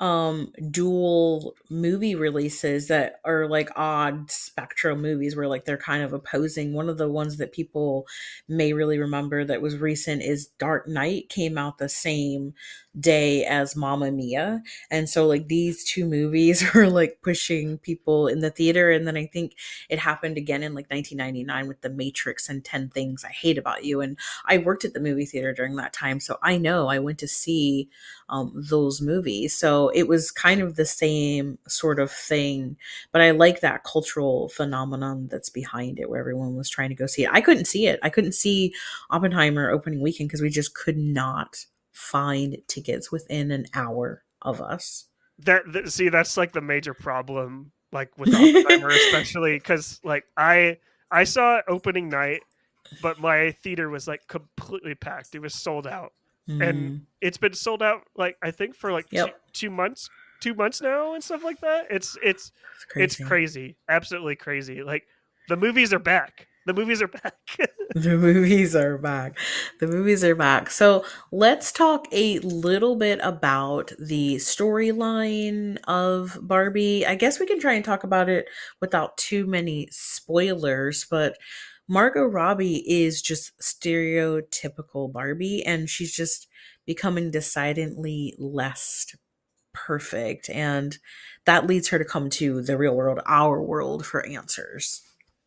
um 0.02 0.52
dual 0.72 1.56
movie 1.70 2.16
releases 2.16 2.88
that 2.88 3.22
are 3.24 3.48
like 3.48 3.70
odd 3.78 4.32
spectral 4.32 4.98
movies 4.98 5.36
where 5.36 5.48
like 5.48 5.66
they're 5.66 5.78
kind 5.78 6.04
of 6.04 6.12
opposing. 6.12 6.74
One 6.74 6.90
of 6.90 6.98
the 6.98 7.08
ones 7.10 7.38
that 7.38 7.54
people 7.54 8.08
may 8.50 8.74
really 8.74 8.98
remember 9.00 9.46
that 9.46 9.62
was 9.62 9.78
recent 9.78 10.24
is 10.24 10.48
dark 10.60 10.88
knight 10.88 11.30
came 11.30 11.58
out 11.58 11.78
the 11.78 11.88
same 11.90 12.54
day 13.00 13.46
as 13.46 13.76
Mama 13.76 14.12
Mia. 14.12 14.62
And 14.90 15.10
so 15.10 15.26
like 15.26 15.48
these 15.48 15.84
two 15.84 16.06
movies 16.06 16.64
are 16.76 16.90
like 16.90 17.20
pushing 17.22 17.78
people 17.78 18.28
in 18.28 18.40
the 18.40 18.50
theater 18.50 18.92
and 18.92 19.08
then 19.08 19.16
I 19.16 19.26
think 19.26 19.56
it 19.90 20.00
happened 20.00 20.38
again 20.38 20.64
in 20.64 20.74
like 20.74 20.90
1999 20.92 21.68
with 21.68 21.82
The 21.82 21.90
Matrix 21.90 22.50
and 22.50 22.64
10 22.64 22.90
Things 22.90 23.24
I 23.24 23.32
Hate 23.32 23.58
About 23.58 23.86
You 23.86 24.02
and 24.02 24.18
I 24.46 24.58
worked 24.58 24.84
at 24.84 24.94
the 24.94 25.00
movie 25.00 25.26
theater 25.26 25.54
during 25.54 25.78
that 25.78 25.94
time 25.94 26.20
so 26.20 26.38
I 26.44 26.58
know 26.58 26.88
I 26.88 27.00
went 27.00 27.20
to 27.20 27.28
see 27.28 27.90
um, 28.30 28.52
those 28.56 29.02
movies. 29.02 29.56
So 29.56 29.90
it 29.90 30.08
was 30.08 30.32
kind 30.32 30.62
of 30.62 30.76
the 30.76 30.86
same 30.86 31.58
sort 31.68 32.00
of 32.00 32.12
thing, 32.12 32.78
but 33.12 33.22
I 33.22 33.32
like 33.32 33.60
that 33.60 33.84
cultural 33.84 34.50
phenomenon 34.50 35.28
that's 35.30 35.50
behind 35.50 36.00
it 36.00 36.10
where 36.10 36.20
everyone 36.20 36.56
was 36.56 36.70
trying 36.70 36.90
to 36.90 36.96
go 36.96 37.08
see 37.08 37.26
it. 37.26 37.30
I 37.32 37.42
couldn't 37.42 37.66
see 37.66 37.88
it. 37.88 38.00
I 38.04 38.10
couldn't 38.10 38.34
see 38.34 38.74
Oppenheimer 39.10 39.70
opening 39.70 40.02
weekend 40.02 40.30
because 40.30 40.42
we 40.42 40.50
just 40.50 40.74
could 40.74 40.98
not 40.98 41.66
find 41.92 42.58
tickets 42.68 43.12
within 43.12 43.52
an 43.52 43.66
hour 43.74 44.24
of 44.42 44.62
us. 44.62 45.08
that, 45.40 45.64
that 45.74 45.92
see 45.92 46.10
that's 46.10 46.38
like 46.38 46.52
the 46.54 46.62
major 46.62 46.94
problem 46.94 47.72
like 47.92 48.18
with 48.18 48.34
Oppenheimer 48.34 48.90
especially 48.90 49.56
because 49.58 50.00
like 50.04 50.24
I 50.38 50.78
I 51.12 51.24
saw 51.26 51.58
it 51.58 51.66
opening 51.68 52.10
night 52.10 52.42
but 53.02 53.20
my 53.20 53.52
theater 53.64 53.90
was 53.90 54.08
like 54.08 54.28
completely 54.28 54.96
packed 54.96 55.36
it 55.36 55.40
was 55.40 55.54
sold 55.54 55.88
out 55.88 56.14
Mm. 56.50 56.68
and 56.70 57.02
it's 57.22 57.38
been 57.38 57.54
sold 57.54 57.84
out 57.84 58.02
like 58.18 58.36
I 58.42 58.50
think 58.50 58.74
for 58.74 58.92
like 58.92 59.06
Yep. 59.12 59.28
two, 59.28 59.34
two 59.54 59.70
months 59.70 60.10
two 60.40 60.56
months 60.56 60.82
now 60.82 61.14
and 61.14 61.24
stuff 61.24 61.44
like 61.44 61.60
that 61.60 61.86
it's 61.92 62.18
it's 62.24 62.52
it's 62.76 62.86
crazy. 62.86 63.04
it's 63.04 63.28
crazy 63.28 63.78
absolutely 63.90 64.36
crazy 64.36 64.82
like 64.82 65.06
the 65.50 65.56
movies 65.56 65.94
are 65.94 66.00
back 66.00 66.48
the 66.66 66.74
movies 66.74 67.02
are 67.02 67.08
back 67.08 67.36
The 67.94 68.18
movies 68.18 68.74
are 68.74 68.98
back. 68.98 69.38
The 69.82 69.88
movies 69.88 70.24
are 70.24 70.36
back. 70.36 70.70
So 70.70 71.04
let's 71.32 71.74
talk 71.74 72.08
a 72.14 72.40
little 72.40 72.96
bit 72.96 73.20
about 73.22 73.92
the 74.00 74.36
storyline 74.36 75.78
of 75.90 76.38
Barbie. 76.42 77.06
I 77.06 77.16
guess 77.16 77.38
we 77.38 77.46
can 77.46 77.60
try 77.60 77.74
and 77.74 77.84
talk 77.84 78.06
about 78.06 78.30
it 78.30 78.46
without 78.80 79.18
too 79.18 79.46
many 79.46 79.90
spoilers, 79.92 81.06
but 81.10 81.38
Margot 81.90 82.24
Robbie 82.24 82.90
is 82.90 83.22
just 83.22 83.60
stereotypical 83.60 85.12
Barbie, 85.12 85.62
and 85.66 85.90
she's 85.90 86.16
just 86.16 86.48
becoming 86.86 87.30
decidedly 87.30 88.34
less 88.38 89.14
perfect. 89.74 90.50
And 90.50 90.98
that 91.46 91.68
leads 91.68 91.90
her 91.90 92.00
to 92.00 92.06
come 92.06 92.30
to 92.32 92.62
the 92.62 92.78
real 92.78 92.96
world, 92.96 93.20
our 93.26 93.62
world, 93.62 94.06
for 94.06 94.26
answers. 94.26 95.02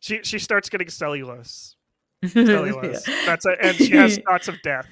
She 0.05 0.21
she 0.21 0.37
starts 0.37 0.69
getting 0.69 0.89
cellulose. 0.89 1.75
Cellulose. 2.27 3.03
That's 3.25 3.45
a, 3.45 3.55
and 3.59 3.75
she 3.75 3.95
has 3.95 4.17
thoughts 4.29 4.47
of 4.47 4.61
death. 4.61 4.87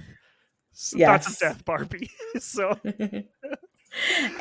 S- 0.74 0.96
thoughts 0.98 1.28
of 1.28 1.38
death 1.38 1.66
barbie. 1.66 2.10
So 2.40 2.80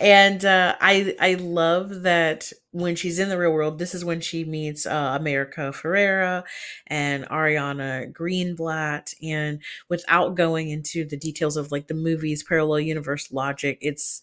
and 0.01 0.43
uh, 0.47 0.77
I 0.81 1.15
I 1.21 1.35
love 1.35 2.03
that 2.05 2.51
when 2.71 2.97
she's 2.97 3.19
in 3.19 3.29
the 3.29 3.37
real 3.37 3.53
world, 3.53 3.79
this 3.79 3.95
is 3.95 4.03
when 4.03 4.23
she 4.23 4.45
meets 4.45 4.87
uh, 4.87 5.15
America 5.21 5.73
Ferrera 5.75 6.45
and 6.87 7.29
Ariana 7.29 8.11
Greenblatt. 8.11 9.15
And 9.23 9.61
without 9.91 10.37
going 10.37 10.71
into 10.71 11.05
the 11.05 11.19
details 11.19 11.59
of 11.59 11.71
like 11.71 11.89
the 11.89 11.95
movie's 11.95 12.43
parallel 12.43 12.81
universe 12.81 13.31
logic, 13.31 13.77
it's 13.83 14.23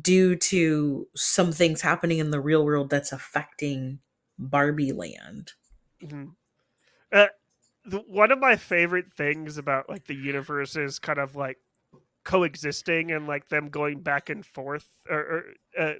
due 0.00 0.36
to 0.36 1.08
some 1.16 1.50
things 1.50 1.80
happening 1.80 2.18
in 2.18 2.30
the 2.30 2.40
real 2.40 2.64
world 2.64 2.88
that's 2.88 3.10
affecting 3.10 3.98
Barbie 4.38 4.92
Land. 4.92 5.54
Mhm. 6.02 6.34
Uh, 7.12 7.28
the, 7.84 8.00
one 8.00 8.32
of 8.32 8.38
my 8.40 8.56
favorite 8.56 9.12
things 9.14 9.58
about 9.58 9.88
like 9.88 10.06
the 10.06 10.14
universe 10.14 10.76
is 10.76 10.98
kind 10.98 11.18
of 11.20 11.36
like 11.36 11.58
coexisting 12.24 13.12
and 13.12 13.26
like 13.28 13.48
them 13.48 13.68
going 13.70 14.02
back 14.02 14.30
and 14.30 14.46
forth 14.46 14.88
or, 15.10 15.18
or 15.18 15.44
uh, 15.78 15.94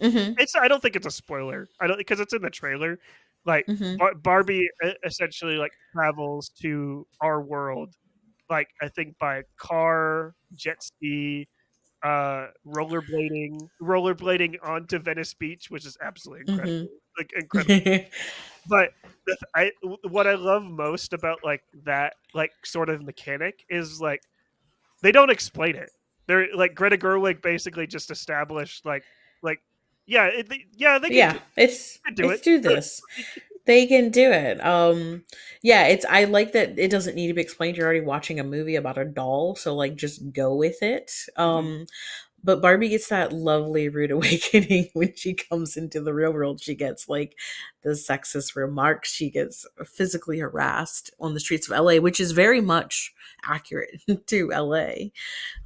Mm-hmm. 0.00 0.32
it's 0.38 0.54
i 0.56 0.68
don't 0.68 0.80
think 0.82 0.96
it's 0.96 1.06
a 1.06 1.10
spoiler 1.10 1.68
i 1.80 1.86
don't 1.86 1.98
because 1.98 2.20
it's 2.20 2.32
in 2.34 2.42
the 2.42 2.50
trailer 2.50 2.98
like 3.44 3.66
Mm-hmm. 3.68 3.98
Bar- 3.98 4.14
barbie 4.14 4.68
essentially 5.04 5.56
like 5.56 5.72
travels 5.94 6.50
to 6.62 7.06
our 7.20 7.42
world 7.42 7.94
like 8.50 8.68
i 8.82 8.88
think 8.88 9.18
by 9.18 9.42
car 9.58 10.34
jet 10.54 10.82
ski 10.82 11.48
uh 12.04 12.48
rollerblading 12.66 13.68
rollerblading 13.82 14.56
onto 14.62 14.98
venice 14.98 15.34
beach 15.34 15.70
which 15.70 15.86
is 15.86 15.96
absolutely 16.02 16.42
incredible 16.42 16.88
like 17.18 17.30
incredible 17.36 17.88
but 18.68 18.90
the, 19.26 19.36
I 19.54 19.72
what 20.08 20.26
I 20.26 20.34
love 20.34 20.62
most 20.62 21.12
about 21.12 21.38
like 21.44 21.62
that 21.84 22.14
like 22.34 22.52
sort 22.64 22.88
of 22.88 23.02
mechanic 23.02 23.64
is 23.68 24.00
like 24.00 24.22
they 25.02 25.12
don't 25.12 25.30
explain 25.30 25.76
it. 25.76 25.90
They're 26.26 26.48
like 26.54 26.74
Greta 26.74 26.96
Gerwig 26.96 27.42
basically 27.42 27.86
just 27.86 28.10
established 28.10 28.84
like 28.86 29.04
like 29.42 29.60
yeah 30.06 30.26
it, 30.26 30.48
they, 30.48 30.64
yeah 30.76 30.98
they 30.98 31.08
can 31.08 31.16
yeah, 31.16 31.32
do- 31.32 31.40
it's 31.56 31.98
do 32.14 32.26
let's 32.28 32.40
it. 32.42 32.44
do 32.44 32.58
this. 32.60 33.02
They 33.66 33.86
can 33.86 34.10
do 34.10 34.30
it. 34.32 34.64
Um, 34.64 35.22
yeah, 35.62 35.86
it's. 35.86 36.04
I 36.08 36.24
like 36.24 36.52
that 36.52 36.78
it 36.78 36.90
doesn't 36.90 37.14
need 37.14 37.28
to 37.28 37.34
be 37.34 37.42
explained. 37.42 37.76
You're 37.76 37.86
already 37.86 38.00
watching 38.00 38.40
a 38.40 38.44
movie 38.44 38.76
about 38.76 38.98
a 38.98 39.04
doll, 39.04 39.54
so 39.54 39.74
like 39.74 39.96
just 39.96 40.32
go 40.32 40.54
with 40.54 40.82
it. 40.82 41.12
Um, 41.36 41.86
but 42.42 42.62
Barbie 42.62 42.88
gets 42.88 43.08
that 43.08 43.32
lovely 43.32 43.88
rude 43.88 44.10
awakening 44.12 44.88
when 44.94 45.14
she 45.14 45.34
comes 45.34 45.76
into 45.76 46.00
the 46.00 46.14
real 46.14 46.32
world. 46.32 46.62
She 46.62 46.74
gets 46.74 47.08
like 47.08 47.36
the 47.82 47.90
sexist 47.90 48.56
remarks. 48.56 49.12
She 49.12 49.30
gets 49.30 49.66
physically 49.86 50.38
harassed 50.38 51.10
on 51.18 51.34
the 51.34 51.40
streets 51.40 51.70
of 51.70 51.78
LA, 51.78 51.96
which 51.96 52.20
is 52.20 52.32
very 52.32 52.60
much 52.60 53.12
accurate 53.44 54.02
to 54.26 54.48
LA. 54.48 54.92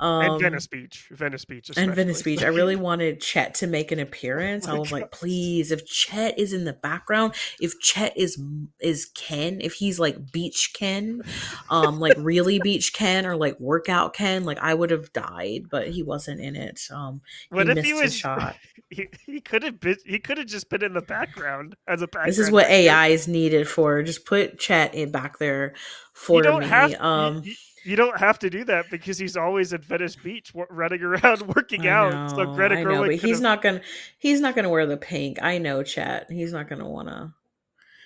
Um, 0.00 0.22
and 0.32 0.40
Venice 0.40 0.66
Beach, 0.66 1.08
Venice 1.10 1.44
Beach, 1.44 1.70
and 1.76 1.94
Venice. 1.94 2.22
Beach. 2.22 2.42
I 2.42 2.48
really 2.48 2.76
wanted 2.76 3.20
Chet 3.20 3.54
to 3.56 3.66
make 3.66 3.92
an 3.92 3.98
appearance. 3.98 4.66
Oh 4.74 4.76
I 4.76 4.78
was 4.78 4.92
like, 4.92 5.10
please, 5.12 5.70
if 5.70 5.86
Chet 5.86 6.38
is 6.38 6.52
in 6.52 6.64
the 6.64 6.72
background, 6.72 7.34
if 7.60 7.78
Chet 7.80 8.16
is 8.16 8.40
is 8.80 9.06
Ken, 9.14 9.58
if 9.60 9.74
he's 9.74 9.98
like 10.00 10.32
Beach 10.32 10.72
Ken, 10.74 11.22
um, 11.70 12.00
like 12.00 12.14
really 12.18 12.58
Beach 12.62 12.92
Ken 12.92 13.26
or 13.26 13.36
like 13.36 13.58
workout 13.60 14.14
Ken, 14.14 14.44
like 14.44 14.58
I 14.58 14.74
would 14.74 14.90
have 14.90 15.12
died, 15.12 15.64
but 15.70 15.88
he 15.88 16.02
wasn't 16.02 16.40
in 16.40 16.56
it. 16.56 16.80
Um, 16.90 17.20
What 17.50 17.68
if 17.68 17.84
he 17.84 17.94
was? 17.94 18.14
shot. 18.14 18.56
He, 18.90 19.08
he 19.26 19.40
could 19.40 19.62
have 19.62 19.80
been. 19.80 19.96
He 20.04 20.18
could 20.18 20.38
have 20.38 20.46
just 20.46 20.68
been 20.68 20.82
in 20.82 20.94
the 20.94 21.02
background 21.02 21.74
as 21.88 22.02
a 22.04 22.06
background. 22.06 22.28
This 22.28 22.38
is 22.38 22.50
what. 22.50 22.66
AI 22.66 23.08
is 23.08 23.26
needed 23.28 23.68
for. 23.68 24.02
Just 24.04 24.24
put 24.24 24.58
Chet 24.58 24.94
in 24.94 25.10
back 25.10 25.38
there 25.38 25.74
for 26.12 26.36
You 26.38 26.42
don't 26.44 26.60
me. 26.60 26.66
have. 26.68 26.94
um, 27.00 27.42
you, 27.44 27.54
you 27.84 27.96
don't 27.96 28.18
have 28.18 28.38
to 28.38 28.48
do 28.50 28.64
that 28.64 28.86
because 28.90 29.18
he's 29.18 29.36
always 29.36 29.72
at 29.74 29.84
Venice 29.84 30.16
Beach 30.16 30.52
running 30.70 31.02
around 31.02 31.42
working 31.54 31.86
I 31.88 31.90
out. 31.90 32.30
so 32.30 32.44
know, 32.44 32.54
Greta 32.54 32.76
I 32.76 32.82
know, 32.84 33.02
but 33.04 33.16
he's 33.16 33.40
not 33.40 33.60
gonna. 33.62 33.80
He's 34.18 34.40
not 34.40 34.54
gonna 34.54 34.70
wear 34.70 34.86
the 34.86 34.96
pink. 34.96 35.38
I 35.42 35.58
know, 35.58 35.82
Chet. 35.82 36.30
He's 36.30 36.52
not 36.52 36.68
gonna 36.68 36.88
wanna. 36.88 37.34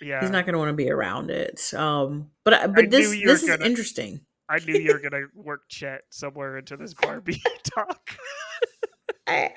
Yeah, 0.00 0.20
he's 0.20 0.30
not 0.30 0.46
going 0.46 0.52
to 0.52 0.60
want 0.60 0.68
to 0.68 0.74
be 0.74 0.90
around 0.92 1.28
it. 1.32 1.74
Um, 1.74 2.30
but 2.44 2.72
but 2.72 2.84
knew 2.84 2.88
this 2.90 3.10
this 3.10 3.42
is 3.42 3.48
gonna- 3.48 3.64
interesting. 3.64 4.20
I 4.48 4.60
knew 4.60 4.78
you 4.78 4.92
were 4.92 5.00
gonna 5.00 5.24
work 5.34 5.62
Chet 5.68 6.02
somewhere 6.10 6.56
into 6.56 6.76
this 6.76 6.94
Barbie 6.94 7.42
talk. 7.64 8.16
I 9.28 9.50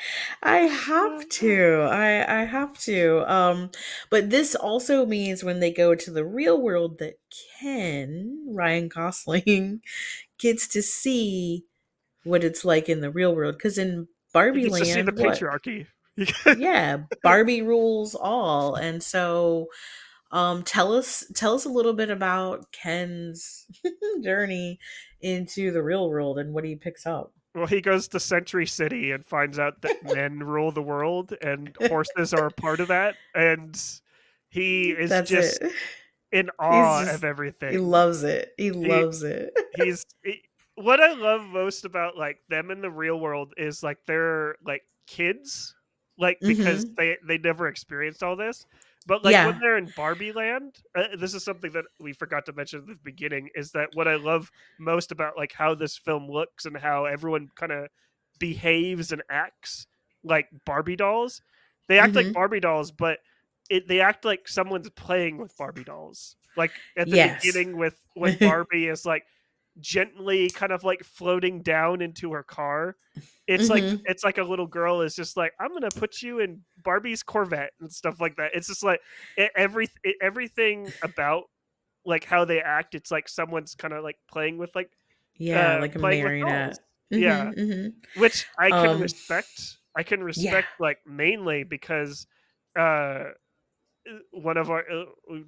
I 0.44 0.58
have 0.62 1.30
to. 1.30 1.88
I 1.90 2.42
I 2.42 2.46
have 2.46 2.78
to. 2.82 3.32
Um 3.34 3.72
but 4.12 4.30
this 4.32 4.56
also 4.56 5.06
means 5.08 5.44
when 5.44 5.62
they 5.62 5.72
go 5.74 5.96
to 5.96 6.12
the 6.12 6.26
real 6.26 6.62
world 6.62 7.00
that 7.00 7.16
Ken, 7.62 8.46
Ryan 8.50 8.90
Gosling, 8.90 9.82
gets 10.40 10.68
to 10.70 10.84
see 10.84 11.66
what 12.24 12.44
it's 12.44 12.66
like 12.66 12.90
in 12.90 13.02
the 13.02 13.12
real 13.12 13.36
world 13.36 13.60
cuz 13.60 13.78
in 13.80 14.08
Barbie 14.34 14.70
to 14.70 14.72
see 14.72 15.02
land 15.02 15.08
the 15.08 15.14
what? 15.14 15.42
patriarchy. 15.42 15.88
yeah, 16.52 17.00
Barbie 17.24 17.62
rules 17.64 18.16
all. 18.16 18.76
And 18.76 19.04
so 19.04 19.68
um 20.32 20.64
tell 20.64 20.94
us 20.96 21.26
tell 21.36 21.56
us 21.56 21.66
a 21.66 21.70
little 21.70 21.94
bit 21.94 22.10
about 22.12 22.72
Ken's 22.74 23.68
journey 24.24 24.80
into 25.22 25.72
the 25.72 25.84
real 25.84 26.10
world 26.10 26.40
and 26.40 26.54
what 26.54 26.66
he 26.66 26.76
picks 26.76 27.06
up. 27.08 27.34
Well, 27.54 27.68
he 27.68 27.82
goes 27.82 28.08
to 28.10 28.20
Century 28.20 28.66
City 28.66 29.12
and 29.12 29.26
finds 29.26 29.60
out 29.60 29.82
that 29.82 30.04
men 30.16 30.40
rule 30.40 30.72
the 30.72 30.82
world 30.82 31.34
and 31.42 31.76
horses 31.88 32.34
are 32.34 32.46
a 32.48 32.52
part 32.52 32.80
of 32.80 32.88
that. 32.90 33.16
And 33.36 33.80
he 34.50 34.92
is 34.92 35.10
That's 35.10 35.30
just 35.30 35.62
it. 35.62 35.74
in 36.32 36.50
awe 36.60 37.04
just- 37.04 37.16
of 37.16 37.24
everything. 37.24 37.72
He 37.74 37.78
loves 37.78 38.24
it. 38.24 38.54
He 38.58 38.72
loves 38.72 39.24
it. 39.24 39.54
he's 39.76 40.06
he- 40.24 40.42
what 40.76 41.02
I 41.02 41.14
love 41.14 41.42
most 41.44 41.84
about 41.86 42.18
like 42.18 42.40
them 42.50 42.72
in 42.72 42.82
the 42.82 42.90
real 42.90 43.20
world 43.20 43.54
is 43.58 43.84
like 43.84 43.98
they're 44.08 44.56
like 44.66 44.84
kids, 45.06 45.76
like 46.22 46.40
because 46.48 46.88
they 46.98 47.18
they 47.28 47.40
never 47.40 47.68
experienced 47.70 48.24
all 48.24 48.38
this. 48.38 48.68
But 49.08 49.26
like 49.26 49.38
Mm-hmm. 49.38 49.46
Yeah. 49.48 49.48
when 49.48 49.60
they're 49.60 49.78
in 49.78 49.94
Barbie 49.98 50.34
Land, 50.34 50.78
uh, 50.96 51.18
this 51.20 51.36
is 51.36 51.44
something 51.46 51.74
that 51.74 51.86
we 52.00 52.14
forgot 52.14 52.46
to 52.48 52.54
mention 52.54 52.82
at 52.82 52.88
the 52.88 52.96
beginning. 53.04 53.50
Is 53.56 53.72
that 53.74 53.90
what 53.94 54.08
I 54.08 54.16
love 54.16 54.52
most 54.80 55.12
about 55.12 55.38
like 55.38 55.54
how 55.54 55.76
this 55.76 55.98
film 55.98 56.30
looks 56.30 56.66
and 56.66 56.78
how 56.78 57.06
everyone 57.06 57.50
kind 57.56 57.74
of 57.74 57.90
behaves 58.40 59.12
and 59.14 59.24
acts 59.30 59.88
like 60.24 60.48
Barbie 60.66 60.98
dolls. 60.98 61.42
They 61.90 62.00
act 62.00 62.16
like 62.16 62.28
Mhm. 62.28 62.34
Barbie 62.34 62.62
dolls, 62.62 62.92
but 62.92 63.20
it, 63.70 63.88
they 63.88 64.02
act 64.02 64.26
like 64.26 64.48
someone's 64.48 64.90
playing 64.92 65.38
with 65.38 65.56
Barbie 65.58 65.84
dolls. 65.86 66.36
Like 66.58 66.82
at 66.98 67.10
the 67.12 67.18
Yes. 67.18 67.42
beginning 67.42 67.78
with 67.78 68.00
when 68.16 68.36
Barbie 68.42 68.88
is 68.88 69.06
like 69.06 69.26
gently 69.80 70.52
kind 70.52 70.72
of 70.72 70.84
like 70.84 71.04
floating 71.04 71.62
down 71.64 72.02
into 72.02 72.32
her 72.34 72.44
car. 72.44 72.98
It's 73.48 73.70
like 73.70 73.86
Mhm. 73.86 74.02
it's 74.06 74.24
like 74.24 74.38
a 74.38 74.44
little 74.44 74.68
girl 74.68 75.02
is 75.02 75.16
just 75.16 75.38
like 75.38 75.54
I'm 75.60 75.74
gonna 75.74 75.92
put 75.92 76.22
you 76.22 76.40
in 76.40 76.64
Barbie's 76.84 77.24
Corvette 77.24 77.74
and 77.80 77.92
stuff 77.92 78.20
like 78.22 78.36
that. 78.38 78.52
It's 78.54 78.68
just 78.68 78.84
like 78.84 79.02
it, 79.38 79.52
every 79.56 79.90
it, 80.04 80.16
everything 80.22 80.94
about 81.04 81.46
like 82.06 82.26
how 82.26 82.46
they 82.46 82.62
act. 82.62 82.96
It's 82.96 83.12
like 83.12 83.30
someone's 83.30 83.76
kind 83.76 83.94
of 83.94 84.04
like 84.04 84.18
playing 84.30 84.58
with 84.60 84.76
like 84.76 84.92
Yeah, 85.36 85.76
uh, 85.78 85.80
like 85.80 85.96
a 85.96 86.00
marionette. 86.00 86.38
dolls. 86.40 86.80
Yeah. 87.16 87.52
Mhm, 87.52 87.56
mhm. 87.56 87.96
which 88.14 88.48
I 88.60 88.72
can 88.74 88.96
Um, 88.96 89.00
respect. 89.00 89.78
I 89.96 90.04
can 90.04 90.24
respect 90.24 90.70
like 90.80 91.00
mainly 91.06 91.64
because 91.64 92.28
uh 92.78 93.32
one 94.32 94.58
of 94.58 94.70
our 94.70 94.84
uh, 94.92 95.06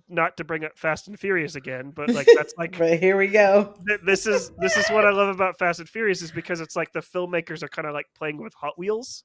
not 0.10 0.38
to 0.38 0.44
bring 0.44 0.64
up 0.64 0.78
Fast 0.78 1.08
and 1.08 1.20
Furious 1.20 1.56
again, 1.56 1.92
but 1.96 2.14
like 2.14 2.28
that's 2.36 2.54
like 2.58 2.78
But 2.78 3.00
here 3.00 3.18
we 3.18 3.28
go. 3.28 3.76
this 4.06 4.26
is 4.28 4.52
this 4.60 4.78
is 4.78 4.88
what 4.90 5.06
I 5.06 5.12
love 5.12 5.30
about 5.34 5.58
Fast 5.58 5.80
and 5.80 5.90
Furious 5.90 6.22
is 6.22 6.32
because 6.32 6.62
it's 6.62 6.76
like 6.76 6.92
the 6.94 7.00
filmmakers 7.02 7.64
are 7.64 7.68
kind 7.70 7.88
of 7.88 7.94
like 7.94 8.08
playing 8.16 8.38
with 8.38 8.54
Hot 8.56 8.78
Wheels. 8.78 9.24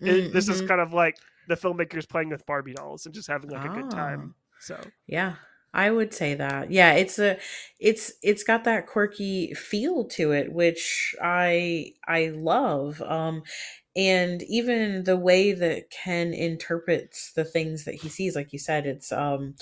It- 0.00 0.32
this 0.32 0.48
is 0.48 0.60
Mhm. 0.60 0.68
kind 0.68 0.80
of 0.80 0.92
like 0.92 1.16
the 1.48 1.54
filmmakers 1.56 2.08
playing 2.08 2.30
with 2.30 2.44
Barbie 2.46 2.72
dolls 2.74 3.06
and 3.06 3.14
just 3.14 3.28
having 3.28 3.50
like 3.50 3.64
a 3.64 3.68
good 3.68 3.90
time. 3.90 4.34
So 4.60 4.76
Yeah, 5.06 5.36
I 5.74 5.90
would 5.90 6.14
say 6.14 6.34
that. 6.34 6.70
Yeah, 6.70 6.94
it's 6.94 7.18
a 7.18 7.38
it's 7.78 8.12
it's 8.22 8.44
got 8.44 8.64
that 8.64 8.86
quirky 8.86 9.52
feel 9.54 10.04
to 10.06 10.32
it 10.32 10.52
which 10.52 11.14
I 11.22 11.92
I 12.06 12.28
love. 12.34 13.02
Um 13.02 13.42
and 13.96 14.42
even 14.44 15.04
the 15.04 15.16
way 15.16 15.52
that 15.52 15.90
Ken 15.90 16.34
interprets 16.34 17.32
the 17.34 17.44
things 17.44 17.84
that 17.84 17.94
he 17.94 18.08
sees 18.08 18.34
like 18.34 18.52
you 18.52 18.58
said 18.58 18.86
it's 18.86 19.12
um 19.12 19.54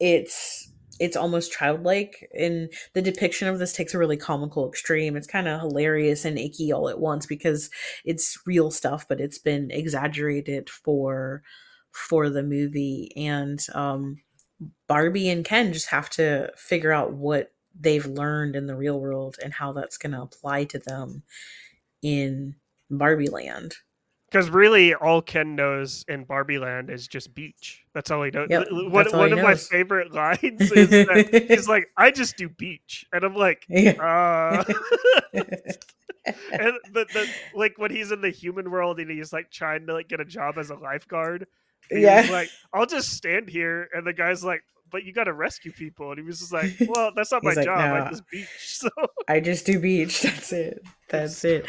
it's 0.00 0.70
it's 1.00 1.16
almost 1.16 1.52
childlike 1.52 2.28
and 2.38 2.72
the 2.92 3.02
depiction 3.02 3.48
of 3.48 3.58
this 3.58 3.72
takes 3.72 3.94
a 3.94 3.98
really 3.98 4.16
comical 4.16 4.68
extreme. 4.68 5.16
It's 5.16 5.26
kind 5.26 5.48
of 5.48 5.60
hilarious 5.60 6.24
and 6.24 6.38
icky 6.38 6.72
all 6.72 6.88
at 6.88 7.00
once 7.00 7.26
because 7.26 7.70
it's 8.04 8.38
real 8.46 8.70
stuff 8.70 9.06
but 9.08 9.20
it's 9.20 9.38
been 9.38 9.70
exaggerated 9.70 10.70
for 10.70 11.42
for 11.90 12.28
the 12.30 12.42
movie 12.42 13.12
and 13.16 13.64
um 13.74 14.18
Barbie 14.86 15.28
and 15.28 15.44
Ken 15.44 15.72
just 15.72 15.88
have 15.88 16.08
to 16.10 16.50
figure 16.56 16.92
out 16.92 17.12
what 17.12 17.52
they've 17.78 18.06
learned 18.06 18.54
in 18.54 18.66
the 18.66 18.76
real 18.76 19.00
world 19.00 19.36
and 19.42 19.52
how 19.52 19.72
that's 19.72 19.98
going 19.98 20.12
to 20.12 20.22
apply 20.22 20.64
to 20.64 20.78
them 20.78 21.22
in 22.02 22.54
Barbie 22.90 23.28
Land. 23.28 23.74
because 24.30 24.50
really 24.50 24.94
all 24.94 25.22
Ken 25.22 25.54
knows 25.54 26.04
in 26.08 26.24
Barbie 26.24 26.58
Land 26.58 26.90
is 26.90 27.06
just 27.08 27.34
beach. 27.34 27.84
That's 27.94 28.10
all 28.10 28.22
he 28.22 28.30
knows. 28.30 28.48
Yep, 28.50 28.66
One, 28.70 29.06
all 29.12 29.18
one 29.20 29.32
he 29.32 29.38
of 29.38 29.44
my 29.44 29.54
favorite 29.54 30.12
lines 30.14 30.40
is 30.72 30.90
that 30.90 31.44
he's 31.48 31.68
like, 31.68 31.86
"I 31.96 32.10
just 32.10 32.36
do 32.36 32.48
beach," 32.48 33.04
and 33.12 33.24
I'm 33.24 33.34
like, 33.36 33.64
Yeah. 33.68 33.92
uh. 34.02 34.64
and 35.34 36.72
the, 36.92 37.04
the 37.12 37.28
like 37.54 37.74
when 37.76 37.90
he's 37.90 38.10
in 38.12 38.20
the 38.20 38.30
human 38.30 38.70
world 38.70 38.98
and 38.98 39.10
he's 39.10 39.32
like 39.32 39.50
trying 39.50 39.86
to 39.86 39.92
like 39.92 40.08
get 40.08 40.20
a 40.20 40.24
job 40.24 40.58
as 40.58 40.70
a 40.70 40.74
lifeguard. 40.74 41.46
Yeah. 41.90 42.26
Like, 42.30 42.48
I'll 42.72 42.86
just 42.86 43.12
stand 43.12 43.48
here, 43.50 43.88
and 43.92 44.06
the 44.06 44.14
guy's 44.14 44.42
like, 44.42 44.62
but 44.90 45.04
you 45.04 45.12
got 45.12 45.24
to 45.24 45.34
rescue 45.34 45.70
people, 45.70 46.10
and 46.10 46.18
he 46.18 46.24
was 46.24 46.38
just 46.40 46.52
like, 46.52 46.72
well, 46.88 47.12
that's 47.14 47.30
not 47.30 47.44
my 47.44 47.52
like, 47.52 47.64
job. 47.66 47.78
"Nah." 47.78 48.06
I 48.06 48.10
just 48.10 48.22
beach. 48.30 48.48
So 48.58 48.88
I 49.28 49.40
just 49.40 49.66
do 49.66 49.78
beach. 49.78 50.22
That's 50.22 50.52
it. 50.52 50.82
That's 51.10 51.44
it. 51.44 51.66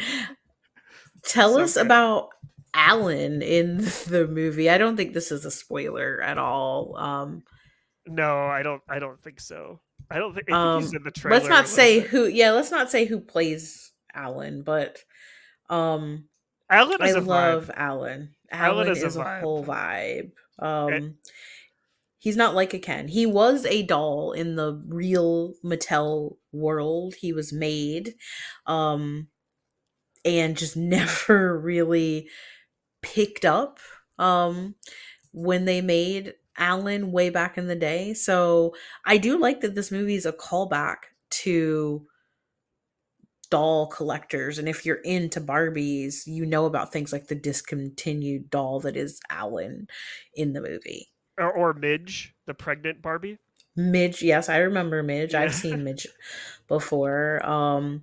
Tell 1.26 1.54
So 1.54 1.60
us 1.62 1.74
good. 1.74 1.86
about 1.86 2.28
Alan 2.74 3.42
in 3.42 3.78
the 4.06 4.28
movie. 4.30 4.70
I 4.70 4.78
don't 4.78 4.96
think 4.96 5.12
this 5.14 5.30
is 5.32 5.44
a 5.44 5.50
spoiler 5.50 6.20
at 6.22 6.38
all. 6.38 6.96
Um, 6.96 7.42
no, 8.06 8.46
I 8.46 8.62
don't. 8.62 8.82
I 8.88 8.98
don't 8.98 9.20
think 9.22 9.40
so. 9.40 9.80
I 10.10 10.18
don't 10.18 10.34
think, 10.34 10.50
I 10.52 10.52
think 10.78 10.82
he's 10.84 10.90
Um, 10.92 10.96
in 10.98 11.02
the 11.02 11.10
trailer. 11.10 11.36
let's 11.36 11.48
not 11.48 11.66
say 11.68 12.00
bit. 12.00 12.10
who. 12.10 12.26
Yeah, 12.26 12.52
let's 12.52 12.70
not 12.70 12.90
say 12.90 13.04
who 13.06 13.18
plays 13.20 13.90
Alan, 14.14 14.62
but 14.62 14.98
um, 15.68 16.28
Alan 16.70 16.98
I 17.02 17.08
is 17.08 17.14
a 17.16 17.20
love 17.20 17.66
vibe. 17.66 17.74
Alan. 17.76 18.30
Alan 18.52 18.86
Alan, 18.86 18.88
is 18.92 19.02
a 19.02 19.06
is, 19.06 19.16
a, 19.16 19.20
vibe. 19.20 19.40
whole 19.40 19.64
vibe. 19.64 20.30
Um, 20.60 21.16
he's 22.18 22.36
not 22.36 22.54
like 22.54 22.72
a 22.74 22.78
Ken. 22.78 23.08
He 23.08 23.26
was 23.26 23.66
a 23.66 23.82
doll 23.82 24.30
in 24.32 24.54
the 24.54 24.80
real 24.86 25.54
Mattel 25.64 26.36
world. 26.52 27.14
He 27.18 27.32
was 27.32 27.52
made, 27.52 28.14
um, 28.66 29.26
and 30.26 30.56
just 30.56 30.76
never 30.96 31.58
really 31.58 32.28
picked 33.02 33.44
up. 33.46 33.78
Um, 34.18 34.74
when 35.32 35.66
they 35.66 35.82
made 35.82 36.34
Alan 36.56 37.12
way 37.12 37.28
back 37.30 37.58
in 37.58 37.66
the 37.66 37.76
day. 37.76 38.14
So 38.14 38.74
I 39.04 39.18
do 39.18 39.38
like 39.38 39.60
that 39.60 39.74
this 39.74 39.92
movie 39.92 40.14
is 40.14 40.26
a 40.26 40.32
callback 40.32 40.96
to 41.30 42.06
doll 43.50 43.86
collectors 43.86 44.58
and 44.58 44.68
if 44.68 44.84
you're 44.84 44.96
into 45.04 45.40
barbies 45.40 46.26
you 46.26 46.44
know 46.44 46.66
about 46.66 46.92
things 46.92 47.12
like 47.12 47.28
the 47.28 47.34
discontinued 47.34 48.50
doll 48.50 48.80
that 48.80 48.96
is 48.96 49.20
alan 49.30 49.86
in 50.34 50.52
the 50.52 50.60
movie 50.60 51.06
or, 51.38 51.52
or 51.52 51.72
Midge, 51.72 52.34
the 52.46 52.54
pregnant 52.54 53.02
Barbie. 53.02 53.38
midge 53.76 54.20
yes 54.22 54.48
i 54.48 54.56
remember 54.58 55.00
midge 55.02 55.32
Yeah. 55.32 55.42
i've 55.42 55.54
seen 55.54 55.84
midge 55.84 56.08
before 56.68 57.44
um 57.46 58.02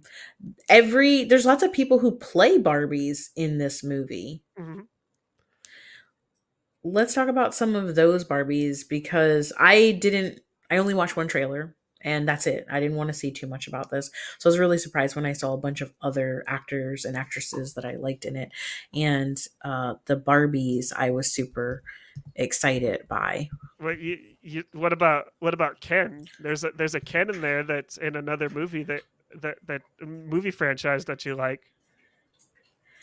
every 0.70 1.24
there's 1.26 1.46
lots 1.46 1.64
of 1.64 1.74
people 1.74 2.00
who 2.00 2.12
play 2.18 2.58
barbies 2.58 3.30
in 3.36 3.58
this 3.58 3.84
movie. 3.84 4.44
Mhm. 4.60 4.88
let's 6.84 7.14
talk 7.14 7.28
about 7.30 7.56
some 7.56 7.76
of 7.76 7.96
those 7.96 8.26
barbies 8.26 8.88
because 8.88 9.54
i 9.60 9.92
didn't 10.02 10.40
i 10.70 10.78
only 10.78 10.94
watched 10.94 11.16
one 11.16 11.28
trailer 11.28 11.76
and 12.06 12.28
that's 12.28 12.48
it. 12.48 12.66
I 12.70 12.82
didn't 12.82 12.98
want 12.98 13.08
to 13.08 13.14
see 13.14 13.32
too 13.32 13.48
much 13.48 13.66
about 13.66 13.90
this. 13.90 14.12
So 14.38 14.50
i 14.50 14.52
was 14.52 14.60
really 14.60 14.78
surprised 14.78 15.16
when 15.16 15.26
i 15.26 15.32
saw 15.32 15.54
a 15.54 15.58
bunch 15.58 15.80
of 15.80 15.94
other 16.02 16.44
actors 16.48 17.06
and 17.06 17.16
actresses 17.16 17.76
that 17.76 17.86
i 17.86 17.96
liked 17.96 18.26
in 18.26 18.36
it. 18.36 18.52
And 18.94 19.38
uh 19.64 19.96
the 20.06 20.18
barbies 20.18 20.92
i 20.98 21.12
was 21.12 21.34
super 21.34 21.82
excited 22.36 23.08
by 23.08 23.50
What 23.80 24.00
you, 24.00 24.18
you? 24.42 24.64
What 24.74 24.94
about 24.94 25.34
what 25.40 25.54
about 25.54 25.82
Ken? 25.82 26.28
There's 26.40 26.64
a 26.64 26.72
there's 26.72 26.96
a 26.96 27.02
Ken 27.02 27.30
in 27.30 27.42
there 27.42 27.64
that's 27.64 27.98
in 27.98 28.16
another 28.16 28.50
movie 28.50 28.84
that 28.84 29.02
that 29.42 29.58
that 29.68 29.82
movie 30.02 30.52
franchise 30.52 31.06
that 31.06 31.26
you 31.26 31.36
like. 31.36 31.62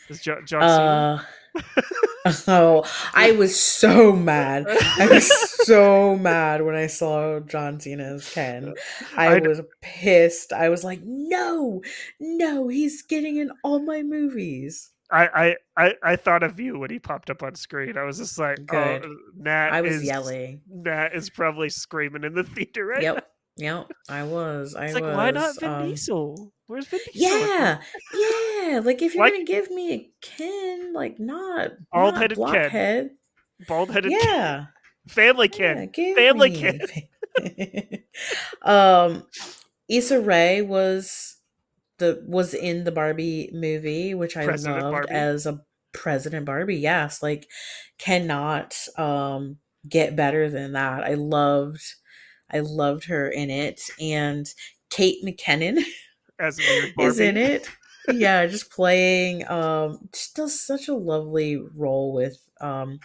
Is 0.09 0.21
John, 0.21 0.45
John 0.45 0.63
uh 0.63 1.23
oh 2.47 2.83
i 3.13 3.31
was 3.31 3.59
so 3.59 4.13
mad 4.13 4.65
i 4.69 5.07
was 5.07 5.27
so 5.65 6.15
mad 6.15 6.61
when 6.61 6.75
i 6.75 6.87
saw 6.87 7.39
john 7.41 7.79
cena's 7.79 8.31
ken 8.33 8.73
I, 9.17 9.35
I 9.35 9.39
was 9.39 9.61
pissed. 9.81 10.53
I 10.53 10.69
was 10.69 10.83
like, 10.83 11.01
no, 11.03 11.81
no, 12.19 12.67
he's 12.67 13.01
getting 13.01 13.37
in 13.37 13.51
all 13.63 13.79
my 13.79 14.03
movies. 14.03 14.90
I, 15.11 15.27
I 15.27 15.55
I 15.85 15.95
I 16.03 16.15
thought 16.15 16.43
of 16.43 16.59
you 16.59 16.79
when 16.79 16.89
he 16.89 16.99
popped 16.99 17.29
up 17.29 17.43
on 17.43 17.55
screen. 17.55 17.97
I 17.97 18.03
was 18.03 18.17
just 18.17 18.37
like, 18.39 18.65
Good. 18.65 19.05
oh, 19.05 19.15
Nat 19.35 19.69
I 19.73 19.81
was 19.81 19.95
is 19.95 20.03
yelling. 20.03 20.61
Nat 20.69 21.09
is 21.13 21.29
probably 21.29 21.69
screaming 21.69 22.23
in 22.23 22.33
the 22.33 22.43
theater 22.55 22.85
right 22.85 23.01
Yep. 23.03 23.27
Yep, 23.57 23.91
I 24.07 24.23
was. 24.23 24.75
I 24.75 24.85
It's 24.85 24.93
like 24.93 25.03
was. 25.03 25.15
why 25.15 25.31
not 25.31 25.59
Vin 25.59 25.69
um, 25.69 25.89
Diesel? 25.89 26.53
Where's 26.67 26.87
Vin 26.87 27.01
Diesel? 27.13 27.37
Yeah, 27.37 27.81
yeah. 28.13 28.81
Like 28.83 29.01
if 29.01 29.13
you're 29.13 29.23
Like- 29.25 29.33
gonna 29.33 29.43
give 29.43 29.69
me 29.69 29.93
a 29.93 30.11
Ken, 30.21 30.93
like 30.93 31.19
not 31.19 31.71
Bald-headed 31.91 32.37
not 32.37 32.53
Ken. 32.53 32.61
blockhead. 32.61 33.09
this? 33.59 33.67
Bald-headed 33.67 34.11
Yeah, 34.13 34.65
family 35.09 35.51
yeah. 35.59 35.85
kid. 35.87 36.15
Family 36.15 36.49
me- 37.43 38.03
um, 38.61 39.27
Issa 39.89 40.21
Rae 40.21 40.61
was 40.61 41.35
the 42.01 42.23
was 42.27 42.53
in 42.53 42.83
the 42.83 42.91
Barbie 42.91 43.49
movie, 43.53 44.13
which 44.13 44.35
I 44.37 44.45
President 44.45 44.81
loved 44.83 44.91
Barbie. 44.91 45.13
as 45.13 45.45
a 45.45 45.61
President 45.93 46.45
Barbie. 46.45 46.77
Yes, 46.77 47.23
like 47.23 47.47
cannot 47.97 48.75
um 48.97 49.57
get 49.87 50.15
better 50.15 50.49
than 50.49 50.73
that. 50.73 51.03
I 51.05 51.15
loved, 51.15 51.83
I 52.51 52.59
loved 52.59 53.05
her 53.05 53.29
in 53.29 53.49
it, 53.49 53.81
and 53.99 54.45
Kate 54.89 55.23
McKinnon. 55.25 55.81
as 56.39 56.59
a 56.59 56.63
weird 56.63 56.95
Barbie. 56.95 57.09
is 57.09 57.19
in 57.19 57.37
it. 57.37 57.67
yeah, 58.09 58.45
just 58.47 58.71
playing 58.71 59.47
um 59.49 60.09
she 60.13 60.27
does 60.35 60.59
such 60.59 60.87
a 60.87 60.95
lovely 60.95 61.57
role 61.75 62.13
with 62.13 62.37
um 62.59 62.99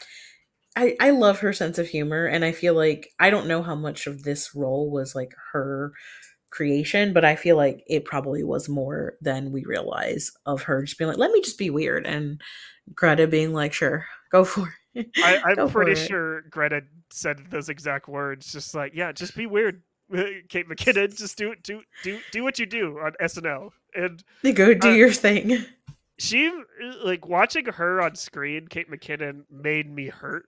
I 0.76 0.96
I 1.00 1.10
love 1.10 1.40
her 1.40 1.52
sense 1.52 1.78
of 1.78 1.88
humor 1.88 2.26
and 2.26 2.44
I 2.44 2.52
feel 2.52 2.74
like 2.74 3.10
I 3.18 3.30
don't 3.30 3.48
know 3.48 3.62
how 3.62 3.74
much 3.74 4.06
of 4.06 4.22
this 4.22 4.54
role 4.54 4.90
was 4.90 5.14
like 5.14 5.32
her 5.52 5.92
creation, 6.56 7.12
but 7.12 7.24
I 7.24 7.36
feel 7.36 7.56
like 7.56 7.84
it 7.86 8.04
probably 8.04 8.42
was 8.42 8.68
more 8.68 9.14
than 9.20 9.52
we 9.52 9.64
realize 9.64 10.32
of 10.46 10.62
her 10.62 10.82
just 10.82 10.98
being 10.98 11.08
like, 11.08 11.18
let 11.18 11.30
me 11.32 11.40
just 11.42 11.58
be 11.58 11.70
weird 11.70 12.06
and 12.06 12.40
Greta 12.94 13.26
being 13.26 13.52
like, 13.52 13.72
sure, 13.72 14.06
go 14.32 14.44
for 14.44 14.74
it. 14.94 15.08
I, 15.22 15.54
for 15.68 15.68
pretty 15.68 15.92
it. 15.92 15.96
sure 15.96 16.42
Greta 16.50 16.82
said 17.10 17.38
those 17.50 17.68
exact 17.68 18.08
words. 18.08 18.50
Just 18.52 18.74
like, 18.74 18.92
yeah, 18.94 19.12
just 19.12 19.36
be 19.36 19.46
weird, 19.46 19.82
Kate 20.48 20.68
McKinnon. 20.68 21.16
Just 21.16 21.36
do 21.36 21.52
it 21.52 21.62
do 21.62 21.82
do 22.02 22.18
do 22.30 22.42
what 22.44 22.58
you 22.58 22.66
do 22.66 22.98
on 22.98 23.12
SNL. 23.20 23.70
And 23.94 24.22
they 24.42 24.52
Go 24.52 24.72
do 24.74 24.88
Uh, 24.88 24.92
your 24.92 25.12
thing. 25.12 25.64
she 26.18 26.50
like 27.04 27.26
watching 27.26 27.66
her 27.66 28.00
on 28.00 28.14
screen. 28.14 28.68
Kate 28.68 28.90
McKinnon 28.90 29.42
made 29.50 29.90
me 29.90 30.06
hurt, 30.08 30.46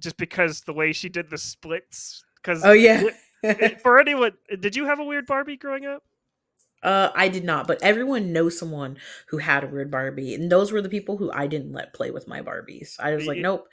just 0.00 0.16
because 0.16 0.60
the 0.62 0.72
way 0.74 0.92
she 0.92 1.08
did 1.08 1.30
the 1.30 1.38
splits. 1.38 2.24
Because 2.36 2.64
Oh 2.64 2.72
yeah. 2.72 3.04
for 3.82 3.98
anyone, 3.98 4.32
did 4.60 4.76
you 4.76 4.86
have 4.86 4.98
a 5.00 5.04
weird 5.04 5.26
Barbie 5.26 5.56
growing 5.56 5.86
up? 5.86 6.02
Uh, 6.82 7.10
I 7.14 7.28
did 7.28 7.44
not, 7.44 7.68
but 7.68 7.80
everyone 7.82 8.32
knows 8.32 8.58
someone 8.58 8.98
who 9.28 9.38
had 9.38 9.62
a 9.62 9.68
weird 9.68 9.90
Barbie, 9.90 10.34
and 10.34 10.50
those 10.50 10.72
were 10.72 10.82
the 10.82 10.88
people 10.88 11.16
who 11.16 11.30
I 11.30 11.46
didn't 11.46 11.72
let 11.72 11.94
play 11.94 12.10
with 12.10 12.26
my 12.26 12.42
Barbies. 12.42 12.98
I 12.98 13.14
was 13.14 13.26
like, 13.28 13.38
nope, 13.38 13.68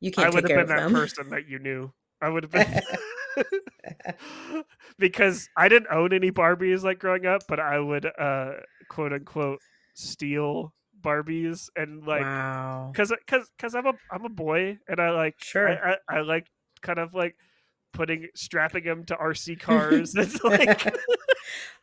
you 0.00 0.12
can't 0.12 0.32
would 0.32 0.44
take 0.44 0.44
have 0.44 0.50
care 0.50 0.58
been 0.58 0.68
of 0.68 0.68
that 0.68 0.88
them. 0.90 0.92
person 0.92 1.30
that 1.30 1.48
you 1.48 1.58
knew. 1.58 1.92
I 2.20 2.28
would 2.28 2.44
have 2.44 2.52
been 2.52 2.80
because 4.98 5.48
I 5.56 5.68
didn't 5.68 5.88
own 5.90 6.12
any 6.12 6.30
Barbies 6.30 6.82
like 6.84 6.98
growing 7.00 7.26
up, 7.26 7.42
but 7.48 7.58
I 7.58 7.78
would 7.80 8.06
uh 8.06 8.52
quote 8.88 9.12
unquote 9.12 9.60
steal 9.94 10.72
Barbies 11.00 11.68
and 11.76 12.06
like 12.06 12.22
wow, 12.22 12.90
because 12.92 13.12
because 13.26 13.50
because 13.56 13.74
I'm 13.74 13.86
a 13.86 13.94
I'm 14.10 14.24
a 14.24 14.30
boy 14.30 14.78
and 14.88 15.00
I 15.00 15.10
like 15.10 15.36
sure. 15.38 15.68
I, 15.68 15.96
I 16.08 16.18
I 16.18 16.20
like 16.20 16.46
kind 16.82 16.98
of 16.98 17.14
like 17.14 17.36
putting 17.94 18.28
strapping 18.34 18.84
them 18.84 19.04
to 19.06 19.14
RC 19.14 19.58
cars 19.60 20.14
and 20.14 20.44
like 20.44 20.94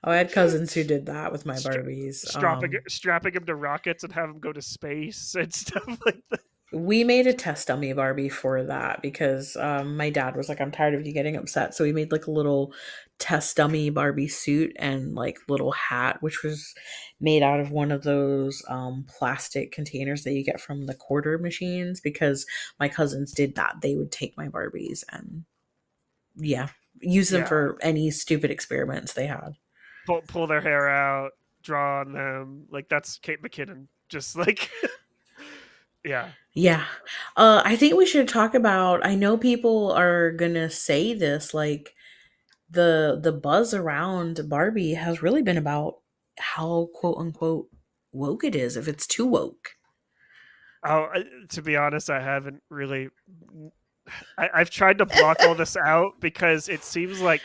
oh, 0.04 0.12
I 0.12 0.18
had 0.18 0.32
cousins 0.32 0.74
who 0.74 0.84
did 0.84 1.08
that 1.08 1.32
with 1.32 1.46
my 1.46 1.56
Barbies. 1.56 2.16
strapping 2.16 2.76
Um, 2.76 2.82
strapping 2.88 3.34
them 3.34 3.46
to 3.46 3.56
rockets 3.56 4.04
and 4.04 4.14
have 4.14 4.30
them 4.30 4.40
go 4.40 4.54
to 4.54 4.62
space 4.62 5.36
and 5.40 5.54
stuff 5.54 5.88
like 6.06 6.22
that. 6.30 6.42
we 6.74 7.04
made 7.04 7.28
a 7.28 7.34
test 7.34 7.68
dummy 7.68 7.92
Barbie 7.94 8.30
for 8.30 8.64
that 8.64 9.02
because 9.02 9.58
um, 9.58 9.98
my 9.98 10.10
dad 10.10 10.36
was 10.36 10.48
like, 10.50 10.62
"I'm 10.62 10.72
tired 10.72 10.94
of 10.94 11.06
you 11.06 11.14
getting 11.14 11.36
upset," 11.36 11.74
so 11.74 11.84
we 11.84 11.92
made 11.92 12.12
like 12.12 12.28
a 12.28 12.32
little 12.32 12.74
test 13.20 13.58
dummy 13.58 13.90
Barbie 13.90 14.28
suit 14.28 14.72
and 14.78 15.14
like 15.14 15.38
little 15.48 15.72
hat, 15.72 16.18
which 16.22 16.44
was 16.44 16.74
made 17.20 17.44
out 17.44 17.60
of 17.60 17.72
one 17.72 17.92
of 17.92 18.04
those 18.04 18.64
um, 18.68 19.06
plastic 19.08 19.72
containers 19.72 20.24
that 20.24 20.32
you 20.32 20.44
get 20.44 20.62
from 20.62 20.86
the 20.86 20.96
quarter 20.96 21.38
machines. 21.38 22.00
Because 22.00 22.46
my 22.80 22.88
cousins 22.88 23.32
did 23.32 23.56
that; 23.56 23.76
they 23.82 23.96
would 23.96 24.12
take 24.12 24.38
my 24.38 24.48
Barbies 24.48 25.04
and 25.12 25.44
yeah, 26.36 26.70
use 27.00 27.30
them 27.30 27.42
Yeah. 27.42 27.48
for 27.48 27.78
any 27.82 28.12
stupid 28.12 28.52
experiments 28.52 29.14
they 29.14 29.28
had. 29.28 29.54
Pull 30.06 30.22
pull 30.28 30.48
their 30.48 30.62
hair 30.62 30.90
out, 30.90 31.32
draw 31.64 32.02
on 32.02 32.14
them 32.14 32.66
like 32.72 32.90
that's 32.90 33.18
Kate 33.18 33.42
McKinnon. 33.42 33.88
Just 34.10 34.36
like 34.36 34.70
yeah. 36.04 36.30
Yeah. 36.54 36.86
Uh 37.38 37.62
I 37.64 37.76
think 37.76 37.96
we 37.96 38.06
should 38.06 38.28
talk 38.28 38.56
about 38.56 39.06
I 39.06 39.16
know 39.16 39.38
people 39.38 39.92
are 39.92 40.32
going 40.32 40.56
to 40.56 40.70
say 40.70 41.14
this 41.14 41.54
like 41.54 41.94
the 42.70 43.20
the 43.22 43.32
buzz 43.32 43.74
around 43.74 44.50
Barbie 44.50 44.94
has 44.94 45.22
really 45.22 45.42
been 45.42 45.58
about 45.58 45.98
how 46.40 46.90
quote 46.96 47.18
unquote 47.18 47.68
woke 48.12 48.44
it 48.44 48.56
is 48.56 48.76
if 48.78 48.88
it's 48.88 49.06
too 49.08 49.26
woke. 49.26 49.72
Oh, 50.84 51.08
to 51.50 51.62
be 51.62 51.76
honest, 51.78 52.10
I 52.10 52.20
haven't 52.20 52.64
really. 52.70 53.10
I, 54.38 54.50
I've 54.54 54.70
tried 54.70 54.98
to 55.00 55.06
block 55.06 55.38
all 55.42 55.56
this 55.56 55.78
out 55.78 56.20
because 56.20 56.70
it 56.70 56.84
seems 56.84 57.22
like 57.22 57.42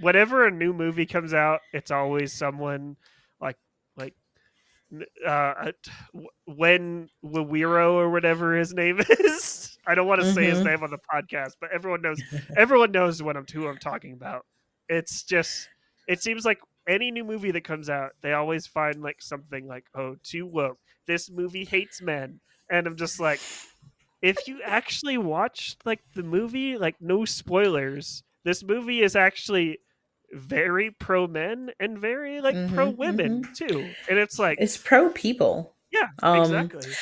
whenever 0.00 0.46
a 0.46 0.50
new 0.50 0.72
movie 0.72 1.06
comes 1.06 1.34
out, 1.34 1.60
it's 1.72 1.90
always 1.90 2.32
someone 2.32 2.96
like 3.40 3.56
like 3.96 4.14
uh 5.26 5.70
when 6.46 7.08
Wawiro 7.24 7.92
or 7.94 8.10
whatever 8.10 8.56
his 8.56 8.72
name 8.72 9.00
is. 9.20 9.78
I 9.86 9.94
don't 9.94 10.06
want 10.06 10.20
to 10.20 10.26
say 10.26 10.46
his 10.46 10.60
Mhm. 10.60 10.64
name 10.64 10.82
on 10.82 10.90
the 10.90 10.98
podcast, 11.12 11.52
but 11.60 11.70
everyone 11.72 12.02
knows 12.02 12.22
everyone 12.56 12.92
knows 12.92 13.22
what 13.22 13.36
I'm 13.36 13.46
who 13.52 13.66
I'm 13.66 13.78
talking 13.78 14.12
about. 14.12 14.46
It's 14.88 15.22
just 15.24 15.68
it 16.06 16.22
seems 16.22 16.44
like 16.44 16.58
any 16.88 17.10
new 17.10 17.24
movie 17.24 17.50
that 17.50 17.64
comes 17.64 17.90
out, 17.90 18.12
they 18.22 18.32
always 18.32 18.66
find 18.66 19.02
like 19.02 19.20
something 19.20 19.66
like, 19.66 19.84
oh, 19.94 20.16
too 20.22 20.46
woke. 20.46 20.78
This 21.06 21.30
movie 21.30 21.64
hates 21.64 22.00
men. 22.00 22.40
And 22.70 22.86
I'm 22.86 22.96
just 22.96 23.20
like, 23.20 23.40
if 24.22 24.48
you 24.48 24.60
actually 24.64 25.18
watched 25.18 25.84
like 25.86 26.00
the 26.14 26.22
movie, 26.22 26.76
like 26.78 26.96
no 27.00 27.24
spoilers, 27.24 28.22
this 28.44 28.62
movie 28.64 29.02
is 29.02 29.16
actually 29.16 29.78
very 30.32 30.90
pro 30.90 31.26
men 31.26 31.70
and 31.80 31.98
very 31.98 32.40
like 32.40 32.56
pro 32.66 32.90
Mhm, 32.90 32.96
women 32.98 33.42
too. 33.54 33.82
And 34.08 34.18
it's 34.18 34.38
like, 34.38 34.58
It's 34.60 34.76
pro 34.76 35.10
people. 35.10 35.74
yeah, 35.92 36.08
um, 36.22 36.42
exactly. 36.42 36.92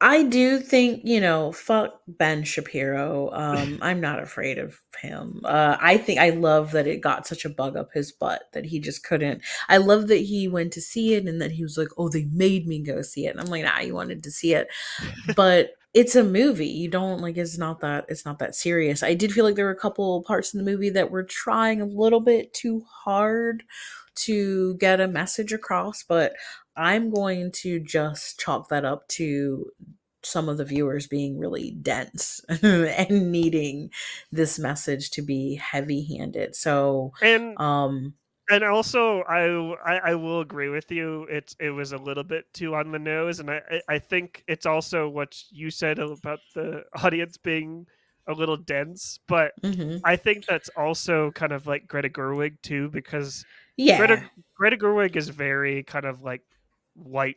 I 0.00 0.24
do 0.24 0.58
think, 0.58 1.02
you 1.04 1.20
know, 1.20 1.52
fuck 1.52 2.00
Ben 2.06 2.44
Shapiro. 2.44 3.30
Um, 3.32 3.78
I'm 3.80 4.00
not 4.00 4.20
afraid 4.22 4.58
of 4.58 4.78
him. 5.00 5.40
Uh, 5.44 5.76
I 5.80 5.96
think 5.96 6.20
I 6.20 6.30
love 6.30 6.72
that 6.72 6.86
it 6.86 7.00
got 7.00 7.26
such 7.26 7.44
a 7.46 7.48
bug 7.48 7.76
up 7.76 7.90
his 7.94 8.12
butt 8.12 8.42
that 8.52 8.66
he 8.66 8.80
just 8.80 9.02
couldn't. 9.04 9.40
I 9.68 9.78
love 9.78 10.08
that 10.08 10.16
he 10.18 10.46
went 10.46 10.72
to 10.74 10.82
see 10.82 11.14
it 11.14 11.26
and 11.26 11.40
that 11.40 11.52
he 11.52 11.62
was 11.62 11.78
like, 11.78 11.88
oh, 11.96 12.10
they 12.10 12.24
made 12.32 12.66
me 12.66 12.82
go 12.82 13.00
see 13.00 13.26
it. 13.26 13.30
And 13.30 13.40
I'm 13.40 13.46
like, 13.46 13.64
nah, 13.64 13.80
you 13.80 13.94
wanted 13.94 14.22
to 14.24 14.30
see 14.30 14.52
it. 14.52 14.68
But 15.36 15.70
it's 15.94 16.16
a 16.16 16.24
movie. 16.24 16.66
You 16.66 16.88
don't 16.88 17.20
like 17.20 17.36
it's 17.36 17.56
not 17.56 17.80
that 17.80 18.06
it's 18.08 18.24
not 18.24 18.40
that 18.40 18.56
serious. 18.56 19.02
I 19.02 19.14
did 19.14 19.32
feel 19.32 19.44
like 19.44 19.54
there 19.54 19.66
were 19.66 19.70
a 19.70 19.76
couple 19.76 20.22
parts 20.24 20.52
in 20.52 20.58
the 20.58 20.70
movie 20.70 20.90
that 20.90 21.10
were 21.10 21.22
trying 21.22 21.80
a 21.80 21.86
little 21.86 22.20
bit 22.20 22.52
too 22.52 22.84
hard 23.04 23.62
to 24.16 24.74
get 24.76 25.00
a 25.00 25.08
message 25.08 25.52
across, 25.52 26.02
but 26.02 26.34
I'm 26.76 27.10
going 27.10 27.52
to 27.52 27.80
just 27.80 28.40
chalk 28.40 28.68
that 28.68 28.84
up 28.84 29.06
to 29.08 29.70
some 30.24 30.48
of 30.48 30.56
the 30.56 30.64
viewers 30.64 31.06
being 31.06 31.38
really 31.38 31.72
dense 31.82 32.40
and 32.62 33.30
needing 33.30 33.90
this 34.32 34.58
message 34.58 35.10
to 35.10 35.22
be 35.22 35.54
heavy-handed. 35.56 36.56
So, 36.56 37.12
And 37.22 37.58
um 37.60 38.14
and 38.50 38.64
also 38.64 39.22
I, 39.22 39.46
I 39.96 40.10
I 40.10 40.14
will 40.14 40.40
agree 40.40 40.68
with 40.68 40.90
you. 40.90 41.24
It's 41.30 41.56
it 41.60 41.70
was 41.70 41.92
a 41.92 41.98
little 41.98 42.24
bit 42.24 42.52
too 42.52 42.74
on 42.74 42.92
the 42.92 42.98
nose, 42.98 43.40
and 43.40 43.50
I 43.50 43.82
I- 43.88 43.98
think 43.98 44.44
it's 44.48 44.66
also 44.66 45.08
what 45.08 45.42
you 45.50 45.70
said 45.70 45.98
about 45.98 46.40
the 46.54 46.84
audience 47.02 47.36
being 47.38 47.86
a 48.26 48.32
little 48.32 48.56
dense, 48.56 49.18
but 49.28 49.52
mhm. 49.62 50.04
I 50.04 50.16
think 50.16 50.46
that's 50.46 50.68
also 50.70 51.30
kind 51.32 51.52
of 51.52 51.66
like 51.66 51.86
Greta 51.88 52.08
Gerwig 52.10 52.60
too, 52.62 52.88
because 52.90 53.44
yeah. 53.76 53.96
Greta 53.96 54.30
Greta 54.56 54.76
Gerwig 54.76 55.16
is 55.16 55.28
very 55.30 55.82
kind 55.84 56.04
of 56.06 56.22
like 56.22 56.42
white, 56.94 57.36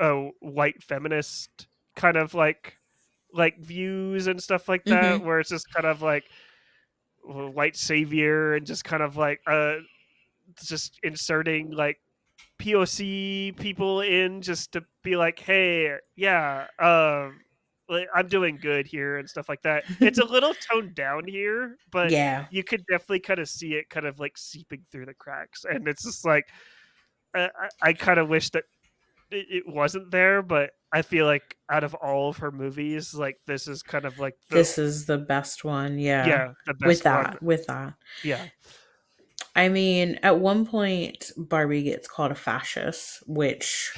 uh, 0.00 0.24
white 0.40 0.82
feminist 0.82 1.68
kind 1.96 2.16
of 2.16 2.34
like 2.34 2.78
like 3.32 3.58
views 3.60 4.26
and 4.28 4.42
stuff 4.42 4.68
like 4.68 4.88
that, 4.88 5.20
where 5.20 5.40
it's 5.40 5.50
just 5.50 5.70
kind 5.72 5.86
of 5.86 6.02
like 6.02 6.24
white 7.24 7.76
savior 7.76 8.54
and 8.54 8.66
just 8.66 8.84
kind 8.84 9.02
of 9.02 9.16
like 9.16 9.40
uh 9.46 9.76
just 10.64 10.98
inserting 11.02 11.70
like 11.70 11.98
POC 12.60 13.58
people 13.58 14.00
in 14.00 14.40
just 14.42 14.72
to 14.72 14.82
be 15.02 15.16
like, 15.16 15.38
hey, 15.38 15.96
yeah, 16.16 16.66
um, 16.78 17.40
I'm 18.14 18.26
doing 18.28 18.58
good 18.60 18.86
here 18.86 19.18
and 19.18 19.28
stuff 19.28 19.48
like 19.48 19.62
that. 19.62 19.84
It's 20.00 20.18
a 20.18 20.24
little 20.30 20.54
toned 20.54 20.94
down 20.94 21.26
here, 21.26 21.76
but 21.92 22.10
yeah. 22.10 22.46
you 22.50 22.64
could 22.64 22.84
definitely 22.90 23.20
kind 23.20 23.38
of 23.40 23.48
see 23.48 23.74
it 23.74 23.88
kind 23.90 24.06
of 24.06 24.18
like 24.18 24.36
seeping 24.36 24.82
through 24.90 25.06
the 25.06 25.14
cracks 25.14 25.64
and 25.68 25.86
it's 25.86 26.04
just 26.04 26.24
like 26.24 26.46
i, 27.34 27.48
I, 27.82 27.92
kind 27.92 28.18
of 28.18 28.28
wish 28.28 28.50
that 28.50 28.64
it, 29.30 29.46
it 29.50 29.64
wasn't 29.66 30.10
there 30.10 30.42
but 30.42 30.70
i 30.92 31.02
feel 31.02 31.26
like 31.26 31.56
out 31.70 31.84
of 31.84 31.94
all 31.94 32.30
of 32.30 32.38
her 32.38 32.50
movies 32.50 33.14
like 33.14 33.36
this 33.46 33.68
is 33.68 33.82
kind 33.82 34.04
of 34.04 34.18
like 34.18 34.34
the, 34.48 34.56
This 34.56 34.78
is 34.78 35.06
the 35.06 35.18
best 35.18 35.64
one. 35.64 35.98
Yeah. 35.98 36.26
yeah 36.26 36.52
with 36.84 37.02
that, 37.02 37.34
one. 37.34 37.38
with 37.42 37.66
that. 37.66 37.94
yeah 38.22 38.46
I 39.56 39.70
mean, 39.70 40.20
at 40.22 40.38
one 40.38 40.66
point, 40.66 41.32
Barbie 41.36 41.84
gets 41.84 42.06
called 42.06 42.30
a 42.30 42.36
fascist, 42.36 43.22
which 43.26 43.90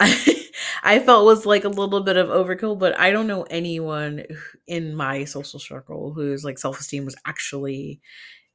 I, 0.00 0.42
I 0.82 0.98
felt 0.98 1.24
was 1.24 1.46
like 1.46 1.64
a 1.64 1.68
little 1.68 2.02
bit 2.02 2.16
of 2.16 2.28
overkill, 2.28 2.78
but 2.78 2.98
I 2.98 3.12
don't 3.12 3.28
know 3.28 3.44
anyone 3.44 4.24
in 4.66 4.96
my 4.96 5.24
social 5.24 5.60
circle 5.60 6.12
whose 6.12 6.44
like 6.44 6.58
self 6.58 6.80
esteem 6.80 7.04
was 7.04 7.16
actually 7.24 8.00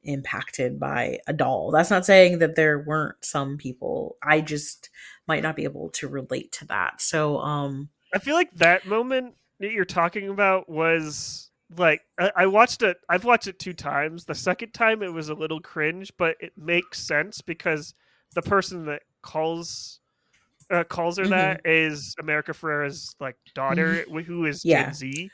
impacted 0.02 0.78
by 0.78 1.18
a 1.26 1.32
doll. 1.32 1.70
That's 1.70 1.90
not 1.90 2.06
saying 2.06 2.38
that 2.40 2.54
there 2.54 2.78
weren't 2.80 3.24
some 3.24 3.56
people. 3.56 4.16
I 4.22 4.42
just 4.42 4.90
might 5.26 5.42
not 5.42 5.56
be 5.56 5.64
able 5.64 5.90
to 5.90 6.08
relate 6.08 6.52
to 6.52 6.66
that. 6.66 7.00
So, 7.00 7.38
um, 7.38 7.88
I 8.14 8.18
feel 8.18 8.34
like 8.34 8.52
that 8.54 8.86
moment 8.86 9.36
that 9.60 9.72
you're 9.72 9.84
talking 9.84 10.28
about 10.28 10.68
was 10.68 11.49
like 11.76 12.02
I, 12.18 12.32
I 12.36 12.46
watched 12.46 12.82
it. 12.82 12.96
I've 13.08 13.24
watched 13.24 13.46
it 13.46 13.58
two 13.58 13.72
times. 13.72 14.24
The 14.24 14.34
second 14.34 14.72
time 14.72 15.02
it 15.02 15.12
was 15.12 15.28
a 15.28 15.34
little 15.34 15.60
cringe, 15.60 16.12
but 16.18 16.36
it 16.40 16.52
makes 16.56 16.98
sense 16.98 17.40
because 17.40 17.94
the 18.34 18.42
person 18.42 18.84
that 18.86 19.02
calls 19.22 20.00
uh, 20.70 20.84
calls 20.84 21.18
her 21.18 21.24
Mhm. 21.24 21.30
that 21.30 21.60
is 21.64 22.14
America 22.20 22.52
Ferrera's 22.52 23.14
like 23.20 23.36
daughter, 23.54 24.04
who 24.26 24.46
is 24.46 24.60
Mm-hmm. 24.60 24.68
Yeah. 24.68 24.84
Gen 24.84 24.92
Z, 24.94 25.30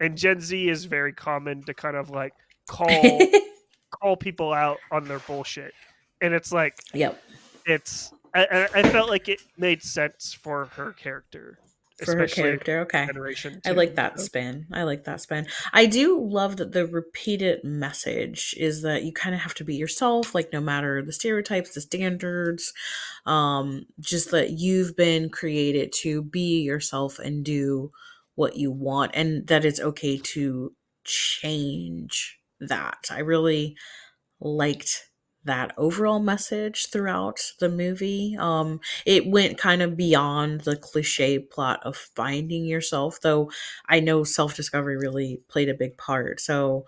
and 0.00 0.16
Gen 0.16 0.40
Z 0.40 0.68
is 0.68 0.84
very 0.84 1.12
common 1.12 1.62
to 1.64 1.74
kind 1.74 1.96
of 1.96 2.10
like 2.10 2.34
call 2.66 3.28
call 3.90 4.16
people 4.16 4.52
out 4.52 4.78
on 4.90 5.08
their 5.08 5.20
bullshit, 5.20 5.74
and 6.20 6.34
it's 6.34 6.52
like 6.52 6.74
yep. 6.94 7.20
it's 7.66 8.12
I 8.34 8.68
I 8.74 8.82
felt 8.84 9.08
like 9.08 9.28
it 9.28 9.40
made 9.56 9.82
sense 9.82 10.32
for 10.32 10.66
her 10.66 10.92
character, 10.92 11.58
For 12.04 12.16
her 12.16 12.28
character. 12.28 12.80
Okay. 12.80 13.08
I 13.66 13.70
like 13.72 13.96
that 13.96 14.20
spin. 14.20 14.66
I 14.72 14.84
like 14.84 15.04
that 15.04 15.20
spin. 15.20 15.46
I 15.72 15.86
do 15.86 16.20
love 16.20 16.56
that 16.58 16.72
the 16.72 16.86
repeated 16.86 17.64
message 17.64 18.54
is 18.56 18.82
that 18.82 19.02
you 19.02 19.12
kind 19.12 19.34
of 19.34 19.40
have 19.40 19.54
to 19.54 19.64
be 19.64 19.74
yourself, 19.74 20.34
like 20.34 20.52
no 20.52 20.60
matter 20.60 21.02
the 21.02 21.12
stereotypes, 21.12 21.74
the 21.74 21.80
standards, 21.80 22.72
um, 23.26 23.86
just 23.98 24.30
that 24.30 24.50
you've 24.50 24.96
been 24.96 25.28
created 25.28 25.92
to 26.02 26.22
be 26.22 26.60
yourself 26.62 27.18
and 27.18 27.44
do 27.44 27.90
what 28.36 28.56
you 28.56 28.70
want, 28.70 29.10
and 29.14 29.46
that 29.48 29.64
it's 29.64 29.80
okay 29.80 30.18
to 30.18 30.72
change 31.04 32.38
that. 32.60 33.06
I 33.10 33.20
really 33.20 33.76
liked 34.40 35.07
that 35.48 35.72
overall 35.76 36.20
message 36.20 36.90
throughout 36.90 37.40
the 37.58 37.68
movie. 37.68 38.36
Um, 38.38 38.80
it 39.04 39.26
went 39.26 39.58
kind 39.58 39.82
of 39.82 39.96
beyond 39.96 40.60
the 40.60 40.76
cliche 40.76 41.38
plot 41.38 41.80
of 41.84 41.96
finding 41.96 42.64
yourself, 42.64 43.20
though 43.20 43.50
I 43.88 44.00
know 44.00 44.24
self 44.24 44.54
discovery 44.54 44.96
really 44.96 45.40
played 45.48 45.68
a 45.68 45.74
big 45.74 45.96
part. 45.96 46.40
So 46.40 46.86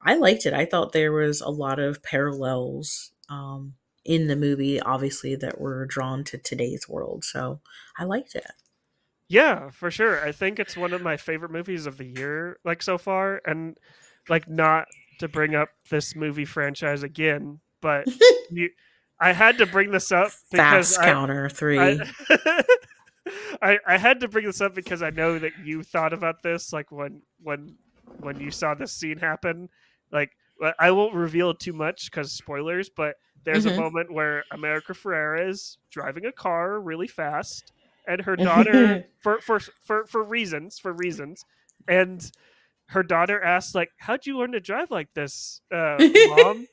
I 0.00 0.14
liked 0.14 0.46
it. 0.46 0.52
I 0.54 0.64
thought 0.66 0.92
there 0.92 1.12
was 1.12 1.40
a 1.40 1.48
lot 1.48 1.78
of 1.78 2.02
parallels 2.02 3.12
um, 3.28 3.74
in 4.04 4.26
the 4.26 4.36
movie, 4.36 4.80
obviously, 4.80 5.34
that 5.36 5.60
were 5.60 5.86
drawn 5.86 6.22
to 6.24 6.38
today's 6.38 6.88
world. 6.88 7.24
So 7.24 7.60
I 7.98 8.04
liked 8.04 8.34
it. 8.34 8.46
Yeah, 9.28 9.70
for 9.70 9.90
sure. 9.90 10.22
I 10.22 10.32
think 10.32 10.58
it's 10.58 10.76
one 10.76 10.92
of 10.92 11.00
my 11.00 11.16
favorite 11.16 11.52
movies 11.52 11.86
of 11.86 11.96
the 11.96 12.04
year, 12.04 12.58
like 12.64 12.82
so 12.82 12.98
far, 12.98 13.40
and 13.46 13.78
like 14.28 14.48
not 14.48 14.86
to 15.20 15.28
bring 15.28 15.54
up 15.54 15.70
this 15.88 16.14
movie 16.14 16.44
franchise 16.44 17.02
again, 17.02 17.60
but 17.82 18.06
you, 18.50 18.70
I 19.20 19.32
had 19.34 19.58
to 19.58 19.66
bring 19.66 19.92
this 19.92 20.12
up 20.12 20.32
because 20.52 20.92
Fast 20.92 20.98
I, 20.98 21.12
Counter 21.12 21.48
3. 21.48 22.02
I, 22.30 22.64
I 23.62 23.78
I 23.86 23.98
had 23.98 24.20
to 24.20 24.28
bring 24.28 24.46
this 24.46 24.60
up 24.60 24.74
because 24.74 25.02
I 25.02 25.10
know 25.10 25.38
that 25.38 25.58
you 25.58 25.82
thought 25.82 26.12
about 26.14 26.42
this 26.42 26.72
like 26.72 26.90
when 26.92 27.22
when 27.40 27.76
when 28.18 28.40
you 28.40 28.50
saw 28.50 28.74
this 28.74 28.92
scene 28.92 29.18
happen. 29.18 29.68
Like 30.12 30.32
I 30.78 30.90
won't 30.92 31.14
reveal 31.14 31.54
too 31.54 31.72
much 31.72 32.10
because 32.10 32.32
spoilers, 32.32 32.90
but 32.90 33.16
there's 33.44 33.66
Mhm. 33.66 33.68
a 33.68 33.72
moment 33.82 34.12
where 34.12 34.44
America 34.52 34.92
Ferrera 34.92 35.48
is 35.48 35.78
driving 35.90 36.26
a 36.26 36.32
car 36.32 36.80
really 36.80 37.08
fast, 37.08 37.72
and 38.06 38.20
her 38.22 38.36
daughter 38.36 39.00
for 39.20 39.40
for 39.40 39.60
for 39.60 40.06
for 40.06 40.22
reasons 40.24 40.78
for 40.78 40.92
reasons, 40.92 41.44
and 41.88 42.30
her 42.88 43.02
daughter 43.02 43.42
asks 43.42 43.74
like, 43.74 43.90
"How'd 43.98 44.26
you 44.26 44.38
learn 44.38 44.52
to 44.52 44.60
drive 44.60 44.90
like 44.90 45.14
this, 45.14 45.60
uh, 45.72 46.04
mom?" 46.18 46.68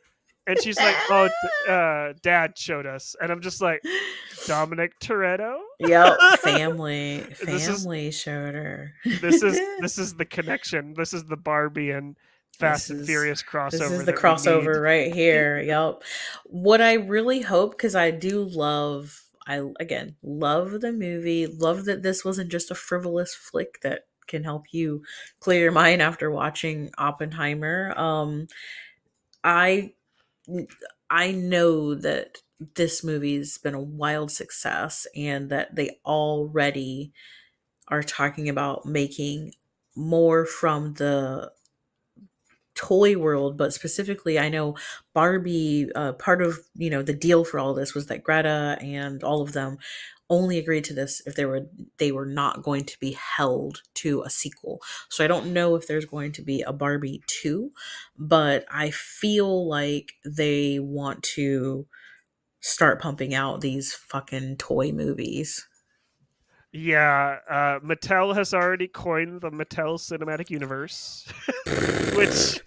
And 0.50 0.62
she's 0.62 0.78
like, 0.78 0.96
"Oh, 1.10 1.30
uh, 1.72 2.14
Dad 2.22 2.58
showed 2.58 2.86
us," 2.86 3.16
and 3.22 3.32
I'm 3.32 3.42
just 3.42 3.62
like, 3.62 3.82
Dominic 4.48 5.00
Toretto. 5.00 5.60
yep, 5.80 6.18
family. 6.40 7.24
This 7.44 7.68
is- 7.68 7.84
Family 7.84 8.12
showed 8.12 8.56
her. 8.56 8.94
This 9.22 9.44
is 9.44 9.60
this 9.80 9.98
is 9.98 10.16
the 10.16 10.26
connection. 10.26 10.94
This 10.96 11.14
is 11.14 11.24
the 11.26 11.38
Barbie 11.38 11.92
and 11.92 12.16
Fast 12.58 12.88
This 12.90 12.98
and 12.98 13.06
Furious 13.06 13.44
crossover. 13.44 13.72
This 13.72 13.92
is 13.92 14.06
the 14.06 14.14
crossover 14.14 14.82
right 14.82 15.14
here. 15.14 15.62
Yep. 15.62 16.04
What 16.46 16.82
I 16.82 16.94
really 16.94 17.42
hope, 17.42 17.72
because 17.72 17.96
I 17.96 18.12
do 18.12 18.44
love, 18.44 19.22
I 19.48 19.62
again 19.80 20.16
love 20.24 20.82
the 20.82 20.92
movie. 20.92 21.46
Love 21.48 21.86
that 21.86 22.02
this 22.04 22.26
wasn't 22.26 22.52
just 22.52 22.72
a 22.72 22.76
frivolous 22.76 23.34
flick 23.36 23.80
that 23.82 24.06
can 24.28 24.44
help 24.44 24.66
you 24.72 25.02
clear 25.40 25.60
your 25.62 25.72
mind 25.72 26.02
after 26.02 26.30
watching 26.30 26.92
Oppenheimer. 26.98 27.94
Um, 27.98 28.48
I 29.44 29.94
I 31.10 31.32
know 31.32 31.96
that 31.96 32.38
this 32.76 33.04
movie's 33.04 33.58
been 33.58 33.74
a 33.74 33.82
wild 33.82 34.32
success 34.32 35.08
and 35.16 35.50
that 35.50 35.76
they 35.76 36.00
already 36.06 37.14
are 37.88 38.04
talking 38.04 38.50
about 38.50 38.86
making 38.86 39.54
more 39.96 40.46
from 40.46 40.94
the 40.94 41.52
toy 42.76 43.18
world 43.18 43.58
but 43.58 43.74
specifically 43.74 44.40
i 44.40 44.48
know 44.48 44.74
barbie 45.14 45.90
uh, 45.96 46.14
part 46.14 46.42
of 46.42 46.60
you 46.76 46.90
know 46.90 47.02
the 47.02 47.14
deal 47.14 47.44
for 47.44 47.60
all 47.60 47.74
this 47.74 47.94
was 47.94 48.06
that 48.06 48.24
greta 48.24 48.78
and 48.80 49.22
all 49.22 49.42
of 49.42 49.52
them 49.52 49.78
only 50.30 50.58
agreed 50.58 50.84
to 50.84 50.94
this 50.94 51.22
if 51.26 51.36
they 51.36 51.46
were 51.46 51.68
they 51.98 52.12
were 52.12 52.26
not 52.26 52.64
going 52.64 52.84
to 52.86 53.00
be 53.00 53.14
held 53.14 53.82
to 53.96 54.22
a 54.24 54.30
sequel 54.30 54.82
so 55.10 55.24
i 55.24 55.28
don't 55.28 55.52
know 55.52 55.76
if 55.76 55.88
there's 55.88 56.06
going 56.06 56.32
to 56.32 56.42
be 56.42 56.62
a 56.62 56.74
barbie 56.74 57.22
2 57.28 57.72
but 58.18 58.66
i 58.72 58.92
feel 58.92 59.68
like 59.68 60.14
they 60.26 60.80
want 60.80 61.24
to 61.24 61.88
start 62.62 63.02
pumping 63.02 63.34
out 63.34 63.62
these 63.62 63.94
fucking 63.94 64.58
toy 64.58 64.92
movies 64.92 65.68
Yeah, 66.72 67.38
uh, 67.50 67.80
Mattel 67.80 68.36
has 68.36 68.54
already 68.54 68.88
coined 68.88 69.42
the 69.42 69.50
Mattel 69.50 69.98
Cinematic 69.98 70.52
Universe, 70.52 71.28
which 72.16 72.62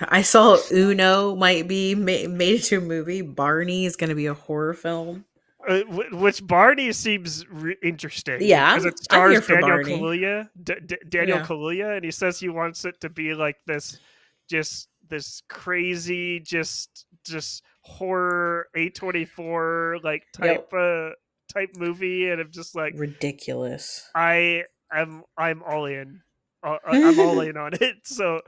I 0.00 0.22
saw 0.22 0.56
Uno 0.72 1.36
might 1.36 1.68
be 1.68 1.94
ma- 1.94 2.28
made 2.28 2.54
into 2.56 2.78
a 2.78 2.80
movie. 2.80 3.20
Barney 3.22 3.84
is 3.84 3.96
going 3.96 4.08
to 4.10 4.16
be 4.16 4.26
a 4.26 4.34
horror 4.34 4.72
film. 4.74 5.26
Uh, 5.68 5.80
which 6.12 6.46
Barney 6.46 6.92
seems 6.92 7.46
re- 7.48 7.76
interesting. 7.82 8.38
Yeah, 8.40 8.74
because 8.74 8.86
it 8.86 8.98
stars 8.98 9.46
Daniel 9.46 9.68
Barney. 9.68 9.92
Kaluuya. 9.98 10.48
D- 10.62 10.74
D- 10.86 10.96
Daniel 11.08 11.38
Yeah. 11.38 11.46
Kaluuya, 11.46 11.96
and 11.96 12.04
he 12.04 12.10
says 12.10 12.38
he 12.40 12.48
wants 12.48 12.84
it 12.84 13.00
to 13.00 13.08
be 13.08 13.34
like 13.34 13.56
this, 13.66 13.98
just 14.50 14.88
this 15.08 15.42
crazy, 15.48 16.40
just 16.40 17.06
just 17.24 17.62
horror 17.82 18.68
A 18.76 18.88
twenty 18.90 19.24
four 19.24 19.98
like 20.02 20.24
type 20.32 20.72
uh 20.72 21.10
type 21.52 21.70
movie, 21.76 22.28
and 22.28 22.40
I'm 22.40 22.50
just 22.50 22.74
like 22.74 22.94
Ridiculous. 22.96 24.08
I 24.14 24.64
am 24.92 25.22
I'm 25.36 25.62
all 25.62 25.86
in. 25.86 26.22
Uh, 26.62 26.78
I'm 26.86 27.18
all 27.20 27.40
in 27.48 27.56
on 27.56 27.72
it. 27.74 27.96
So 28.04 28.40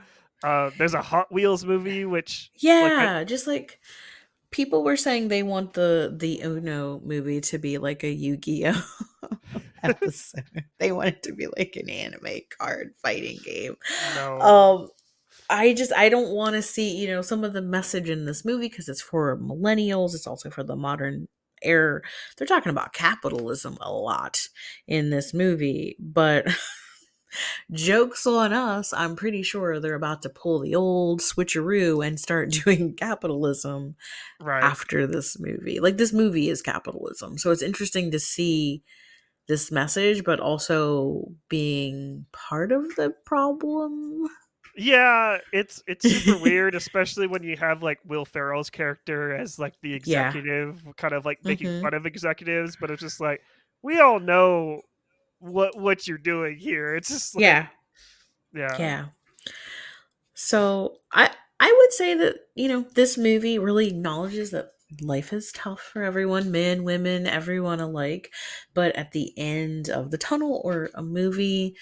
uh, 0.43 0.69
there's 0.77 0.93
a 0.93 1.01
Hot 1.01 1.31
Wheels 1.31 1.65
movie, 1.65 2.05
which 2.05 2.51
Yeah, 2.55 3.23
just 3.23 3.47
like 3.47 3.79
people 4.55 4.85
were 4.85 4.95
saying 4.95 5.27
they 5.27 5.43
want 5.43 5.73
the 5.73 6.15
the 6.17 6.39
Uno 6.41 7.01
movie 7.03 7.41
to 7.41 7.57
be 7.57 7.77
like 7.77 8.03
a 8.05 8.09
Yu-Gi-Oh 8.09 8.81
episode. 9.83 10.45
they 10.79 10.93
want 10.93 11.09
it 11.09 11.23
to 11.23 11.33
be 11.33 11.45
like 11.57 11.75
an 11.75 11.89
anime 11.89 12.39
card 12.57 12.93
fighting 13.03 13.37
game. 13.43 13.75
no, 14.15 14.39
Um 14.39 14.87
I 15.49 15.73
just 15.73 15.91
I 15.91 16.07
don't 16.07 16.33
want 16.33 16.55
to 16.55 16.61
see, 16.61 16.95
you 16.95 17.07
know, 17.07 17.21
some 17.21 17.43
of 17.43 17.51
the 17.51 17.61
message 17.61 18.09
in 18.09 18.25
this 18.25 18.45
movie 18.45 18.69
because 18.69 18.87
it's 18.87 19.01
for 19.01 19.37
millennials, 19.37 20.15
it's 20.15 20.25
also 20.25 20.49
for 20.49 20.63
the 20.63 20.77
modern 20.77 21.27
era. 21.61 21.99
They're 22.37 22.47
talking 22.47 22.69
about 22.69 22.93
capitalism 22.93 23.77
a 23.81 23.91
lot 23.91 24.39
in 24.87 25.09
this 25.09 25.33
movie, 25.33 25.97
but 25.99 26.47
jokes 27.71 28.25
on 28.27 28.53
us. 28.53 28.93
I'm 28.93 29.15
pretty 29.15 29.43
sure 29.43 29.79
they're 29.79 29.95
about 29.95 30.21
to 30.23 30.29
pull 30.29 30.59
the 30.59 30.75
old 30.75 31.21
switcheroo 31.21 32.05
and 32.05 32.19
start 32.19 32.49
doing 32.65 32.93
capitalism 32.95 33.95
right. 34.39 34.63
after 34.63 35.07
this 35.07 35.39
movie. 35.39 35.79
Like 35.79 35.97
this 35.97 36.13
movie 36.13 36.49
is 36.49 36.61
capitalism. 36.61 37.37
So 37.37 37.51
it's 37.51 37.61
interesting 37.61 38.11
to 38.11 38.19
see 38.19 38.83
this 39.47 39.71
message 39.71 40.23
but 40.23 40.39
also 40.39 41.25
being 41.49 42.25
part 42.31 42.71
of 42.71 42.83
the 42.95 43.13
problem. 43.25 44.27
Yeah, 44.77 45.37
it's 45.53 45.81
it's 45.87 46.05
super 46.05 46.37
weird, 46.37 46.75
especially 46.75 47.27
when 47.27 47.43
you 47.43 47.55
have 47.57 47.81
like 47.81 47.99
Will 48.05 48.25
Ferrell's 48.25 48.69
character 48.69 49.33
as 49.35 49.57
like 49.57 49.73
the 49.81 49.93
Yeah. 50.03 50.27
executive, 50.29 50.83
kind 50.97 51.13
of 51.13 51.25
like 51.25 51.39
making 51.45 51.67
Mhm. 51.67 51.81
fun 51.81 51.93
of 51.93 52.05
executives, 52.05 52.75
but 52.75 52.91
it's 52.91 53.01
just 53.01 53.21
like 53.21 53.41
we 53.83 53.99
all 53.99 54.19
know 54.19 54.81
what 55.39 55.77
what 55.77 56.07
you're 56.07 56.17
doing 56.17 56.57
here. 56.57 56.95
It's 56.95 57.09
just 57.09 57.35
like, 57.35 57.43
Yeah. 57.43 57.67
yeah, 58.53 58.79
Yeah. 58.79 59.05
So 60.33 60.97
I 61.11 61.27
I 61.27 61.35
I 61.57 61.71
would 61.81 61.93
say 61.93 62.13
that, 62.15 62.35
you 62.55 62.67
know, 62.67 62.81
this 62.81 63.17
movie 63.17 63.57
really 63.57 63.87
acknowledges 63.87 64.51
that 64.51 64.73
life 65.01 65.31
is 65.31 65.51
tough 65.53 65.79
for 65.81 66.03
everyone, 66.03 66.51
men, 66.51 66.83
women, 66.83 67.25
everyone 67.27 67.79
alike. 67.79 68.33
But 68.73 68.93
at 68.97 69.13
the 69.13 69.33
end 69.37 69.89
of 69.89 70.11
the 70.11 70.17
tunnel 70.17 70.61
or 70.65 70.89
a 70.93 71.01
movie, 71.01 71.77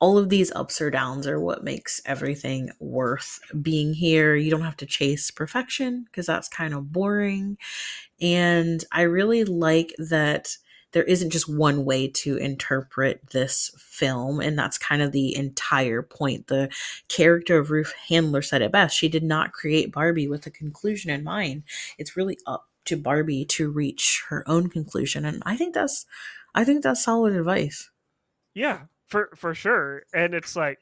all 0.00 0.16
of 0.16 0.30
these 0.30 0.50
ups 0.52 0.80
or 0.80 0.90
downs 0.90 1.26
are 1.26 1.38
what 1.38 1.62
makes 1.62 2.00
everything 2.06 2.70
worth 2.80 3.38
being 3.60 3.92
here. 3.92 4.34
You 4.34 4.50
don't 4.50 4.62
have 4.62 4.78
to 4.78 4.86
chase 4.86 5.30
perfection 5.30 6.04
because 6.04 6.24
that's 6.26 6.48
kind 6.48 6.72
of 6.72 6.90
boring. 6.90 7.58
And 8.20 8.84
I 8.92 9.02
really 9.02 9.44
like 9.44 9.94
that 9.98 10.56
there 10.92 11.04
isn't 11.04 11.30
just 11.30 11.48
one 11.48 11.84
way 11.84 12.08
to 12.08 12.36
interpret 12.36 13.20
this 13.30 13.70
film 13.78 14.40
and 14.40 14.58
that's 14.58 14.78
kind 14.78 15.02
of 15.02 15.12
the 15.12 15.34
entire 15.36 16.02
point 16.02 16.46
the 16.48 16.68
character 17.08 17.58
of 17.58 17.70
ruth 17.70 17.92
handler 18.08 18.42
said 18.42 18.62
it 18.62 18.72
best 18.72 18.96
she 18.96 19.08
did 19.08 19.22
not 19.22 19.52
create 19.52 19.92
barbie 19.92 20.28
with 20.28 20.46
a 20.46 20.50
conclusion 20.50 21.10
in 21.10 21.24
mind 21.24 21.62
it's 21.98 22.16
really 22.16 22.38
up 22.46 22.68
to 22.84 22.96
barbie 22.96 23.44
to 23.44 23.70
reach 23.70 24.24
her 24.28 24.42
own 24.48 24.68
conclusion 24.68 25.24
and 25.24 25.42
i 25.46 25.56
think 25.56 25.74
that's 25.74 26.06
i 26.54 26.64
think 26.64 26.82
that's 26.82 27.04
solid 27.04 27.34
advice 27.34 27.90
Yeah, 28.54 28.82
for 29.08 29.30
for 29.36 29.54
sure. 29.54 30.02
And 30.14 30.34
it's 30.34 30.56
like 30.56 30.78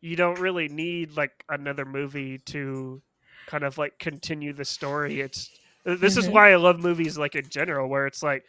you 0.00 0.16
don't 0.16 0.38
really 0.38 0.68
need 0.68 1.16
like 1.16 1.44
another 1.48 1.84
movie 1.84 2.38
to 2.46 3.02
kind 3.46 3.64
of 3.64 3.78
like 3.78 3.98
continue 3.98 4.52
the 4.52 4.64
story. 4.64 5.20
It's 5.20 5.50
this 5.84 6.16
is 6.16 6.28
Mhm. 6.28 6.30
why 6.30 6.52
I 6.52 6.56
love 6.56 6.80
movies 6.80 7.18
like 7.18 7.34
in 7.34 7.48
general, 7.48 7.88
where 7.88 8.06
it's 8.06 8.22
like 8.22 8.44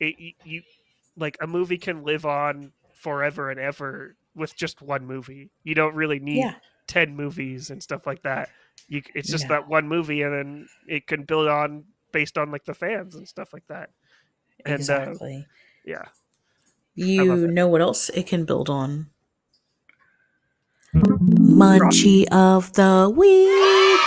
it, 0.00 0.34
you, 0.44 0.62
like 1.16 1.36
a 1.40 1.46
movie 1.46 1.78
can 1.78 2.04
live 2.04 2.24
on 2.26 2.72
forever 2.94 3.50
and 3.50 3.58
ever 3.60 4.16
with 4.34 4.56
just 4.56 4.80
one 4.82 5.06
movie. 5.06 5.50
You 5.64 5.74
don't 5.74 5.94
really 5.94 6.20
need 6.20 6.40
yeah 6.40 6.54
ten 6.86 7.14
movies 7.14 7.70
and 7.70 7.82
stuff 7.82 8.06
like 8.06 8.22
that. 8.22 8.50
You 8.88 9.02
it's 9.14 9.28
just 9.30 9.44
Yeah. 9.44 9.48
that 9.60 9.68
one 9.68 9.88
movie, 9.88 10.22
and 10.22 10.32
then 10.32 10.68
it 10.86 11.06
can 11.06 11.24
build 11.24 11.48
on 11.48 11.84
based 12.12 12.38
on 12.38 12.50
like 12.50 12.64
the 12.64 12.74
fans 12.74 13.14
and 13.14 13.28
stuff 13.28 13.52
like 13.52 13.66
that. 13.68 13.90
And, 14.64 14.74
uh, 14.74 14.76
exactly 14.76 15.46
Yeah, 15.84 16.06
you 16.94 17.46
know 17.46 17.68
what 17.68 17.80
else 17.80 18.08
it 18.10 18.26
can 18.26 18.44
build 18.44 18.68
on 18.70 19.10
munchie 20.94 22.26
of 22.32 22.72
the 22.72 23.12
week 23.14 23.48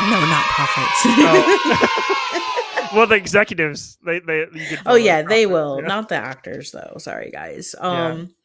no 0.10 0.20
not 0.26 0.44
profits 0.46 1.02
Oh. 1.06 2.38
well, 2.96 3.08
the 3.08 3.16
executives 3.16 3.98
they 4.06 4.20
they 4.20 4.40
you 4.54 4.66
could 4.70 4.80
Oh 4.86 4.96
yeah, 4.96 5.22
they 5.22 5.46
will. 5.46 5.80
yeah. 5.82 5.88
Not 5.88 6.10
the 6.10 6.16
actors 6.16 6.72
though. 6.72 6.96
Sorry 6.98 7.32
guys. 7.32 7.76
Yeah. 7.80 8.08
Um 8.08 8.36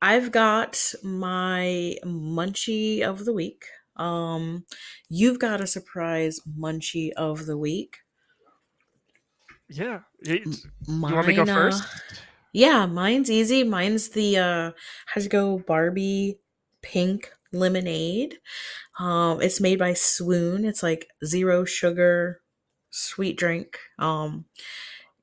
I've 0.00 0.30
got 0.30 0.94
my 1.02 1.96
munchie 2.04 3.02
of 3.02 3.24
the 3.24 3.32
week. 3.32 3.64
Um 3.96 4.64
you've 5.08 5.38
got 5.38 5.60
a 5.60 5.66
surprise 5.66 6.40
munchie 6.58 7.10
of 7.16 7.46
the 7.46 7.58
week. 7.58 7.96
Yeah, 9.68 10.00
It's- 10.24 10.64
you 10.86 11.00
want 11.00 11.26
me 11.26 11.34
to 11.36 11.44
go 11.44 11.52
uh, 11.52 11.54
first? 11.54 11.84
yeah, 12.52 12.86
mine's 12.86 13.30
easy. 13.30 13.64
Mine's 13.64 14.08
the 14.10 14.38
uh 14.38 14.70
has 15.14 15.24
to 15.24 15.28
go 15.28 15.58
Barbie 15.58 16.38
pink 16.82 17.30
lemonade. 17.52 18.38
Um 18.98 19.42
it's 19.42 19.60
made 19.60 19.78
by 19.78 19.92
Swoon. 19.94 20.64
It's 20.64 20.82
like 20.82 21.08
zero 21.24 21.64
sugar 21.64 22.40
sweet 22.98 23.36
drink. 23.38 23.78
Um 23.98 24.44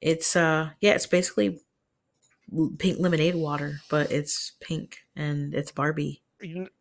it's 0.01 0.35
uh 0.35 0.69
yeah, 0.81 0.91
it's 0.93 1.07
basically 1.07 1.59
pink 2.77 2.99
lemonade 2.99 3.35
water, 3.35 3.79
but 3.89 4.11
it's 4.11 4.53
pink 4.61 4.99
and 5.15 5.53
it's 5.53 5.71
Barbie. 5.71 6.21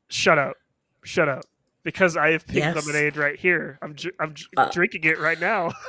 Shut 0.08 0.38
up, 0.38 0.56
shut 1.04 1.28
up, 1.28 1.44
because 1.84 2.16
I 2.16 2.32
have 2.32 2.46
pink 2.46 2.58
Yes. 2.58 2.76
lemonade 2.76 3.16
right 3.16 3.38
here. 3.38 3.78
I'm 3.82 3.96
I'm 4.20 4.34
Uh. 4.56 4.70
drinking 4.70 5.04
it 5.04 5.18
right 5.18 5.40
now. 5.40 5.72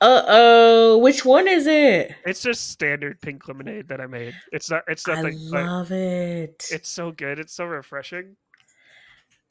Uh-oh, 0.00 0.98
which 0.98 1.24
one 1.24 1.48
is 1.48 1.66
it? 1.66 2.14
it's 2.26 2.42
just 2.42 2.68
standard 2.68 3.18
pink 3.22 3.48
lemonade 3.48 3.88
that 3.88 4.00
I 4.02 4.06
made. 4.06 4.34
It's 4.52 4.70
not. 4.70 4.82
It's 4.86 5.08
I 5.08 5.22
nothing. 5.22 5.38
but 5.50 5.64
love 5.64 5.92
it. 5.92 6.66
it's 6.70 6.90
so 6.90 7.10
good. 7.12 7.38
It's 7.38 7.54
so 7.54 7.64
refreshing. 7.64 8.36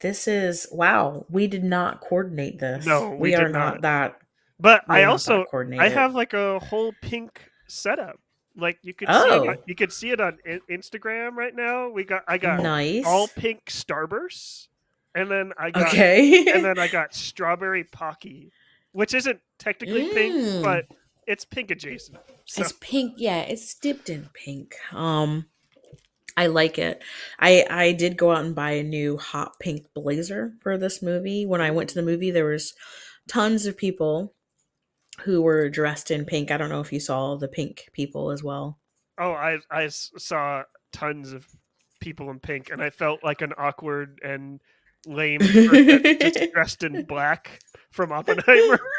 This 0.00 0.28
is 0.28 0.68
wow, 0.70 1.24
we 1.30 1.46
did 1.48 1.64
not 1.64 2.00
coordinate 2.00 2.58
this. 2.60 2.86
No, 2.86 3.16
we 3.18 3.34
are 3.34 3.44
did 3.46 3.52
not 3.52 3.74
not. 3.74 3.82
that 3.82 4.16
But 4.64 4.82
I 4.88 5.04
also. 5.04 5.44
I 5.78 5.88
have 5.90 6.14
like 6.14 6.32
a 6.32 6.58
whole 6.58 6.92
pink 7.02 7.50
setup. 7.68 8.18
Like 8.56 8.78
you 8.82 8.94
could 8.94 9.08
see 9.08 9.14
it, 9.14 9.30
Oh. 9.32 9.48
on- 9.50 9.58
you 9.66 9.74
could 9.74 9.92
see 9.92 10.10
it 10.10 10.20
on 10.20 10.38
Instagram 10.70 11.32
right 11.34 11.54
now. 11.54 11.88
We 11.90 12.04
got 12.04 12.24
I 12.26 12.38
got 12.38 12.62
nice. 12.62 13.04
all 13.04 13.28
pink 13.28 13.66
starbursts, 13.66 14.68
and 15.14 15.30
then 15.30 15.52
I 15.58 15.70
got 15.70 15.88
okay. 15.88 16.46
and 16.52 16.64
then 16.64 16.78
I 16.78 16.88
got 16.88 17.14
strawberry 17.14 17.84
pocky, 17.84 18.52
which 18.92 19.12
isn't 19.12 19.40
technically 19.58 20.08
Mm. 20.08 20.14
pink, 20.14 20.64
but 20.64 20.86
it's 21.26 21.44
pink 21.44 21.70
adjacent. 21.72 22.18
So 22.44 22.62
It's 22.62 22.72
pink. 22.80 23.14
Yeah, 23.16 23.40
it's 23.40 23.74
dipped 23.74 24.08
in 24.08 24.28
pink. 24.34 24.76
Um 24.92 25.46
I 26.36 26.46
like 26.46 26.78
it. 26.78 27.02
I 27.40 27.66
I 27.68 27.92
did 27.92 28.16
go 28.16 28.30
out 28.32 28.44
and 28.44 28.54
buy 28.54 28.72
a 28.72 28.82
new 28.84 29.16
hot 29.18 29.58
pink 29.60 29.86
blazer 29.94 30.52
for 30.62 30.78
this 30.78 31.02
movie. 31.02 31.44
When 31.44 31.60
I 31.60 31.70
went 31.72 31.88
to 31.90 31.94
the 31.96 32.02
movie, 32.02 32.30
there 32.30 32.46
was 32.46 32.72
tons 33.28 33.66
of 33.66 33.76
people 33.76 34.33
who 35.20 35.42
were 35.42 35.68
dressed 35.68 36.10
in 36.10 36.24
pink. 36.24 36.50
I 36.50 36.56
don't 36.56 36.68
know 36.70 36.80
if 36.80 36.92
you 36.92 37.00
saw 37.00 37.36
the 37.36 37.48
pink 37.48 37.88
people 37.92 38.30
as 38.30 38.42
well. 38.42 38.78
oh, 39.18 39.32
I 39.32 39.58
I 39.70 39.88
saw 39.88 40.64
tons 40.92 41.32
of 41.32 41.46
people 42.00 42.30
in 42.30 42.40
pink, 42.40 42.70
and 42.70 42.82
I 42.82 42.90
felt 42.90 43.22
like 43.24 43.40
an 43.42 43.52
awkward 43.56 44.20
and 44.24 44.60
lame 45.06 45.40
just 46.20 46.40
dressed 46.52 46.82
in 46.82 47.04
black 47.04 47.60
from 47.90 48.10
Oppenheimer. 48.12 48.80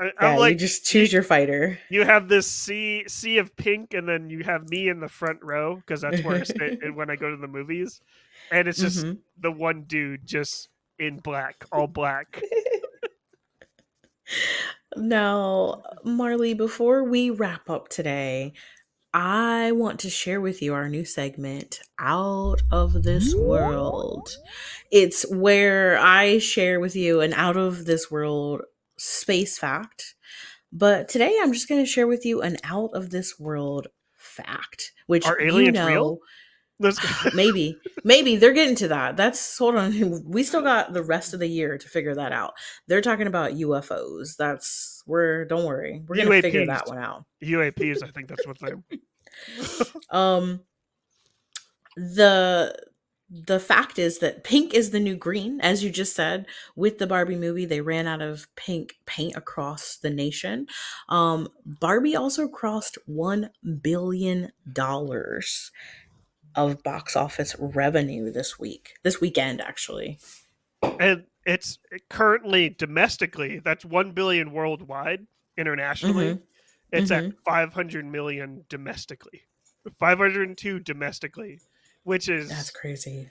I, 0.00 0.04
yeah, 0.04 0.10
I'm 0.18 0.34
you 0.34 0.40
like, 0.40 0.58
just 0.58 0.84
choose 0.86 1.12
your 1.12 1.22
fighter. 1.22 1.78
you 1.90 2.04
have 2.04 2.28
this 2.28 2.50
sea 2.50 3.04
sea 3.06 3.38
of 3.38 3.54
pink, 3.56 3.94
and 3.94 4.08
then 4.08 4.28
you 4.30 4.42
have 4.44 4.68
me 4.70 4.88
in 4.88 5.00
the 5.00 5.08
front 5.08 5.38
row 5.42 5.76
because 5.76 6.00
that's 6.00 6.22
where 6.24 6.40
I 6.40 6.42
sit 6.42 6.78
when 6.94 7.10
I 7.10 7.16
go 7.16 7.30
to 7.30 7.36
the 7.36 7.46
movies, 7.46 8.00
and 8.50 8.66
it's 8.66 8.80
just 8.80 9.06
Mhm. 9.06 9.18
the 9.40 9.52
one 9.52 9.84
dude 9.84 10.26
just 10.26 10.68
in 10.98 11.18
black, 11.18 11.64
all 11.72 11.86
black. 11.86 12.42
Now, 14.96 15.82
Marley, 16.04 16.54
before 16.54 17.04
we 17.04 17.30
wrap 17.30 17.70
up 17.70 17.88
today, 17.88 18.52
I 19.14 19.72
want 19.72 20.00
to 20.00 20.10
share 20.10 20.40
with 20.40 20.62
you 20.62 20.74
our 20.74 20.88
new 20.88 21.04
segment, 21.04 21.80
Out 21.98 22.62
of 22.70 23.02
This 23.02 23.34
World. 23.34 24.30
It's 24.90 25.24
where 25.30 25.98
I 25.98 26.38
share 26.38 26.80
with 26.80 26.96
you 26.96 27.20
an 27.20 27.32
out 27.34 27.56
of 27.56 27.84
this 27.84 28.10
world 28.10 28.62
space 28.96 29.58
fact. 29.58 30.14
But 30.72 31.08
today 31.08 31.38
I'm 31.42 31.52
just 31.52 31.68
going 31.68 31.82
to 31.82 31.90
share 31.90 32.06
with 32.06 32.24
you 32.24 32.40
an 32.40 32.56
out 32.64 32.90
of 32.94 33.10
this 33.10 33.38
world 33.38 33.88
fact, 34.14 34.92
which 35.06 35.26
Are 35.26 35.38
you 35.40 35.48
aliens 35.48 35.74
know, 35.74 35.86
real? 35.86 36.18
Let's- 36.82 37.00
maybe. 37.34 37.78
Maybe. 38.04 38.36
They're 38.36 38.52
getting 38.52 38.74
to 38.76 38.88
that. 38.88 39.16
That's 39.16 39.56
hold 39.58 39.76
on. 39.76 40.22
We 40.26 40.42
still 40.42 40.62
got 40.62 40.92
the 40.92 41.02
rest 41.02 41.32
of 41.34 41.40
the 41.40 41.48
year 41.48 41.78
to 41.78 41.88
figure 41.88 42.14
that 42.14 42.32
out. 42.32 42.54
They're 42.88 43.00
talking 43.00 43.26
about 43.26 43.52
ufos 43.52 44.36
that's 44.36 45.02
we're 45.06 45.44
don't 45.44 45.64
worry. 45.64 46.02
We're 46.06 46.16
gonna 46.16 46.42
figure 46.42 46.62
UAPs. 46.62 46.66
that 46.66 46.88
one 46.88 46.98
out. 46.98 47.24
UAPs, 47.42 48.02
I 48.02 48.08
think 48.08 48.28
that's 48.28 48.46
what 48.46 48.58
they're. 48.60 48.82
um 50.10 50.60
the 51.96 52.74
the 53.34 53.58
fact 53.58 53.98
is 53.98 54.18
that 54.18 54.44
pink 54.44 54.74
is 54.74 54.90
the 54.90 55.00
new 55.00 55.16
green 55.16 55.58
as 55.62 55.82
you 55.82 55.90
just 55.90 56.14
said. 56.14 56.46
With 56.76 56.98
the 56.98 57.06
barbie 57.06 57.36
movie 57.36 57.64
they 57.64 57.80
ran 57.80 58.06
out 58.06 58.20
of 58.22 58.46
pink 58.56 58.94
paint 59.06 59.36
across 59.36 59.96
the 59.96 60.10
nation. 60.10 60.66
Um 61.08 61.48
barbie 61.64 62.16
also 62.16 62.46
crossed 62.48 62.98
1 63.06 63.50
billion 63.82 64.52
dollars 64.70 65.70
of 66.54 66.82
box 66.82 67.16
office 67.16 67.56
revenue 67.58 68.30
this 68.30 68.58
week 68.58 68.94
this 69.02 69.20
weekend 69.20 69.60
actually. 69.60 70.18
And 71.00 71.24
it's 71.46 71.78
currently 72.08 72.70
domestically 72.70 73.60
that's 73.60 73.84
1 73.84 74.12
billion 74.12 74.52
worldwide 74.52 75.26
internationally. 75.56 76.34
Mm-hmm. 76.34 76.42
It's 76.92 77.10
at 77.10 77.24
mm-hmm. 77.24 77.36
500 77.44 78.04
million 78.04 78.64
domestically. 78.68 79.42
502 79.98 80.78
domestically 80.80 81.58
which 82.04 82.28
is 82.28 82.48
that's 82.48 82.70
crazy. 82.70 83.30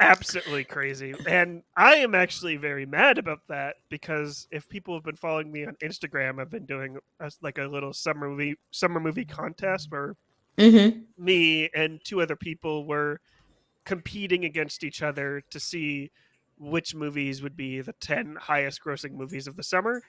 absolutely 0.00 0.64
crazy. 0.64 1.14
And 1.26 1.62
i 1.76 1.96
am 1.96 2.14
actually 2.14 2.56
very 2.56 2.86
mad 2.86 3.18
about 3.18 3.40
that 3.48 3.76
because 3.88 4.46
if 4.50 4.68
people 4.68 4.94
have 4.94 5.04
been 5.04 5.16
following 5.16 5.50
me 5.52 5.64
on 5.64 5.76
instagram 5.82 6.40
i've 6.40 6.50
been 6.50 6.66
doing 6.66 6.98
a, 7.20 7.30
like 7.40 7.58
a 7.58 7.64
little 7.64 7.92
summer 7.92 8.28
movie 8.28 8.56
summer 8.70 9.00
movie 9.00 9.24
contest 9.24 9.90
where 9.90 10.16
mm-hmm 10.58 11.00
me 11.22 11.70
and 11.74 12.00
two 12.04 12.20
other 12.20 12.36
people 12.36 12.84
were 12.84 13.20
competing 13.84 14.44
against 14.44 14.84
each 14.84 15.02
other 15.02 15.42
to 15.50 15.60
see 15.60 16.10
which 16.58 16.94
movies 16.94 17.42
would 17.42 17.56
be 17.56 17.80
the 17.80 17.94
10 17.94 18.36
highest 18.40 18.82
grossing 18.84 19.12
movies 19.12 19.46
of 19.46 19.56
the 19.56 19.62
summer. 19.62 20.02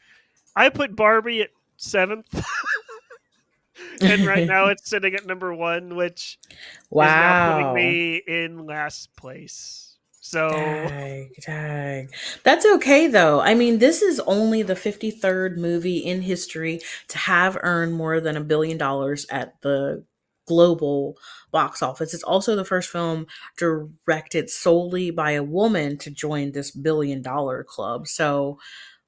I 0.56 0.70
put 0.70 0.96
Barbie 0.96 1.42
at 1.42 1.50
seventh. 1.78 2.28
and 4.02 4.26
right 4.26 4.48
now 4.48 4.68
it's 4.68 4.90
sitting 4.90 5.16
at 5.16 5.26
number 5.26 5.54
one, 5.54 5.96
which 5.96 6.38
is 6.50 6.88
now 6.92 7.58
putting 7.58 7.74
me 7.74 8.22
in 8.28 8.66
last 8.66 9.16
place. 9.16 9.98
So 10.26 10.50
Dang, 10.52 11.32
dang. 11.46 12.10
That's 12.44 12.66
okay 12.66 13.08
though. 13.08 13.42
I 13.42 13.56
mean, 13.56 13.80
this 13.80 14.02
is 14.02 14.22
only 14.22 14.62
the 14.62 14.74
53rd 14.74 15.58
movie 15.58 15.98
in 15.98 16.22
history 16.22 16.80
to 17.10 17.18
have 17.18 17.58
earned 17.62 17.94
more 17.94 18.22
than 18.22 18.38
a 18.38 18.42
billion 18.42 18.78
dollars 18.78 19.26
at 19.30 19.60
the 19.62 20.06
global 20.48 21.18
box 21.52 21.82
office. 21.84 22.14
It's 22.14 22.24
also 22.24 22.56
the 22.56 22.66
first 22.66 22.90
film 22.90 23.28
directed 23.58 24.50
solely 24.50 25.12
by 25.12 25.32
a 25.32 25.44
woman 25.44 25.98
to 26.00 26.12
join 26.12 26.52
this 26.52 26.72
billion 26.72 27.22
dollar 27.22 27.64
club. 27.64 28.08
So, 28.08 28.60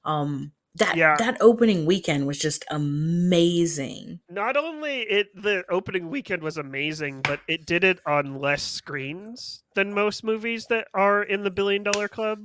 um 0.04 0.52
that 0.76 0.98
Yeah. 0.98 1.18
that 1.18 1.38
opening 1.40 1.86
weekend 1.86 2.26
was 2.26 2.38
just 2.38 2.64
amazing. 2.70 4.20
not 4.28 4.56
only 4.56 5.02
it 5.02 5.28
the 5.34 5.64
opening 5.70 6.10
weekend 6.10 6.42
was 6.42 6.56
amazing, 6.56 7.22
but 7.22 7.40
it 7.46 7.64
did 7.64 7.84
it 7.84 8.00
on 8.06 8.34
less 8.34 8.62
screens 8.62 9.62
than 9.74 9.94
most 9.94 10.24
movies 10.24 10.66
that 10.66 10.88
are 10.94 11.22
in 11.22 11.42
the 11.44 11.50
billion 11.50 11.82
dollar 11.82 12.08
club. 12.08 12.44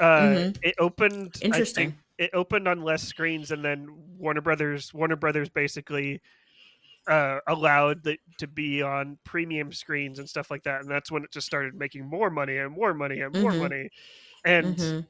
Uh, 0.00 0.40
Mhm. 0.40 0.62
It 0.62 0.74
opened 0.78 1.36
Interesting. 1.40 1.62
think 1.76 1.96
it 2.18 2.30
opened 2.34 2.68
on 2.68 2.82
less 2.82 3.02
screens, 3.04 3.50
and 3.52 3.64
then 3.64 3.86
Warner 4.18 4.40
Brothers 4.42 4.92
Warner 4.94 5.16
Brothers 5.16 5.48
basically 5.50 6.20
uh, 7.08 7.38
allowed 7.48 8.06
it 8.06 8.20
to 8.38 8.46
be 8.46 8.82
on 8.82 9.18
premium 9.24 9.72
screens 9.72 10.18
and 10.18 10.28
stuff 10.28 10.50
like 10.50 10.62
that, 10.64 10.82
and 10.82 10.90
that's 10.90 11.10
when 11.10 11.24
it 11.24 11.32
just 11.32 11.46
started 11.46 11.74
making 11.74 12.04
more 12.08 12.30
money 12.30 12.58
and 12.58 12.72
more 12.72 12.94
money 12.94 13.20
and 13.20 13.32
more 13.34 13.52
Mhm. 13.52 13.58
money. 13.58 13.88
And 14.44 14.76
Mhm. 14.76 15.06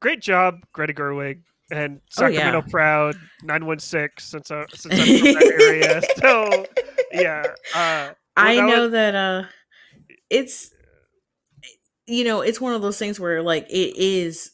great 0.00 0.20
job, 0.20 0.60
Greta 0.72 0.92
Gerwig, 0.92 1.42
and 1.70 2.00
Oh, 2.18 2.26
yeah. 2.26 2.38
Sacramento 2.38 2.62
Proud, 2.70 3.16
nine 3.42 3.66
one 3.66 3.78
six. 3.78 4.24
Since 4.24 4.50
I, 4.50 4.66
since 4.74 4.98
I'm 4.98 5.06
from 5.18 5.32
that 5.34 5.52
area, 5.54 6.02
so 6.18 6.66
yeah. 7.12 7.52
Uh, 7.74 8.14
I 8.36 8.56
know 8.60 8.82
was- 8.82 8.92
that 8.92 9.14
uh 9.14 9.44
it's 10.30 10.72
you 12.06 12.24
know, 12.24 12.40
it's 12.40 12.60
one 12.60 12.72
of 12.74 12.82
those 12.82 12.98
things 12.98 13.20
where 13.20 13.40
like 13.42 13.66
it 13.70 13.96
is 13.96 14.50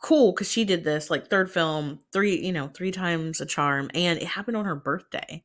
cool 0.00 0.32
cuz 0.32 0.50
she 0.50 0.64
did 0.64 0.84
this 0.84 1.10
like 1.10 1.28
third 1.28 1.50
film, 1.50 2.00
three, 2.12 2.36
you 2.38 2.52
know, 2.52 2.68
three 2.68 2.90
times 2.90 3.40
a 3.40 3.46
charm 3.46 3.90
and 3.94 4.18
it 4.18 4.26
happened 4.26 4.56
on 4.56 4.64
her 4.64 4.76
birthday. 4.76 5.42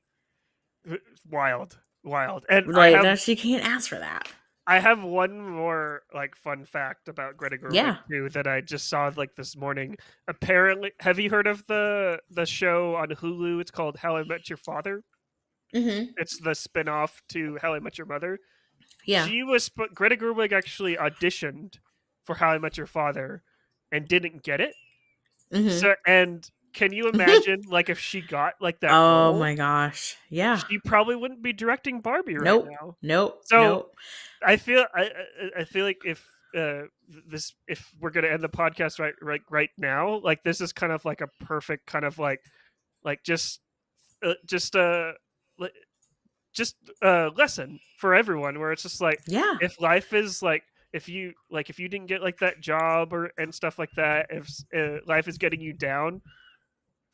wild, 1.30 1.78
wild, 2.04 2.46
and 2.50 2.68
right 2.68 2.96
have 2.96 3.20
she 3.20 3.36
can't 3.36 3.64
ask 3.64 3.89
for 3.89 4.00
that. 4.00 4.28
I 4.66 4.80
have 4.80 5.04
one 5.04 5.41
more 5.41 6.04
like 6.14 6.36
fun 6.36 6.64
fact 6.66 7.10
about 7.10 7.36
Greta 7.36 7.58
Gerwig 7.58 7.74
Yeah. 7.74 7.98
too 8.10 8.30
that 8.30 8.48
I 8.48 8.62
just 8.62 8.88
saw 8.89 9.12
like 9.16 9.36
this 9.36 9.56
morning. 9.58 9.98
Apparently, 10.28 10.91
have 11.02 11.20
you 11.20 11.30
heard 11.30 11.48
of 11.48 11.66
the 11.68 12.20
the 12.30 12.46
show 12.46 12.96
on 12.96 13.10
Hulu? 13.10 13.60
It's 13.60 13.72
called 13.72 13.98
How 13.98 14.16
I 14.16 14.24
Met 14.24 14.50
Your 14.50 14.58
Father. 14.58 15.04
Mhm. 15.74 16.14
It's 16.18 16.39
the 16.39 16.54
spin-off 16.54 17.22
to 17.30 17.58
How 17.62 17.74
I 17.74 17.80
Met 17.80 17.98
Your 17.98 18.08
Mother. 18.08 18.39
Yeah. 19.06 19.26
She 19.28 19.44
was 19.44 19.70
Greta 19.94 20.16
Gerwig 20.16 20.54
actually 20.54 20.96
auditioned 20.96 21.80
for 22.26 22.36
How 22.36 22.50
I 22.50 22.58
Met 22.58 22.78
Your 22.78 22.88
Father 22.88 23.44
and 23.94 24.08
didn't 24.08 24.44
get 24.44 24.60
it. 24.60 24.76
Mhm. 25.54 25.70
So 25.80 25.96
and 26.06 26.50
can 26.74 26.91
you 26.91 27.08
imagine 27.08 27.62
like 27.70 27.89
if 27.89 28.00
she 28.00 28.20
got 28.22 28.56
like 28.60 28.80
that? 28.82 28.91
oh 28.91 29.30
role, 29.32 29.39
my 29.39 29.54
gosh. 29.56 30.18
Yeah. 30.30 30.58
She 30.58 30.80
probably 30.80 31.16
wouldn't 31.16 31.41
be 31.44 31.54
directing 31.54 32.02
Barbie 32.02 32.36
right 32.36 32.44
Nope. 32.44 32.68
now. 32.70 32.98
Nope. 33.02 33.41
So- 33.46 33.62
nope. 33.64 33.96
I 34.46 34.58
feel 34.58 34.86
I 34.94 35.04
I- 35.04 35.62
I 35.62 35.64
feel 35.64 35.86
like 35.86 36.02
if 36.06 36.28
uh 36.58 36.84
this 37.28 37.54
if 37.68 37.91
we're 38.00 38.10
gonna 38.10 38.28
end 38.28 38.44
the 38.44 38.50
podcast 38.50 39.00
right 39.00 39.14
right 39.22 39.41
right 39.50 39.70
now, 39.78 40.20
like 40.24 40.44
this 40.44 40.60
is 40.62 40.74
kind 40.74 40.91
of 40.91 41.06
like 41.06 41.22
a 41.22 41.28
perfect 41.46 41.86
kind 41.86 42.04
of 42.06 42.18
like 42.20 42.41
like 43.04 43.24
just 43.24 43.60
uh, 44.24 44.34
just 44.46 44.76
uh 44.76 45.12
just 46.54 46.76
a 47.02 47.30
lesson 47.36 47.80
for 47.98 48.14
everyone 48.14 48.60
where 48.60 48.72
it's 48.72 48.84
just 48.84 49.02
like 49.02 49.20
Yeah. 49.28 49.56
if 49.62 49.82
life 49.82 50.14
is 50.14 50.41
like 50.44 50.64
if 50.94 51.10
you 51.10 51.34
like 51.52 51.70
if 51.70 51.80
you 51.80 51.89
didn't 51.89 52.08
get 52.08 52.22
like 52.22 52.39
that 52.39 52.62
job 52.62 53.14
or 53.14 53.32
and 53.38 53.54
stuff 53.54 53.80
like 53.80 53.91
that 53.96 54.28
if 54.30 54.50
uh, 54.76 55.00
life 55.08 55.28
is 55.28 55.38
getting 55.38 55.62
you 55.62 55.74
down 55.74 56.22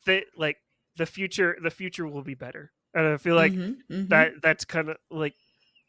that 0.06 0.24
like 0.36 0.56
the 0.96 1.06
future 1.06 1.56
the 1.62 1.70
future 1.70 2.06
will 2.06 2.22
be 2.22 2.34
better 2.34 2.72
and 2.94 3.06
i 3.06 3.16
feel 3.16 3.36
like 3.36 3.54
Mhm, 3.54 3.76
mhm. 3.90 4.08
that 4.10 4.32
that's 4.42 4.64
kind 4.64 4.88
of 4.88 4.96
like 5.10 5.34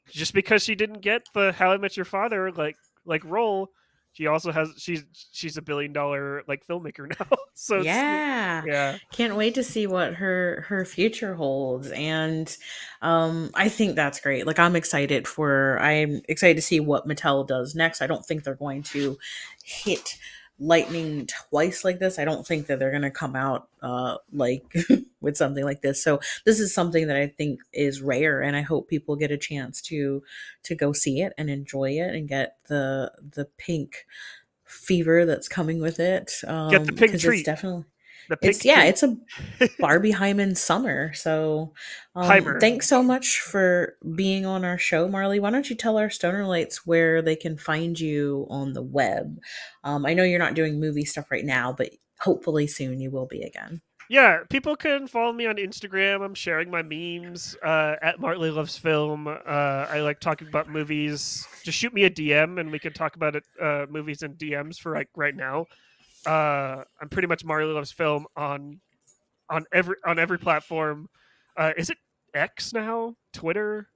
just 0.10 0.34
because 0.34 0.64
she 0.64 0.76
didn't 0.76 1.02
get 1.02 1.24
the 1.34 1.52
how 1.54 1.72
i 1.72 1.78
met 1.78 1.96
your 1.98 2.06
father 2.06 2.52
like 2.52 2.76
like 3.06 3.24
role 3.26 3.70
she 4.14 4.28
also 4.28 4.51
has 4.51 4.70
she's 4.78 5.03
she's 5.32 5.57
a 5.57 5.62
billion 5.62 5.93
dollar 5.93 6.43
like 6.47 6.66
filmmaker 6.68 7.07
now 7.20 7.28
so 7.53 7.76
it's- 7.80 7.86
yeah. 7.86 8.64
yeah. 8.66 8.97
Can't 9.12 9.36
wait 9.36 9.55
to 9.55 9.64
see 9.64 9.88
what 9.88 10.16
her 10.16 10.66
her 10.68 10.84
future 10.86 11.36
holds 11.36 11.91
and 11.91 12.55
um 13.01 13.51
i 13.53 13.70
think 13.70 13.95
that's 13.95 14.20
great. 14.20 14.45
Like 14.47 14.59
i'm 14.59 14.76
excited 14.76 15.28
for 15.28 15.80
i'm 15.80 16.22
excited 16.28 16.55
to 16.55 16.62
see 16.62 16.80
what 16.80 17.07
mattel 17.07 17.47
does 17.47 17.76
next. 17.76 18.01
I 18.01 18.07
don't 18.07 18.26
think 18.26 18.43
they're 18.43 18.55
going 18.55 18.84
to 18.84 19.18
hit 19.64 20.18
lightning 20.64 21.28
twice 21.49 21.84
like 21.84 21.97
this 21.97 22.20
i 22.20 22.24
don't 22.24 22.45
think 22.45 22.68
that 22.68 22.78
they're 22.78 22.91
going 22.91 23.01
to 23.01 23.09
come 23.09 23.36
out 23.36 23.68
uh 23.82 24.16
like 24.32 24.64
with 25.22 25.36
something 25.36 25.64
like 25.64 25.82
this 25.82 26.03
so 26.03 26.20
this 26.45 26.59
is 26.59 26.72
something 26.72 27.07
that 27.07 27.18
i 27.18 27.26
think 27.26 27.59
is 27.74 27.99
rare 27.99 28.41
and 28.41 28.55
i 28.55 28.62
hope 28.62 28.88
people 28.88 29.16
get 29.16 29.32
a 29.32 29.38
chance 29.38 29.82
to 29.82 30.22
to 30.62 30.76
go 30.76 30.93
see 30.93 31.20
it 31.20 31.34
and 31.36 31.49
enjoy 31.49 31.89
it 31.89 32.14
and 32.14 32.28
get 32.30 32.57
the 32.68 33.12
the 33.34 33.45
pink 33.57 34.05
fever 34.64 35.26
that's 35.26 35.47
coming 35.47 35.82
with 35.82 35.99
it 35.99 36.32
um 36.47 36.70
Get 36.70 36.86
the 36.86 36.93
pink 36.93 37.12
'cause 37.14 37.22
treat. 37.24 37.39
it's 37.39 37.45
definitely 37.47 37.86
the 38.32 38.38
pink 38.38 38.55
it's 38.55 38.65
yeah 38.65 38.84
it's 38.84 39.03
a 39.03 39.15
Barbenheimer 39.82 40.57
summer 40.57 41.13
so 41.13 41.73
um, 42.15 42.57
thanks 42.59 42.88
so 42.88 43.03
much 43.03 43.39
for 43.39 43.97
being 44.15 44.45
on 44.45 44.65
our 44.65 44.77
show 44.77 45.07
marley. 45.07 45.39
Why 45.39 45.51
don't 45.51 45.69
you 45.69 45.75
tell 45.75 45.97
our 45.97 46.09
stoner 46.09 46.45
lights 46.45 46.86
where 46.86 47.21
they 47.21 47.36
can 47.36 47.57
find 47.57 47.99
you 47.99 48.47
on 48.49 48.73
the 48.73 48.82
web? 48.82 49.38
Um, 49.84 50.05
i 50.05 50.13
know 50.13 50.23
you're 50.23 50.39
not 50.39 50.55
doing 50.55 50.79
movie 50.79 51.05
stuff 51.05 51.29
right 51.29 51.45
now 51.45 51.73
but 51.73 51.89
hopefully 52.19 52.67
soon 52.67 52.99
you 52.99 53.11
will 53.11 53.27
be 53.27 53.41
again. 53.43 53.82
Yeah 54.09 54.39
people 54.49 54.75
can 54.75 55.07
follow 55.07 55.34
me 55.34 55.45
on 55.45 55.57
instagram. 55.57 56.23
I'm 56.25 56.34
sharing 56.34 56.71
my 56.71 56.82
memes 56.82 57.57
uh, 57.63 57.95
at 58.01 58.19
marley 58.19 58.49
loves 58.49 58.77
film. 58.77 59.27
Uh, 59.27 59.86
i 59.89 59.99
like 59.99 60.21
talking 60.21 60.47
about 60.47 60.69
movies. 60.69 61.45
Just 61.63 61.77
shoot 61.77 61.93
me 61.93 62.05
a 62.05 62.09
dm 62.09 62.59
and 62.59 62.71
we 62.71 62.79
can 62.79 62.93
talk 62.93 63.17
about 63.17 63.36
it 63.36 63.43
uh, 63.61 63.88
movies 63.89 64.21
and 64.21 64.38
dms 64.38 64.77
for 64.77 64.95
like 64.95 65.09
right 65.17 65.36
now 65.36 65.65
uh, 66.26 66.84
i'm 67.01 67.09
pretty 67.09 67.28
much 67.28 67.43
marley 67.43 67.72
loves 67.74 67.91
film 67.91 68.26
on 68.36 68.80
on 69.49 69.65
every 69.74 69.95
on 70.05 70.17
every 70.19 70.38
platform. 70.39 71.07
Uh, 71.57 71.74
is 71.78 71.89
it 71.89 71.97
x 72.34 72.74
now? 72.74 73.15
Twitter? 73.34 73.88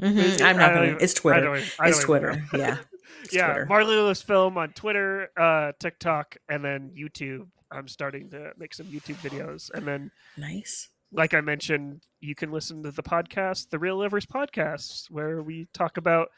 Mm-hmm. 0.00 0.18
It- 0.18 0.42
i'm 0.42 0.56
not 0.56 0.74
gonna 0.74 0.86
even- 0.86 0.98
it's 1.02 1.14
I 1.18 1.20
twitter 1.20 1.40
don't 1.40 1.56
even- 1.56 1.68
I 1.80 1.88
it's 1.88 1.98
don't 1.98 2.06
twitter. 2.06 2.42
yeah. 2.54 2.76
It's 3.24 3.34
yeah 3.34 3.46
Twitter. 3.46 3.66
marley 3.66 3.96
loves 3.96 4.20
film 4.22 4.58
on 4.58 4.68
twitter 4.74 5.30
uh, 5.36 5.72
tiktok 5.80 6.36
and 6.48 6.62
then 6.64 6.90
youtube. 6.96 7.48
I'm 7.72 7.88
starting 7.88 8.30
to 8.30 8.52
make 8.58 8.72
some 8.74 8.86
youtube 8.86 9.16
videos. 9.16 9.70
And 9.74 9.86
then 9.86 10.10
nice. 10.36 10.88
like 11.12 11.34
I 11.34 11.40
mentioned, 11.40 12.02
you 12.20 12.34
can 12.34 12.50
listen 12.52 12.82
to 12.84 12.90
the 12.90 13.02
podcast, 13.02 13.70
the 13.70 13.78
Reel 13.78 13.96
Lovers 13.98 14.24
podcast, 14.26 15.10
where 15.10 15.42
we 15.42 15.68
talk 15.74 15.96
about 15.96 16.28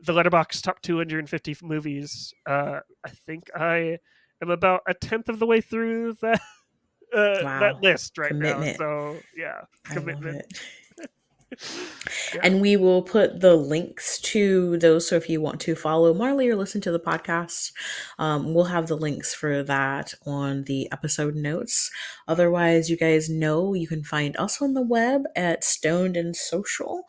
the 0.00 0.12
Letterboxd 0.12 0.62
top 0.62 0.80
250 0.82 1.56
movies. 1.62 2.32
Uh, 2.46 2.80
I 3.04 3.10
think 3.26 3.44
I 3.54 3.98
am 4.42 4.50
about 4.50 4.80
a 4.88 4.94
tenth 4.94 5.28
of 5.28 5.38
the 5.38 5.46
way 5.46 5.60
through 5.60 6.14
that 6.22 6.40
uh, 7.14 7.36
Wow. 7.42 7.60
that 7.60 7.82
list 7.82 8.18
right 8.18 8.28
Commitment. 8.28 8.78
now. 8.80 8.86
So 8.86 9.20
yeah, 9.36 9.60
commitment. 9.84 10.44
Yeah. 12.34 12.40
And 12.42 12.60
we 12.60 12.76
will 12.76 13.00
put 13.02 13.38
the 13.40 13.54
links 13.54 14.18
to 14.22 14.76
those. 14.78 15.08
So 15.08 15.14
if 15.14 15.30
you 15.30 15.40
want 15.40 15.60
to 15.60 15.76
follow 15.76 16.12
Marley 16.12 16.48
or 16.48 16.56
listen 16.56 16.80
to 16.80 16.90
the 16.90 16.98
podcast, 16.98 17.70
um, 18.18 18.54
we'll 18.54 18.64
have 18.64 18.88
the 18.88 18.96
links 18.96 19.32
for 19.32 19.62
that 19.62 20.14
on 20.26 20.64
the 20.64 20.90
episode 20.90 21.36
notes. 21.36 21.92
Otherwise, 22.26 22.90
you 22.90 22.96
guys 22.96 23.30
know 23.30 23.72
you 23.72 23.86
can 23.86 24.02
find 24.02 24.36
us 24.36 24.60
on 24.60 24.74
the 24.74 24.82
web 24.82 25.22
at 25.36 25.62
Stoned 25.62 26.16
and 26.16 26.34
Social 26.34 27.04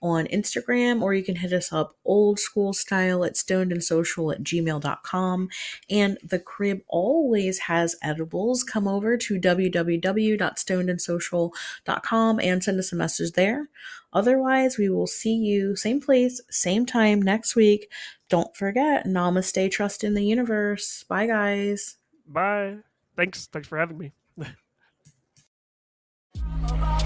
on 0.00 0.26
Instagram, 0.26 1.02
or 1.02 1.12
you 1.14 1.22
can 1.22 1.36
hit 1.36 1.52
us 1.52 1.72
up 1.72 1.94
old 2.04 2.38
school 2.38 2.72
style 2.72 3.24
at 3.24 3.36
stoned 3.36 3.72
and 3.72 3.82
social 3.82 4.30
at 4.32 4.42
gmail.com. 4.42 5.48
And 5.90 6.18
the 6.22 6.38
crib 6.38 6.80
always 6.88 7.58
has 7.60 7.96
edibles. 8.02 8.62
Come 8.62 8.86
over 8.86 9.16
to 9.16 9.40
www.stonedandsocial.com 9.40 12.40
and 12.40 12.64
send 12.64 12.78
us 12.78 12.92
a 12.92 12.96
message 12.96 13.32
there. 13.32 13.68
Otherwise, 14.12 14.78
we 14.78 14.88
will 14.88 15.06
see 15.06 15.34
you 15.34 15.76
same 15.76 16.00
place, 16.00 16.40
same 16.50 16.86
time 16.86 17.20
next 17.20 17.54
week. 17.54 17.90
Don't 18.28 18.56
forget, 18.56 19.06
namaste, 19.06 19.70
trust 19.70 20.02
in 20.04 20.14
the 20.14 20.24
universe. 20.24 21.04
Bye, 21.08 21.26
guys. 21.26 21.96
Bye. 22.26 22.78
Thanks. 23.16 23.46
Thanks 23.46 23.68
for 23.68 23.78
having 23.78 23.98
me. 23.98 24.12